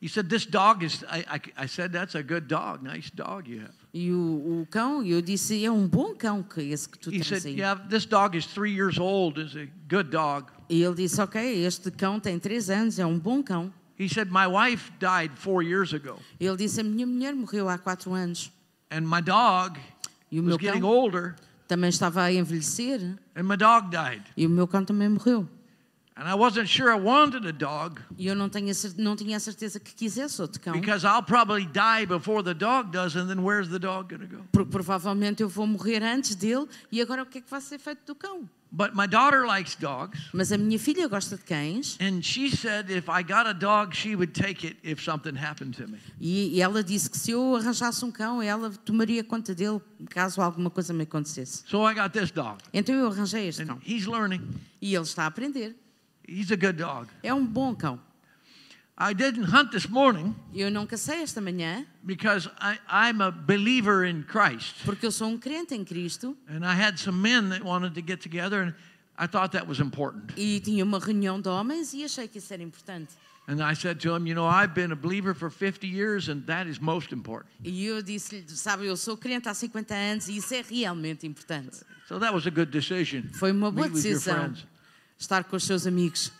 He 0.00 0.08
said, 0.08 0.28
This 0.28 0.46
dog 0.46 0.84
is, 0.84 1.04
I, 1.10 1.24
I, 1.28 1.64
I 1.64 1.66
said, 1.66 1.92
That's 1.92 2.14
a 2.14 2.22
good 2.22 2.46
dog. 2.48 2.82
Nice 2.82 3.10
dog 3.10 3.48
you 3.48 3.60
have. 3.62 3.74
E 3.92 4.12
o, 4.12 4.60
o 4.62 4.66
cão, 4.70 5.02
eu 5.02 5.20
disse, 5.22 5.64
é 5.64 5.70
um 5.72 5.88
bom 5.88 6.14
cão 6.14 6.42
que 6.42 6.60
esse 6.60 6.88
que 6.88 6.98
tu 6.98 7.08
He 7.10 7.18
tens 7.20 7.26
said, 7.26 7.46
aí. 7.46 7.56
Yeah, 7.58 7.74
this 7.88 8.04
dog 8.06 8.36
is 8.36 8.46
three 8.46 8.72
years 8.72 8.98
old. 8.98 9.40
Is 9.40 9.56
a 9.56 9.66
good 9.88 10.10
dog. 10.10 10.46
E 10.68 10.82
ele 10.82 10.94
disse, 10.94 11.20
ok, 11.20 11.64
este 11.64 11.90
cão 11.90 12.20
tem 12.20 12.38
três 12.38 12.68
anos, 12.70 12.98
é 12.98 13.06
um 13.06 13.18
bom 13.18 13.42
cão. 13.42 13.72
He 13.98 14.08
said, 14.08 14.30
My 14.30 14.46
wife 14.46 14.92
died 15.00 15.32
four 15.36 15.62
years 15.64 15.92
ago, 15.92 16.20
Ele 16.38 16.56
disse, 16.56 16.80
a 16.80 16.84
minha 16.84 17.04
mulher 17.06 17.34
morreu 17.34 17.68
há 17.68 17.76
quatro 17.78 18.12
anos. 18.12 18.52
and 18.92 19.00
my 19.02 19.20
dog 19.20 19.80
E 20.30 20.38
o 20.38 20.42
was 20.44 20.48
meu 20.50 20.58
getting 20.58 20.80
cão 20.82 20.88
older, 20.90 21.34
também 21.66 21.88
estava 21.90 22.22
a 22.22 22.32
envelhecer. 22.32 23.00
and 23.34 23.42
my 23.44 23.56
dog 23.56 23.88
died. 23.90 24.22
E 24.36 24.46
o 24.46 24.50
meu 24.50 24.68
cão 24.68 24.84
também 24.84 25.08
morreu. 25.08 25.48
And 26.20 26.24
I 26.28 26.34
wasn't 26.34 26.66
sure 26.68 26.90
I 26.92 26.98
wanted 27.00 27.46
a 27.46 27.52
dog 27.52 28.00
E 28.18 28.26
eu 28.26 28.34
não, 28.34 28.48
tenho 28.48 28.68
a 28.70 28.74
cer- 28.74 28.94
não 28.98 29.14
tinha 29.14 29.36
a 29.36 29.40
certeza 29.40 29.78
que 29.78 29.94
quisesse 29.94 30.42
outro 30.42 30.60
cão. 30.60 30.72
because 30.72 31.06
I'll 31.06 31.22
probably 31.22 31.64
die 31.64 32.06
before 32.06 32.42
the 32.42 32.54
dog 32.54 32.90
does, 32.90 33.14
and 33.14 33.28
then 33.28 33.38
where's 33.44 33.68
the 33.68 33.78
dog 33.78 34.08
going 34.12 34.26
to 34.28 34.36
go? 34.36 34.42
Porque 34.50 34.68
provavelmente 34.72 35.42
eu 35.44 35.48
vou 35.48 35.64
morrer 35.66 36.02
antes 36.02 36.34
dele. 36.34 36.66
E 36.90 37.00
agora 37.00 37.22
o 37.22 37.26
que 37.26 37.38
é 37.38 37.40
que 37.40 37.48
vai 37.48 37.60
ser 37.60 37.78
feito 37.78 38.04
do 38.04 38.16
cão? 38.16 38.48
But 38.70 38.90
my 38.94 39.06
daughter 39.06 39.46
likes 39.46 39.76
dogs, 39.76 40.18
Mas 40.34 40.50
a 40.52 40.58
minha 40.58 40.78
filha 40.78 41.06
gosta 41.08 41.36
de 41.36 41.42
cães. 41.44 41.96
and 42.00 42.20
she 42.20 42.50
said 42.54 42.90
if 42.90 43.08
I 43.08 43.22
got 43.22 43.46
a 43.46 43.52
dog, 43.54 43.96
she 43.96 44.14
would 44.16 44.32
take 44.32 44.66
it 44.66 44.76
if 44.82 45.00
something 45.02 45.36
happened 45.38 45.76
to 45.80 45.88
me. 45.88 45.98
E, 46.20 46.56
e 46.56 46.60
ela 46.60 46.82
disse 46.82 47.08
que 47.08 47.16
se 47.16 47.30
eu 47.30 47.54
arranjasse 47.56 48.04
um 48.04 48.10
cão, 48.10 48.42
ela 48.42 48.70
tomaria 48.84 49.22
conta 49.22 49.54
dele 49.54 49.80
caso 50.10 50.42
alguma 50.42 50.68
coisa 50.68 50.92
me 50.92 51.04
acontecesse. 51.04 51.62
So 51.66 51.88
I 51.88 51.94
got 51.94 52.10
this 52.12 52.30
dog, 52.32 52.58
Então 52.74 52.92
eu 52.94 53.06
arranjei 53.06 53.46
este 53.48 53.62
and 53.62 53.66
cão. 53.68 53.78
he's 53.86 54.04
learning. 54.04 54.42
E 54.82 54.94
ele 54.94 55.04
está 55.04 55.22
a 55.22 55.26
aprender. 55.28 55.74
He's 56.28 56.50
a 56.52 56.56
good 56.56 56.74
dog. 56.74 57.08
É 57.22 57.32
um 57.32 57.44
bom 57.46 57.74
cão. 57.74 57.98
I 59.00 59.14
didn't 59.14 59.44
hunt 59.44 59.70
this 59.70 59.86
morning 59.88 60.34
Eu 60.52 60.70
não 60.72 60.84
cacei 60.84 61.22
esta 61.22 61.40
manhã 61.40 61.86
because 62.02 62.48
I, 62.60 62.78
I'm 62.90 63.22
a 63.22 63.30
believer 63.30 64.04
in 64.04 64.24
Christ. 64.24 64.84
porque 64.84 65.06
eu 65.06 65.12
sou 65.12 65.28
um 65.28 65.38
crente 65.38 65.72
em 65.72 65.84
Cristo 65.84 66.36
And 66.48 66.64
I 66.64 66.74
had 66.74 66.98
some 66.98 67.16
men 67.20 67.48
that 67.50 67.64
wanted 67.64 67.94
to 67.94 68.00
get 68.04 68.20
together, 68.20 68.60
and 68.62 68.74
I 69.16 69.28
thought 69.28 69.52
that 69.52 69.68
was 69.68 69.78
important. 69.78 70.32
e 70.36 70.58
tinha 70.60 70.84
uma 70.84 70.98
reunião 70.98 71.40
de 71.40 71.48
homens 71.48 71.94
e 71.94 72.04
achei 72.04 72.26
que 72.26 72.38
isso 72.38 72.52
era 72.52 72.62
importante. 72.62 73.14
And 73.46 73.62
I 73.62 73.74
said 73.74 73.98
to 74.00 74.14
him, 74.14 74.26
You 74.26 74.34
know, 74.34 74.46
I've 74.46 74.74
been 74.74 74.92
a 74.92 74.96
believer 74.96 75.32
for 75.32 75.48
50 75.48 75.86
years, 75.86 76.28
and 76.28 76.42
that 76.46 76.68
is 76.68 76.78
most 76.78 77.14
important. 77.14 77.48
E 77.64 77.86
eu 77.86 78.02
disse-lhe, 78.02 78.44
sabe, 78.48 78.84
eu 78.86 78.96
sou 78.96 79.16
crente 79.16 79.48
há 79.48 79.54
50 79.54 79.94
anos 79.94 80.28
e 80.28 80.36
isso 80.36 80.52
é 80.52 80.62
realmente 80.68 81.26
importante. 81.26 81.78
So 82.06 82.18
that 82.18 82.34
was 82.34 82.46
a 82.46 82.50
good 82.50 82.70
decision. 82.70 83.22
Foi 83.32 83.50
uma 83.52 83.70
boa 83.70 83.86
Meet 83.88 83.94
decisão. 84.02 84.52
Estar 85.18 85.44
com 85.44 85.56
os 85.56 85.64
seus 85.64 85.86
amigos. 85.86 86.30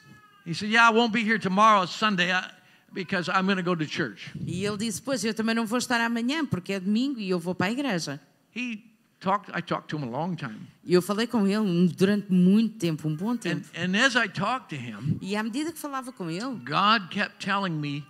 He 0.46 0.54
said, 0.54 0.70
Yeah, 0.70 0.88
I 0.88 0.94
won't 0.94 1.12
be 1.12 1.22
here 1.22 1.38
tomorrow, 1.38 1.82
it's 1.84 1.94
Sunday, 1.94 2.32
I, 2.32 2.50
because 2.92 3.28
I'm 3.28 3.44
going 3.46 3.56
to 3.58 3.62
go 3.62 3.74
to 3.74 3.84
church. 3.86 4.30
E 4.46 4.64
ele 4.64 4.78
disse, 4.78 5.02
pois, 5.02 5.22
eu 5.24 5.34
também 5.34 5.54
não 5.54 5.66
vou 5.66 5.78
estar 5.78 6.00
amanhã 6.00 6.46
porque 6.46 6.72
é 6.72 6.80
domingo 6.80 7.20
e 7.20 7.28
eu 7.28 7.38
vou 7.38 7.54
para 7.54 7.66
a 7.66 7.72
igreja. 7.72 8.18
He 8.56 8.82
talked, 9.20 9.50
I 9.54 9.60
talked 9.60 9.88
to 9.88 9.98
him 9.98 10.04
a 10.04 10.10
long 10.10 10.34
time. 10.36 10.58
Eu 10.86 11.02
falei 11.02 11.26
com 11.26 11.46
ele 11.46 11.88
durante 11.88 12.32
muito 12.32 12.78
tempo, 12.78 13.06
um 13.08 13.14
bom 13.14 13.32
And, 13.32 13.36
tempo. 13.36 13.68
and 13.76 13.94
as 13.94 14.14
I 14.16 14.26
talked 14.28 14.74
to 14.74 14.80
him, 14.82 15.18
E 15.20 15.36
à 15.36 15.42
medida 15.42 15.70
que 15.70 15.78
falava 15.78 16.10
com 16.12 16.30
ele, 16.30 16.54
God 16.64 17.10
kept 17.10 17.44
telling 17.44 17.72
me, 17.78 18.06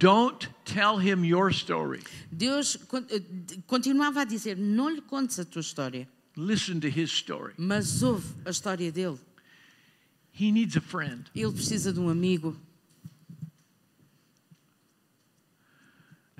Don't 0.00 0.48
tell 0.64 0.96
him 1.00 1.24
your 1.24 1.50
story. 1.50 2.02
Deus 2.30 2.76
eh, 3.10 3.22
continuava 3.66 4.20
a 4.20 4.24
dizer, 4.24 4.56
não 4.56 4.88
lhe 4.88 5.00
contes 5.00 5.38
a 5.40 5.44
tua 5.44 5.60
história, 5.60 6.08
Listen 6.36 6.78
to 6.80 6.86
his 6.88 7.10
story. 7.10 7.52
mas 7.58 8.00
ouve 8.02 8.24
a 8.44 8.50
história 8.50 8.92
dele. 8.92 9.18
He 10.38 10.52
needs 10.52 10.76
a 10.76 10.80
friend. 10.80 11.28
Ele 11.34 11.52
precisa 11.52 11.92
de 11.92 11.98
um 11.98 12.08
amigo. 12.08 12.56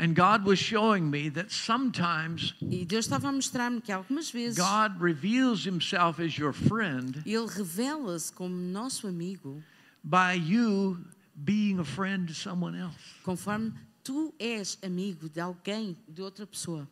And 0.01 0.14
God 0.14 0.44
was 0.44 0.61
showing 0.61 1.11
me 1.11 1.28
that 1.30 1.51
sometimes 1.51 2.55
E 2.61 2.84
Deus 2.84 3.07
estava 3.09 3.28
a 3.28 3.32
mostrar-me 3.32 3.80
que 3.80 3.90
algumas 3.92 4.30
vezes 4.30 4.57
God 4.57 5.01
reveals 5.01 5.64
himself 5.64 6.20
as 6.20 6.38
your 6.38 6.53
friend 6.53 7.20
Ele 7.26 7.49
revela-se 7.49 8.32
como 8.32 8.55
nosso 8.55 9.09
amigo 9.09 9.61
by 10.05 10.34
you 10.34 11.05
being 11.44 11.80
a 11.80 11.84
friend 11.84 12.28
to 12.28 12.34
someone 12.34 12.76
else. 12.76 12.94
conforme 13.24 13.72
tu 14.05 14.32
és 14.38 14.78
amigo 14.84 15.28
de 15.28 15.40
alguém, 15.40 15.96
de 16.09 16.22
outra 16.22 16.46
pessoa. 16.46 16.86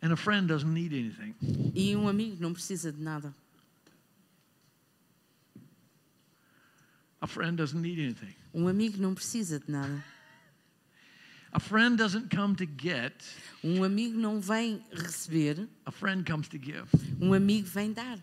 And 0.00 0.12
a 0.12 0.16
friend 0.16 0.46
doesn't 0.46 0.72
need 0.72 0.92
anything. 0.92 1.34
E 1.74 1.96
um 1.96 2.06
amigo 2.06 2.36
não 2.40 2.52
precisa 2.52 2.92
de 2.92 3.00
nada. 3.02 3.34
A 7.24 7.26
friend 7.26 7.56
doesn't 7.56 7.80
need 7.80 7.98
anything. 7.98 8.34
Um 8.52 8.68
amigo 8.68 8.98
não 9.00 9.14
precisa 9.14 9.58
de 9.58 9.70
nada. 9.72 10.04
A 11.52 11.58
friend 11.58 11.96
doesn't 11.96 12.28
come 12.28 12.54
to 12.54 12.66
get, 12.66 13.14
Um 13.64 13.82
amigo 13.82 14.18
não 14.18 14.42
vem 14.42 14.84
receber, 14.92 15.66
a 15.86 15.90
friend 15.90 16.22
comes 16.30 16.48
to 16.48 16.58
give. 16.58 16.86
um 17.22 17.32
amigo 17.32 17.66
vem 17.66 17.94
dar. 17.94 18.18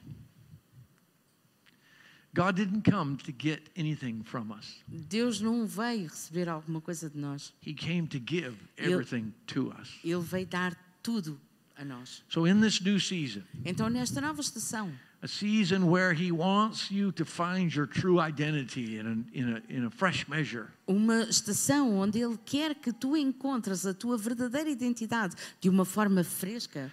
God 2.36 2.56
didn't 2.56 2.84
come 2.84 3.18
to 3.18 3.32
get 3.32 3.72
anything 3.76 4.22
from 4.24 4.52
us. 4.52 4.84
Deus 4.88 5.42
não 5.42 5.66
veio 5.66 6.08
receber 6.08 6.48
alguma 6.48 6.80
coisa 6.80 7.10
de 7.10 7.18
nós. 7.18 7.52
He 7.66 7.74
came 7.74 8.08
to 8.08 8.20
give 8.20 8.56
everything 8.78 9.34
to 9.48 9.72
us. 9.82 9.90
Ele 10.04 10.22
veio 10.22 10.46
dar 10.46 10.78
tudo 11.02 11.42
a 11.76 11.84
nós. 11.84 12.24
So 12.30 12.46
in 12.46 12.62
this 12.62 12.80
new 12.82 13.00
season, 13.00 13.42
Então, 13.66 13.90
nesta 13.90 14.22
nova 14.22 14.40
estação, 14.42 14.94
a 15.24 15.28
season 15.28 15.90
where 15.90 16.14
he 16.14 16.32
wants 16.32 16.90
you 16.90 17.12
to 17.12 17.24
find 17.24 17.74
your 17.74 17.86
true 17.86 18.20
identity 18.20 18.98
in 18.98 19.06
a, 19.06 19.38
in 19.38 19.56
a, 19.56 19.74
in 19.74 19.86
a 19.86 19.90
fresh 19.92 20.28
measure, 20.28 20.68
uma 20.88 21.22
estação 21.30 21.96
onde 21.98 22.20
Ele 22.20 22.38
quer 22.44 22.76
que 22.76 22.92
tu 22.92 23.16
encontres 23.16 23.86
a 23.86 23.94
tua 23.94 24.18
verdadeira 24.18 24.70
identidade 24.70 25.36
de 25.60 25.70
uma 25.70 25.86
forma 25.86 26.24
fresca, 26.24 26.92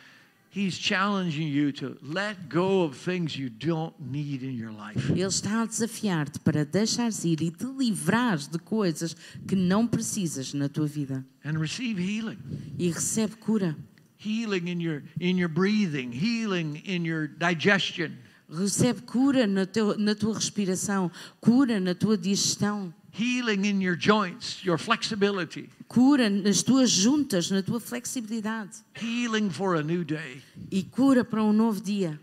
he's 0.50 0.74
challenging 0.74 1.48
you 1.48 1.72
to 1.72 1.96
let 2.02 2.48
go 2.48 2.82
of 2.82 2.96
things 2.96 3.36
you 3.36 3.48
don't 3.48 3.94
need 4.00 4.42
in 4.42 4.56
your 4.56 4.72
life. 4.72 5.10
Ele 5.10 5.22
está 5.22 5.62
a 5.62 5.66
desafiar-te 5.66 6.38
para 6.40 6.64
deixares 6.64 7.24
ir 7.24 7.40
e 7.42 7.50
te 7.50 7.64
livrares 7.64 8.46
de 8.46 8.58
coisas 8.58 9.14
que 9.46 9.56
não 9.56 9.86
precisas 9.86 10.52
na 10.52 10.68
tua 10.68 10.86
vida. 10.86 11.24
and 11.44 11.58
receive 11.58 11.98
healing. 11.98 12.38
E 12.78 12.90
recebe 12.90 13.36
cura. 13.36 13.76
Healing 14.18 14.66
in 14.66 14.80
your 14.80 15.02
in 15.20 15.38
your 15.38 15.48
breathing, 15.48 16.10
healing 16.12 16.82
in 16.84 17.04
your 17.04 17.28
digestion, 17.28 18.18
Recebe 18.50 19.02
cura 19.02 19.46
na, 19.46 19.64
teu, 19.64 19.96
na 19.96 20.14
tua 20.14 20.34
respiração, 20.34 21.10
cura 21.40 21.78
na 21.78 21.94
tua 21.94 22.16
digestão, 22.16 22.92
healing 23.12 23.64
in 23.64 23.80
your 23.80 23.94
joints, 23.94 24.64
your 24.64 24.76
flexibility, 24.78 25.68
cura 25.86 26.28
nas 26.28 26.62
tuas 26.64 26.90
juntas, 26.90 27.50
na 27.50 27.62
tua 27.62 27.78
flexibilidade 27.78 28.82
healing 28.94 29.50
for 29.50 29.76
a 29.76 29.82
new 29.82 30.02
day. 30.02 30.42
e 30.70 30.82
cura 30.82 31.24
para 31.24 31.42
um 31.44 31.52
novo 31.52 31.80
dia. 31.80 32.18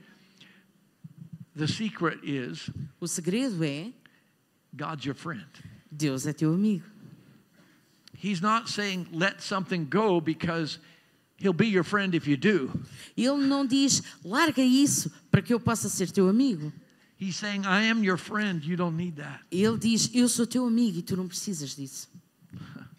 The 1.55 1.67
secret 1.67 2.19
is 2.23 2.69
O 2.99 3.07
segredo 3.07 3.63
é 3.63 3.93
God's 4.75 5.05
your 5.05 5.15
friend. 5.15 5.45
Deus 5.89 6.27
é 6.27 6.33
teu 6.33 6.53
amigo. 6.53 6.83
He's 8.21 8.41
not 8.41 8.69
saying 8.69 9.07
let 9.13 9.41
something 9.41 9.85
go 9.85 10.19
because 10.19 10.79
he'll 11.37 11.53
be 11.53 11.67
your 11.67 11.83
friend 11.83 12.15
if 12.15 12.27
you 12.27 12.37
do. 12.37 12.71
Ele 13.15 13.45
não 13.45 13.65
diz 13.65 14.01
larga 14.23 14.61
isso 14.61 15.11
para 15.31 15.41
que 15.41 15.53
eu 15.53 15.59
possa 15.59 15.89
ser 15.89 16.11
teu 16.11 16.29
amigo. 16.29 16.71
He's 17.17 17.35
saying 17.37 17.65
I 17.65 17.83
am 17.83 18.03
your 18.03 18.17
friend, 18.17 18.65
you 18.65 18.75
don't 18.75 18.97
need 18.97 19.15
that. 19.17 19.39
Ele 19.51 19.77
diz 19.77 20.09
eu 20.13 20.27
sou 20.27 20.45
teu 20.45 20.65
amigo 20.65 20.99
e 20.99 21.01
tu 21.01 21.15
não 21.15 21.27
precisas 21.27 21.75
disso. 21.75 22.09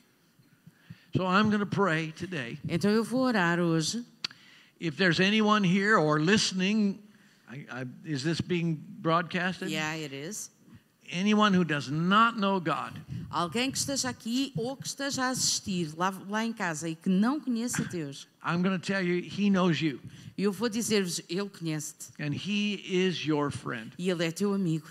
So 1.17 1.25
I'm 1.25 1.49
going 1.49 1.61
to 1.61 1.67
pray 1.67 2.13
today. 2.13 2.59
Então 2.69 2.91
eu 2.91 3.03
vou 3.03 3.23
orar 3.23 3.59
hoje. 3.59 4.05
If 4.79 4.99
there's 4.99 5.19
anyone 5.19 5.65
here 5.65 5.97
or 5.97 6.21
listening, 6.21 6.99
I, 7.49 7.65
I, 7.71 7.87
is 8.05 8.23
this 8.23 8.39
being 8.43 8.85
broadcasted? 9.01 9.71
Yeah, 9.71 9.95
it 9.95 10.13
is. 10.13 10.51
Anyone 11.13 11.57
who 11.57 11.65
does 11.65 11.89
not 11.89 12.39
know 12.39 12.61
God, 12.61 12.93
Alguém 13.31 13.71
que 13.71 13.79
esteja 13.79 14.09
aqui 14.09 14.53
ou 14.57 14.77
que 14.77 14.87
esteja 14.87 15.25
a 15.25 15.29
assistir 15.31 15.91
lá, 15.97 16.11
lá 16.29 16.45
em 16.45 16.53
casa 16.53 16.89
e 16.89 16.95
que 16.95 17.09
não 17.09 17.41
conheça 17.41 17.85
Deus. 17.85 18.27
I'm 18.45 18.63
going 18.63 18.79
to 18.79 18.85
tell 18.85 19.03
you, 19.03 19.19
He 19.25 19.51
knows 19.51 19.81
you 19.81 20.01
eu 20.39 20.53
vou 20.53 20.69
dizer-vos, 20.69 21.21
Ele 21.29 21.49
conhece-te 21.49 22.13
and 22.23 22.33
He 22.35 22.75
is 22.85 23.25
your 23.27 23.51
friend. 23.51 23.93
e 23.99 24.11
Ele 24.11 24.25
é 24.25 24.31
teu 24.31 24.53
amigo. 24.53 24.87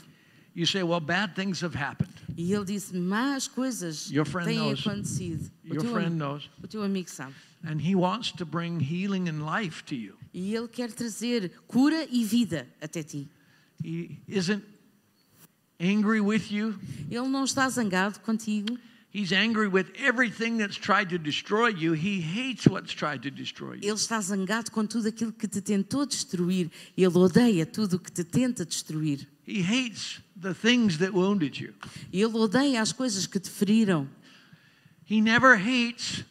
You 0.56 0.66
say, 0.66 0.84
well, 0.84 1.02
bad 1.02 1.36
things 1.36 1.62
have 1.64 1.76
happened. 1.76 2.14
E 2.38 2.54
Ele 2.54 2.66
disse, 2.66 2.96
más 2.96 3.48
coisas 3.48 4.10
Your 4.10 4.26
friend 4.26 4.48
têm 4.50 4.58
knows. 4.60 4.80
acontecido. 4.88 5.52
O 5.70 5.74
Your 5.74 5.82
teu, 5.84 5.92
friend 5.92 6.08
am- 6.14 6.18
knows. 6.18 6.50
o 6.64 6.68
teu 6.68 6.82
amigo 6.84 7.10
sabe. 7.10 7.34
And 7.64 7.80
He 7.82 7.94
wants 7.96 8.32
to 8.34 8.46
bring 8.46 8.80
healing 8.80 9.28
and 9.30 9.46
life 9.46 9.84
to 9.86 9.96
you. 9.96 10.16
E 10.34 10.56
Ele 10.56 10.68
quer 10.68 10.92
trazer 10.92 11.52
cura 11.68 12.08
e 12.10 12.24
vida 12.24 12.68
até 12.82 13.04
ti. 13.04 13.28
He 13.84 14.18
isn't 14.28 14.64
angry 15.80 16.22
with 16.22 16.52
you. 16.52 16.76
Ele 17.10 17.28
não 17.28 17.44
está 17.44 17.68
zangado 17.70 18.20
contigo. 18.20 18.78
He's 19.16 19.32
angry 19.32 19.70
with 19.70 19.94
everything 19.98 20.58
that's 20.58 20.76
tried 20.76 21.10
to 21.12 21.18
destroy 21.18 21.70
you. 21.70 21.94
He 21.94 22.20
hates 22.20 22.68
what's 22.68 22.94
tried 22.94 23.22
to 23.24 23.32
destroy 23.32 23.76
you. 23.76 23.82
Ele 23.82 23.96
está 23.96 24.20
zangado 24.20 24.70
com 24.72 24.86
tudo 24.86 25.08
aquilo 25.08 25.32
que 25.32 25.48
te 25.48 25.62
tentou 25.62 26.06
destruir. 26.06 26.70
Ele 26.98 27.18
odeia 27.18 27.66
tudo 27.66 27.96
o 27.96 28.00
que 28.00 28.12
te 28.12 28.26
tenta 28.26 28.66
destruir. 28.66 29.26
He 29.48 29.62
hates 29.62 30.20
the 30.36 30.54
things 30.54 30.98
that 30.98 31.14
wounded 31.14 31.58
you. 31.58 31.74
Ele 32.12 32.36
odeia 32.36 32.82
as 32.82 32.92
coisas 32.92 33.26
que 33.26 33.40
te 33.40 33.50
feriram. 33.50 34.10
He 35.06 35.22
never 35.22 35.56
hates 35.56 36.26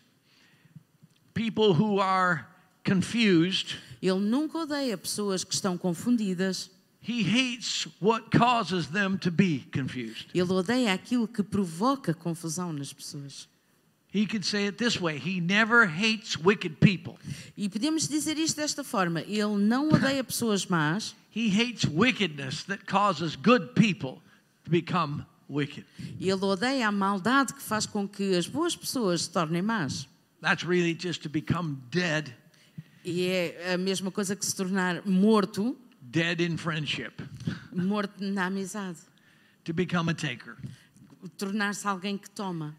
people 1.32 1.72
who 1.72 2.00
are 2.00 2.44
confused. 2.84 3.76
Ele 4.02 4.20
nunca 4.20 4.58
odeia 4.58 4.98
pessoas 4.98 5.42
que 5.42 5.54
estão 5.54 5.78
confundidas. 5.78 6.70
He 7.06 7.22
hates 7.22 7.86
what 8.00 8.30
causes 8.30 8.88
them 8.88 9.18
to 9.18 9.30
be 9.30 9.66
confused. 9.72 10.26
Ele 10.34 10.50
odeia 10.52 10.94
aquilo 10.94 11.28
que 11.28 11.42
provoca 11.42 12.14
confusão 12.14 12.72
nas 12.72 12.92
pessoas. 12.92 13.46
He 14.14 14.26
could 14.26 14.46
say 14.46 14.66
it 14.68 14.78
this 14.78 15.00
way 15.00 15.18
He 15.18 15.40
never 15.40 15.86
hates 15.86 16.36
wicked 16.38 16.76
people, 16.80 17.18
E 17.56 17.68
podemos 17.68 18.08
dizer 18.08 18.38
isto 18.38 18.56
desta 18.56 18.82
forma: 18.84 19.20
Ele 19.22 19.56
não 19.58 19.88
odeia 19.88 20.22
pessoas 20.24 20.64
más, 20.66 21.14
He 21.34 21.48
hates 21.50 21.84
wickedness 21.84 22.62
that 22.64 22.86
causes 22.86 23.34
good 23.36 23.74
people 23.74 24.22
to 24.64 24.70
become 24.70 25.26
wicked. 25.48 25.84
ele 26.20 26.44
odeia 26.44 26.86
a 26.88 26.92
maldade 26.92 27.52
que 27.52 27.60
faz 27.62 27.86
com 27.86 28.08
que 28.08 28.34
as 28.36 28.46
boas 28.46 28.74
pessoas 28.76 29.22
se 29.22 29.30
tornem 29.30 29.60
más. 29.62 30.06
That's 30.40 30.64
really 30.64 30.94
just 30.94 31.22
to 31.22 31.28
become 31.28 31.78
dead, 31.90 32.32
E 33.04 33.26
é 33.26 33.74
a 33.74 33.76
mesma 33.78 34.10
coisa 34.10 34.34
que 34.36 34.46
se 34.46 34.54
tornar 34.54 35.02
morto, 35.06 35.76
dead 36.14 36.40
in 36.40 36.56
friendship, 36.56 37.20
morto 37.72 38.22
na 38.22 38.46
amizade. 38.46 38.98
to 39.64 39.72
become 39.72 40.08
a 40.08 40.14
taker. 40.14 40.56
Tornar-se 41.36 41.86
alguém 41.86 42.16
que 42.18 42.30
toma. 42.30 42.74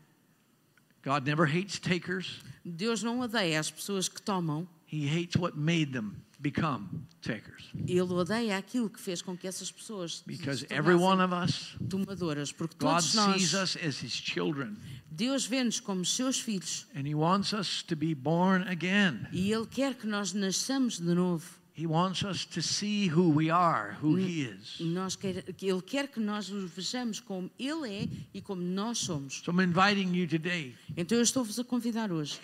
God 1.04 1.26
never 1.26 1.46
hates 1.46 1.78
takers, 1.80 2.40
Deus 2.64 3.04
não 3.04 3.20
odeia 3.20 3.60
as 3.60 3.70
pessoas 3.70 4.08
que 4.08 4.22
tomam, 4.22 4.68
He 4.88 5.08
hates 5.08 5.36
what 5.36 5.58
made 5.58 5.92
them 5.92 6.16
become 6.40 7.06
takers. 7.22 7.70
Ele 7.88 8.02
odeia 8.02 8.58
aquilo 8.58 8.90
que 8.90 9.00
fez 9.00 9.22
com 9.22 9.36
que 9.36 9.48
essas 9.48 9.72
pessoas 9.72 10.24
Because 10.26 10.60
se 10.66 10.74
every 10.74 10.96
one 10.96 11.22
of 11.22 11.34
us, 11.34 11.76
tomadoras, 11.90 12.52
porque 12.52 12.76
God 12.80 13.02
todos 13.02 13.14
nós, 13.16 13.36
sees 13.42 13.54
us 13.54 13.76
as 13.76 14.02
His 14.02 14.14
children, 14.14 14.78
Deus 15.12 15.46
vê-nos 15.46 15.80
como 15.80 16.06
seus 16.06 16.40
filhos 16.40 16.88
and 16.96 17.06
He 17.08 17.14
wants 17.16 17.52
us 17.54 17.84
to 17.84 17.96
be 17.96 18.14
born 18.16 18.64
again. 18.68 19.28
e 19.32 19.52
Ele 19.52 19.66
quer 19.68 19.96
que 19.96 20.08
nós 20.08 20.34
nasçamos 20.34 21.00
de 21.00 21.14
novo. 21.14 21.46
He 21.78 21.86
wants 21.86 22.24
us 22.24 22.46
to 22.46 22.62
see 22.62 23.08
who 23.10 23.30
we 23.32 23.50
are, 23.50 23.98
who 24.02 24.16
He 24.18 24.44
is. 24.44 24.80
Nós 24.80 25.18
quer, 25.18 25.44
que 25.54 25.68
Ele 25.70 25.82
quer 25.82 26.08
que 26.08 26.22
nós 26.22 26.50
o 26.50 26.66
vejamos 26.68 27.20
como 27.20 27.52
Ele 27.60 27.90
é 27.90 28.10
e 28.34 28.42
como 28.42 28.62
nós 28.62 29.00
somos. 29.00 29.42
So 29.44 29.52
I'm 29.52 29.60
inviting 29.62 30.14
you 30.16 30.26
today 30.28 30.74
Então 30.96 31.18
eu 31.18 31.24
estou-vos 31.24 31.60
a 31.60 31.64
convidar 31.66 32.12
hoje 32.14 32.40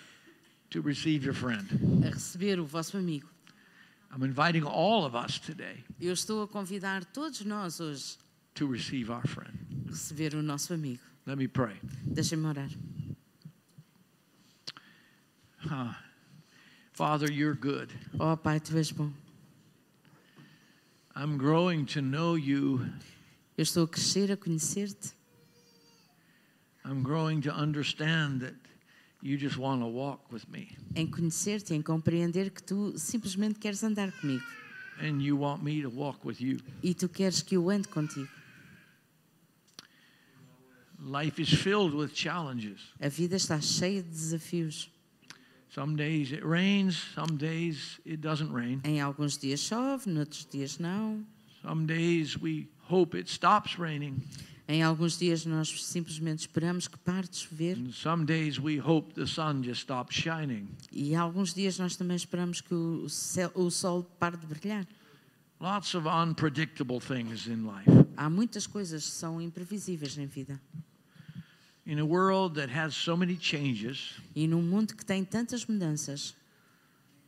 to 0.70 0.82
receive 0.82 1.26
your 1.26 1.34
friend. 1.36 1.66
a 2.06 2.10
receber 2.10 2.60
o 2.60 2.66
vosso 2.66 2.98
amigo. 2.98 3.30
I'm 4.14 4.26
inviting 4.26 4.64
all 4.66 5.06
of 5.06 5.16
us 5.16 5.40
today 5.40 5.86
Eu 6.00 6.12
estou 6.12 6.44
a 6.44 6.48
convidar 6.48 7.06
todos 7.06 7.40
nós 7.46 7.80
hoje 7.80 8.18
to 8.56 8.68
receive 8.70 9.10
our 9.10 9.26
friend. 9.26 9.58
receber 9.88 10.36
o 10.36 10.44
nosso 10.44 10.74
amigo. 10.74 11.00
Let 11.26 11.38
me 11.38 11.48
pray. 11.48 11.78
Deixem-me 12.04 12.48
orar. 12.48 12.70
Ah, 15.70 15.98
Father, 17.02 17.32
you're 17.32 17.56
good. 17.56 17.90
Oh 18.20 18.38
Pai, 18.38 18.60
Tu 18.60 18.78
és 18.78 18.92
bom. 18.92 19.12
I'm 21.16 21.36
growing 21.36 21.84
to 21.88 22.00
know 22.00 22.36
you. 22.36 22.86
Eu 23.58 23.64
estou 23.64 23.86
a 23.86 23.88
crescer 23.88 24.32
a 24.32 24.38
conhecer-te. 24.38 25.12
I'm 26.86 27.02
growing 27.02 27.42
to 27.42 27.52
understand 27.52 28.42
that 28.42 28.54
you 29.20 29.36
just 29.36 29.58
want 29.58 29.82
to 29.82 29.88
walk 29.88 30.32
with 30.32 30.48
me 30.48 30.78
em 30.96 31.08
conhecer-te, 31.08 31.74
em 31.74 31.82
compreender 31.82 32.52
que 32.52 32.62
tu 32.62 32.94
simplesmente 33.00 33.58
queres 33.58 33.84
andar 33.84 34.12
comigo 34.22 34.44
and 35.02 35.24
you 35.24 35.36
want 35.36 35.64
me 35.64 35.82
to 35.82 35.90
walk 35.90 36.24
with 36.24 36.40
you. 36.40 36.60
e 36.84 36.94
tu 36.94 37.10
queres 37.10 37.42
que 37.42 37.56
eu 37.56 37.68
ande 37.72 37.88
contigo. 37.88 38.30
Life 41.00 41.42
is 41.42 41.50
filled 41.52 41.96
with 41.96 42.14
challenges. 42.14 42.94
A 43.02 43.10
vida 43.10 43.38
está 43.38 43.60
cheia 43.60 44.04
de 44.04 44.10
desafios. 44.10 44.88
Some 45.74 45.96
days 45.96 46.34
it 46.34 46.44
rains, 46.46 46.98
some 47.16 47.38
days 47.38 48.00
it 48.06 48.18
doesn't 48.18 48.52
rain. 48.52 48.82
Em 48.84 49.00
alguns 49.00 49.38
dias 49.38 49.62
chove, 49.62 50.10
noutros 50.10 50.46
dias 50.46 50.78
não. 50.78 51.26
Some 51.62 51.86
days 51.86 52.36
we 52.38 52.68
hope 52.90 53.16
it 53.18 53.30
stops 53.30 53.78
raining, 53.80 54.22
Em 54.68 54.84
alguns 54.84 55.18
dias 55.18 55.46
nós 55.46 55.84
simplesmente 55.84 56.40
esperamos 56.40 56.88
que 56.88 56.98
pare 56.98 57.28
de 57.28 57.38
chover 57.38 57.78
and 57.78 57.92
some 57.92 58.26
days 58.26 58.58
we 58.60 58.80
hope 58.80 59.14
the 59.14 59.26
sun 59.26 59.62
just 59.64 59.82
stops 59.82 60.16
shining. 60.16 60.68
e 60.92 61.16
alguns 61.16 61.54
dias 61.54 61.78
nós 61.78 61.96
também 61.96 62.16
esperamos 62.16 62.62
que 62.62 62.74
o, 62.74 63.10
céu, 63.10 63.52
o 63.54 63.70
sol 63.70 64.04
pare 64.20 64.38
de 64.38 64.46
brilhar. 64.46 64.88
Lots 65.60 65.94
of 65.94 66.08
unpredictable 66.08 67.00
things 67.00 67.48
in 67.48 67.66
life. 67.68 67.90
Há 68.18 68.30
muitas 68.30 68.66
coisas 68.66 69.06
que 69.06 69.12
são 69.12 69.42
imprevisíveis 69.42 70.18
na 70.18 70.26
vida. 70.26 70.60
In 71.86 71.98
a 72.00 72.06
world 72.06 72.56
that 72.56 72.70
has 72.70 72.96
so 72.96 73.18
many 73.18 73.36
changes, 73.36 74.14
E 74.36 74.48
num 74.48 74.62
mundo 74.62 74.96
que 74.96 75.04
tem 75.04 75.26
tantas 75.26 75.66
mudanças, 75.66 76.36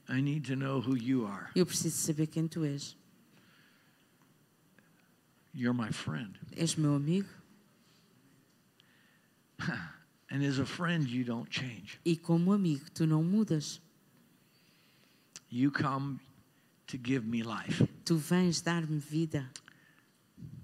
I 0.07 0.21
need 0.21 0.45
to 0.45 0.55
know 0.55 0.79
who 0.79 0.95
you 0.95 1.25
are. 1.25 1.49
eu 1.55 1.65
preciso 1.65 1.97
saber 1.97 2.27
quem 2.27 2.47
tu 2.47 2.63
és. 2.63 2.95
You're 5.55 5.73
my 5.73 5.91
friend. 5.91 6.37
És 6.55 6.75
meu 6.75 6.95
amigo 6.95 7.27
And 10.29 10.43
as 10.43 10.57
a 10.59 10.65
friend, 10.65 11.07
you 11.07 11.23
don't 11.23 11.47
change. 11.49 11.99
e 12.05 12.15
como 12.15 12.53
amigo 12.53 12.85
tu 12.93 13.05
não 13.05 13.23
mudas. 13.23 13.79
You 15.49 15.69
come 15.71 16.19
to 16.87 16.97
give 16.97 17.25
me 17.25 17.43
life, 17.43 17.87
Tu 18.05 18.17
vens 18.17 18.61
dar-me 18.61 18.97
vida, 18.99 19.47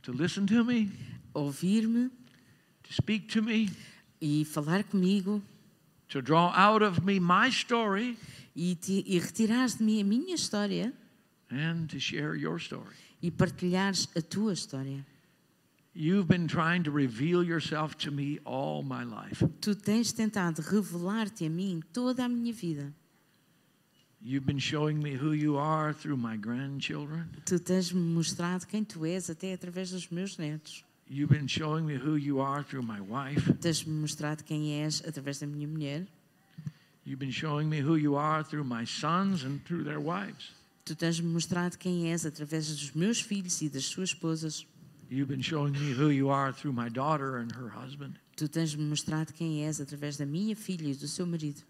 to 0.02 0.12
listen 0.12 0.48
to 0.48 0.64
me, 0.64 0.92
ouvir-me 1.36 2.10
to 2.90 2.96
speak 2.96 3.28
to 3.30 3.42
me, 3.42 3.70
e 4.20 4.44
falar 4.44 4.84
comigo 4.84 5.42
to 6.10 6.22
draw 6.22 6.52
out 6.56 6.82
of 6.82 7.06
me 7.06 7.20
my 7.20 7.50
story, 7.52 8.18
e, 8.56 8.76
te, 8.76 9.04
e 9.08 9.20
retirares 9.20 9.76
de 9.76 9.84
mim 9.84 10.02
a 10.02 10.04
minha 10.04 10.34
história 10.34 10.92
and 11.52 11.88
to 11.88 12.00
share 12.00 12.36
your 12.36 12.60
story. 12.60 12.96
e 13.22 13.30
partilhares 13.30 14.08
a 14.16 14.22
tua 14.22 14.54
história. 14.54 15.06
You've 15.94 16.28
been 16.28 16.48
trying 16.48 16.84
to 16.84 16.92
reveal 16.92 17.44
yourself 17.44 17.96
to 17.98 18.12
me 18.12 18.40
all 18.46 18.84
my 18.84 19.04
life. 19.04 19.46
Tu 19.62 19.76
tens 19.76 20.12
tentado 20.12 20.62
revelar-te 20.62 21.46
a 21.46 21.50
mim 21.50 21.82
toda 21.94 22.26
a 22.26 22.30
minha 22.30 22.54
vida. 22.54 22.92
You've 24.22 24.46
been 24.46 24.60
showing 24.60 25.00
me 25.02 25.14
who 25.14 25.32
you 25.32 25.58
are 25.58 25.94
through 25.94 26.18
my 26.18 26.38
grandchildren. 26.38 27.30
Tu 27.46 27.60
tens-me 27.60 28.00
mostrado 28.00 28.66
quem 28.66 28.84
tu 28.84 29.06
és 29.06 29.30
até 29.30 29.54
através 29.54 29.92
dos 29.92 30.10
meus 30.10 30.38
netos. 30.38 30.84
You've 31.12 31.32
been 31.32 31.48
showing 31.48 31.88
me 31.88 31.96
who 31.96 32.18
you 32.18 32.40
are 32.40 32.62
through 32.62 32.84
my 32.84 33.02
wife. 33.02 33.52
Tens-me 33.60 33.92
mostrado 33.92 34.44
quem 34.44 34.84
és 34.84 35.02
através 35.02 35.40
da 35.40 35.48
minha 35.48 35.68
mulher. 35.68 36.06
You've 37.04 37.18
been 37.18 37.32
showing 37.32 37.68
me 37.68 37.80
who 37.80 37.96
you 37.96 38.16
are 38.16 38.44
through 38.44 38.64
my 38.64 38.86
sons 38.86 39.44
and 39.44 39.60
through 39.66 39.84
their 39.86 40.00
wives. 40.00 40.52
Tu 40.86 40.94
tens-me 40.94 41.28
mostrado 41.28 41.78
quem 41.80 42.12
és 42.12 42.26
através 42.26 42.68
dos 42.68 42.92
meus 42.92 43.20
filhos 43.20 43.60
e 43.64 43.70
das 43.70 43.86
suas 43.86 44.10
esposas. 44.10 44.68
You've 45.10 45.28
been 45.28 45.42
showing 45.42 45.72
me 45.72 45.92
who 45.94 46.12
you 46.12 46.30
are 46.30 46.54
through 46.54 46.74
my 46.74 46.90
daughter 46.90 47.38
and 47.38 47.52
her 47.56 47.70
husband. 47.70 48.20
Tu 48.36 48.48
tens-me 48.48 48.84
mostrado 48.84 49.34
quem 49.34 49.66
és 49.66 49.82
através 49.82 50.16
da 50.16 50.28
minha 50.28 50.56
filha 50.56 50.92
e 50.92 50.94
do 50.94 51.08
seu 51.08 51.26
marido. 51.26 51.64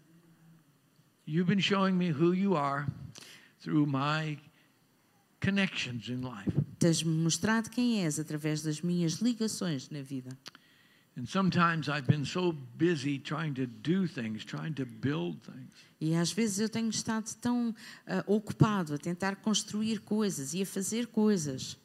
You've 1.26 1.48
been 1.48 1.62
showing 1.62 1.96
me 1.96 2.10
who 2.10 2.34
you 2.34 2.56
are 2.56 2.86
through 3.62 3.86
my 3.86 4.36
connections 5.40 6.08
in 6.08 6.20
life. 6.22 6.50
Tens-me 6.78 7.10
mostrado 7.10 7.70
quem 7.70 8.04
és 8.04 8.18
através 8.18 8.62
das 8.62 8.80
minhas 8.80 9.14
ligações 9.20 9.88
na 9.90 10.02
vida. 10.02 10.36
And 11.16 11.26
sometimes 11.26 11.88
I've 11.88 12.06
been 12.06 12.24
so 12.24 12.52
busy 12.52 13.18
trying 13.18 13.52
to 13.54 13.66
do 13.66 14.06
things, 14.06 14.44
trying 14.44 14.74
to 14.74 14.86
build 14.86 15.40
things, 15.42 15.72
E 16.00 16.14
às 16.14 16.32
vezes 16.32 16.60
eu 16.60 16.68
tenho 16.68 16.88
estado 16.88 17.34
tão 17.42 17.74
ah, 18.06 18.24
ocupado 18.26 18.94
a 18.94 18.98
tentar 18.98 19.36
construir 19.36 20.00
coisas 20.00 20.54
e 20.54 20.62
a 20.62 20.66
fazer 20.66 21.08
coisas 21.08 21.76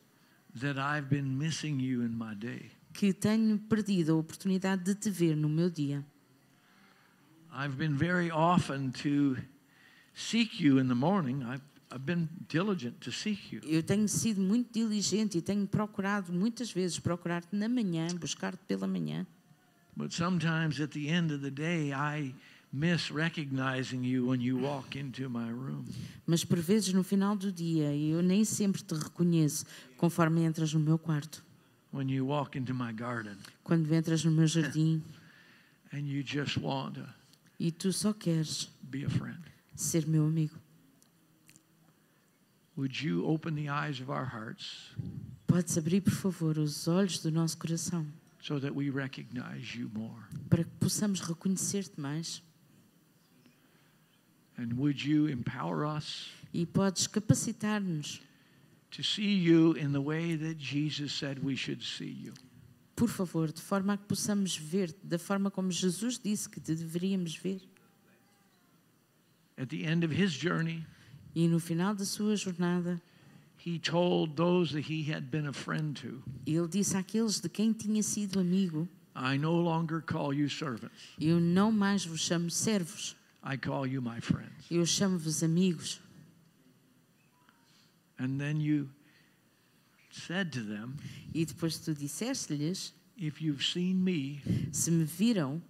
that 0.57 0.79
I've 0.79 1.09
been 1.09 1.37
missing 1.37 1.81
you 1.81 2.01
in 2.03 2.11
my 2.15 2.33
day. 2.33 2.71
que 2.93 3.11
tenho 3.11 3.57
perdido 3.59 4.13
a 4.13 4.15
oportunidade 4.15 4.83
de 4.83 4.95
te 4.95 5.09
ver 5.09 5.35
no 5.35 5.49
meu 5.49 5.69
dia. 5.69 6.05
I've 7.51 7.75
been 7.77 7.97
very 7.97 8.31
often 8.31 8.91
to 9.03 9.35
seek 10.13 10.61
you 10.61 10.79
in 10.79 10.87
the 10.87 10.95
morning. 10.95 11.43
I've, 11.43 11.61
I've 11.95 12.05
been 12.05 12.27
diligent 12.49 12.99
to 13.05 13.11
seek 13.11 13.53
you. 13.55 13.61
Eu 13.63 13.81
tenho 13.81 14.07
sido 14.09 14.41
muito 14.41 14.73
diligente 14.73 15.37
e 15.37 15.41
tenho 15.41 15.65
procurado 15.65 16.33
muitas 16.33 16.69
vezes 16.69 16.99
procurar-te 16.99 17.55
na 17.55 17.69
manhã, 17.69 18.07
buscar-te 18.19 18.59
pela 18.67 18.85
manhã. 18.85 19.25
But 19.95 20.11
sometimes 20.11 20.81
at 20.81 20.89
the 20.91 21.07
end 21.07 21.33
of 21.33 21.41
the 21.41 21.49
day, 21.49 21.93
I 21.93 22.35
miss 22.73 23.09
recognizing 23.09 24.03
you 24.03 24.27
when 24.27 24.41
you 24.41 24.57
walk 24.59 24.99
into 24.99 25.29
my 25.29 25.49
room. 25.49 25.85
Mas 26.27 26.43
por 26.43 26.59
vezes 26.59 26.91
no 26.91 27.01
final 27.01 27.33
do 27.37 27.49
dia 27.49 27.95
eu 27.95 28.21
nem 28.21 28.43
sempre 28.43 28.83
te 28.83 28.93
reconheço 28.93 29.65
conforme 29.95 30.41
entras 30.41 30.73
no 30.73 30.81
meu 30.81 30.99
quarto, 30.99 31.41
When 31.93 32.11
you 32.11 32.25
walk 32.27 32.57
into 32.57 32.73
my 32.73 32.91
garden 32.91 33.37
quando 33.63 33.89
entras 33.93 34.25
no 34.25 34.31
meu 34.31 34.47
jardim 34.47 35.01
and 35.93 35.99
you 35.99 36.21
just 36.21 36.57
want 36.57 36.95
to 36.95 37.05
e 37.57 37.71
tu 37.71 37.93
só 37.93 38.11
queres 38.11 38.67
be 38.81 39.05
a 39.05 39.09
friend. 39.09 39.39
ser 39.77 40.05
meu 40.05 40.25
amigo. 40.25 40.55
Would 42.77 43.01
you 43.01 43.25
open 43.25 43.55
the 43.55 43.69
eyes 43.69 44.01
of 44.01 44.09
our 44.11 44.25
hearts 44.25 44.93
Podes 45.47 45.77
abrir, 45.77 46.01
por 46.01 46.11
favor, 46.13 46.57
os 46.59 46.87
olhos 46.87 47.19
do 47.19 47.31
nosso 47.31 47.57
coração 47.57 48.05
so 48.41 48.59
that 48.59 48.73
we 48.75 48.89
recognize 48.89 49.75
you 49.77 49.89
more. 49.93 50.23
para 50.49 50.63
que 50.63 50.71
possamos 50.79 51.19
reconhecer-te 51.21 51.99
mais. 51.99 52.41
And 54.57 54.73
would 54.77 55.05
you 55.07 55.27
empower 55.27 55.85
us 55.85 56.29
E 56.53 56.65
podes 56.65 57.07
capacitar-nos, 57.07 58.21
to 58.91 59.03
see 59.03 59.35
you 59.35 59.73
in 59.73 59.91
the 59.91 59.99
way 60.01 60.37
that 60.37 60.55
Jesus 60.57 61.11
said 61.13 61.39
we 61.43 61.55
should 61.55 61.83
see 61.83 62.09
you? 62.09 62.33
por 62.95 63.09
favor, 63.09 63.51
de 63.51 63.61
forma 63.61 63.93
a 63.93 63.97
que 63.97 64.05
possamos 64.05 64.55
ver 64.57 64.93
da 65.03 65.19
forma 65.19 65.51
como 65.51 65.69
Jesus 65.69 66.17
disse 66.17 66.47
que 66.49 66.61
te 66.61 66.73
deveríamos 66.75 67.35
ver. 67.37 67.61
At 69.57 69.67
the 69.69 69.83
end 69.85 70.05
of 70.05 70.13
his 70.13 70.31
journey, 70.31 70.85
E 71.35 71.47
no 71.47 71.59
final 71.59 71.93
da 71.93 72.05
sua 72.05 72.35
jornada, 72.37 73.01
he 73.65 73.77
told 73.77 74.35
those 74.35 74.71
that 74.73 74.89
he 74.89 75.03
had 75.11 75.29
been 75.29 75.47
a 75.47 75.53
friend 75.53 75.93
to, 76.01 76.23
ele 76.45 76.67
disse 76.67 76.95
àqueles 76.95 77.41
de 77.41 77.49
quem 77.49 77.73
tinha 77.73 78.01
sido 78.01 78.39
amigo: 78.39 78.87
I 79.15 79.37
no 79.37 79.51
longer 79.61 80.01
call 80.01 80.33
you 80.33 80.47
servants, 80.49 80.95
Eu 81.19 81.39
não 81.39 81.71
mais 81.71 82.05
vos 82.05 82.21
chamo 82.21 82.49
servos, 82.49 83.15
I 83.43 83.57
call 83.57 83.85
you 83.85 84.01
my 84.01 84.21
friends. 84.21 84.65
eu 84.71 84.85
chamo-vos 84.85 85.43
amigos. 85.43 85.99
And 88.17 88.37
then 88.39 88.61
you 88.61 88.89
said 90.11 90.51
to 90.53 90.61
them, 90.63 90.95
E 91.33 91.45
depois 91.45 91.77
tu 91.79 91.93
disseste-lhes: 91.93 92.93
If 93.17 93.41
you've 93.41 93.63
seen 93.63 93.95
me, 94.03 94.41
Se 94.71 94.89
me 94.89 95.03
viram, 95.03 95.61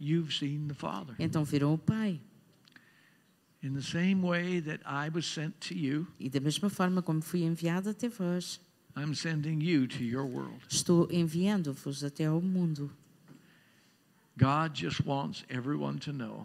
you've 0.00 0.32
seen 0.34 0.66
the 0.68 0.74
Father. 0.74 1.14
então 1.18 1.44
viram 1.44 1.74
o 1.74 1.78
Pai. 1.78 2.20
In 3.66 3.72
the 3.74 3.82
same 3.82 4.22
way 4.22 4.60
that 4.60 4.80
I 4.86 5.08
was 5.12 5.26
sent 5.26 5.54
to 5.68 5.74
you, 5.74 6.06
E 6.20 6.28
da 6.28 6.38
mesma 6.38 6.70
forma 6.70 7.02
como 7.02 7.20
fui 7.20 7.42
enviado 7.42 7.90
até 7.90 8.08
vós, 8.08 8.60
I'm 8.96 9.12
sending 9.14 9.60
you 9.60 9.88
to 9.88 10.04
your 10.04 10.24
world. 10.24 10.60
estou 10.68 11.08
enviando-vos 11.10 12.04
até 12.04 12.26
ao 12.26 12.40
mundo. 12.40 12.90
God 14.38 14.72
just 14.74 15.00
wants 15.04 15.44
everyone 15.48 15.98
to 16.00 16.12
know 16.12 16.44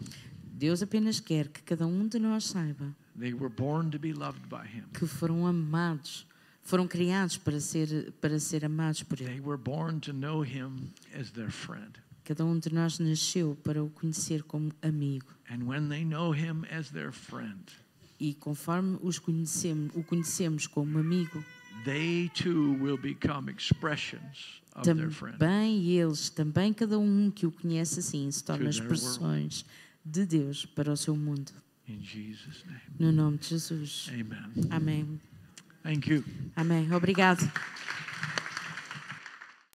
Deus 0.57 0.81
apenas 0.81 1.19
quer 1.19 1.47
que 1.49 1.61
cada 1.61 1.85
um 1.85 2.07
de 2.07 2.17
nós 2.19 2.45
saiba 2.45 2.95
they 3.19 3.33
were 3.33 3.49
born 3.53 3.91
to 3.91 3.99
be 3.99 4.13
loved 4.13 4.47
by 4.49 4.65
Him. 4.65 4.85
que 4.93 5.05
foram 5.05 5.45
amados, 5.45 6.25
foram 6.63 6.87
criados 6.87 7.37
para 7.37 7.59
ser, 7.59 8.11
para 8.21 8.39
ser 8.39 8.65
amados 8.65 9.03
por 9.03 9.17
They 9.17 9.27
Ele. 9.27 9.41
were 9.41 9.57
born 9.61 9.99
to 10.01 10.11
know 10.13 10.43
Him 10.43 10.89
as 11.13 11.29
their 11.31 11.51
friend. 11.51 11.99
Cada 12.31 12.45
um 12.45 12.57
de 12.57 12.73
nós 12.73 12.97
nasceu 12.97 13.57
para 13.61 13.83
o 13.83 13.89
conhecer 13.89 14.41
como 14.43 14.71
amigo. 14.81 15.25
And 15.49 15.65
when 15.65 15.89
they 15.89 16.05
know 16.05 16.33
Him 16.33 16.63
as 16.71 16.89
their 16.89 17.11
friend, 17.11 17.59
E 18.21 18.33
conforme 18.35 18.97
os 19.01 19.19
conhecemos, 19.19 19.91
o 19.93 20.01
conhecemos 20.01 20.65
como 20.65 20.97
amigo, 20.97 21.43
they 21.83 22.29
too 22.29 22.77
will 22.81 22.97
become 22.97 23.51
expressions 23.51 24.61
of 24.73 24.85
their 24.85 25.11
friend. 25.11 25.39
também 25.39 25.89
eles, 25.89 26.29
também 26.29 26.73
cada 26.73 26.97
um 26.97 27.29
que 27.29 27.45
o 27.45 27.51
conhece 27.51 27.99
assim, 27.99 28.31
se 28.31 28.41
torna 28.41 28.69
expressões 28.69 29.65
de 30.05 30.25
Deus 30.25 30.65
para 30.65 30.89
o 30.89 30.95
seu 30.95 31.17
mundo. 31.17 31.51
In 31.85 32.01
Jesus' 32.01 32.63
name. 32.65 32.81
No 32.97 33.11
nome 33.11 33.39
de 33.39 33.47
Jesus. 33.49 34.09
Amen. 34.09 34.67
Amém. 34.69 35.21
Thank 35.83 36.09
you. 36.09 36.23
Amém. 36.55 36.93
Obrigado. 36.93 37.41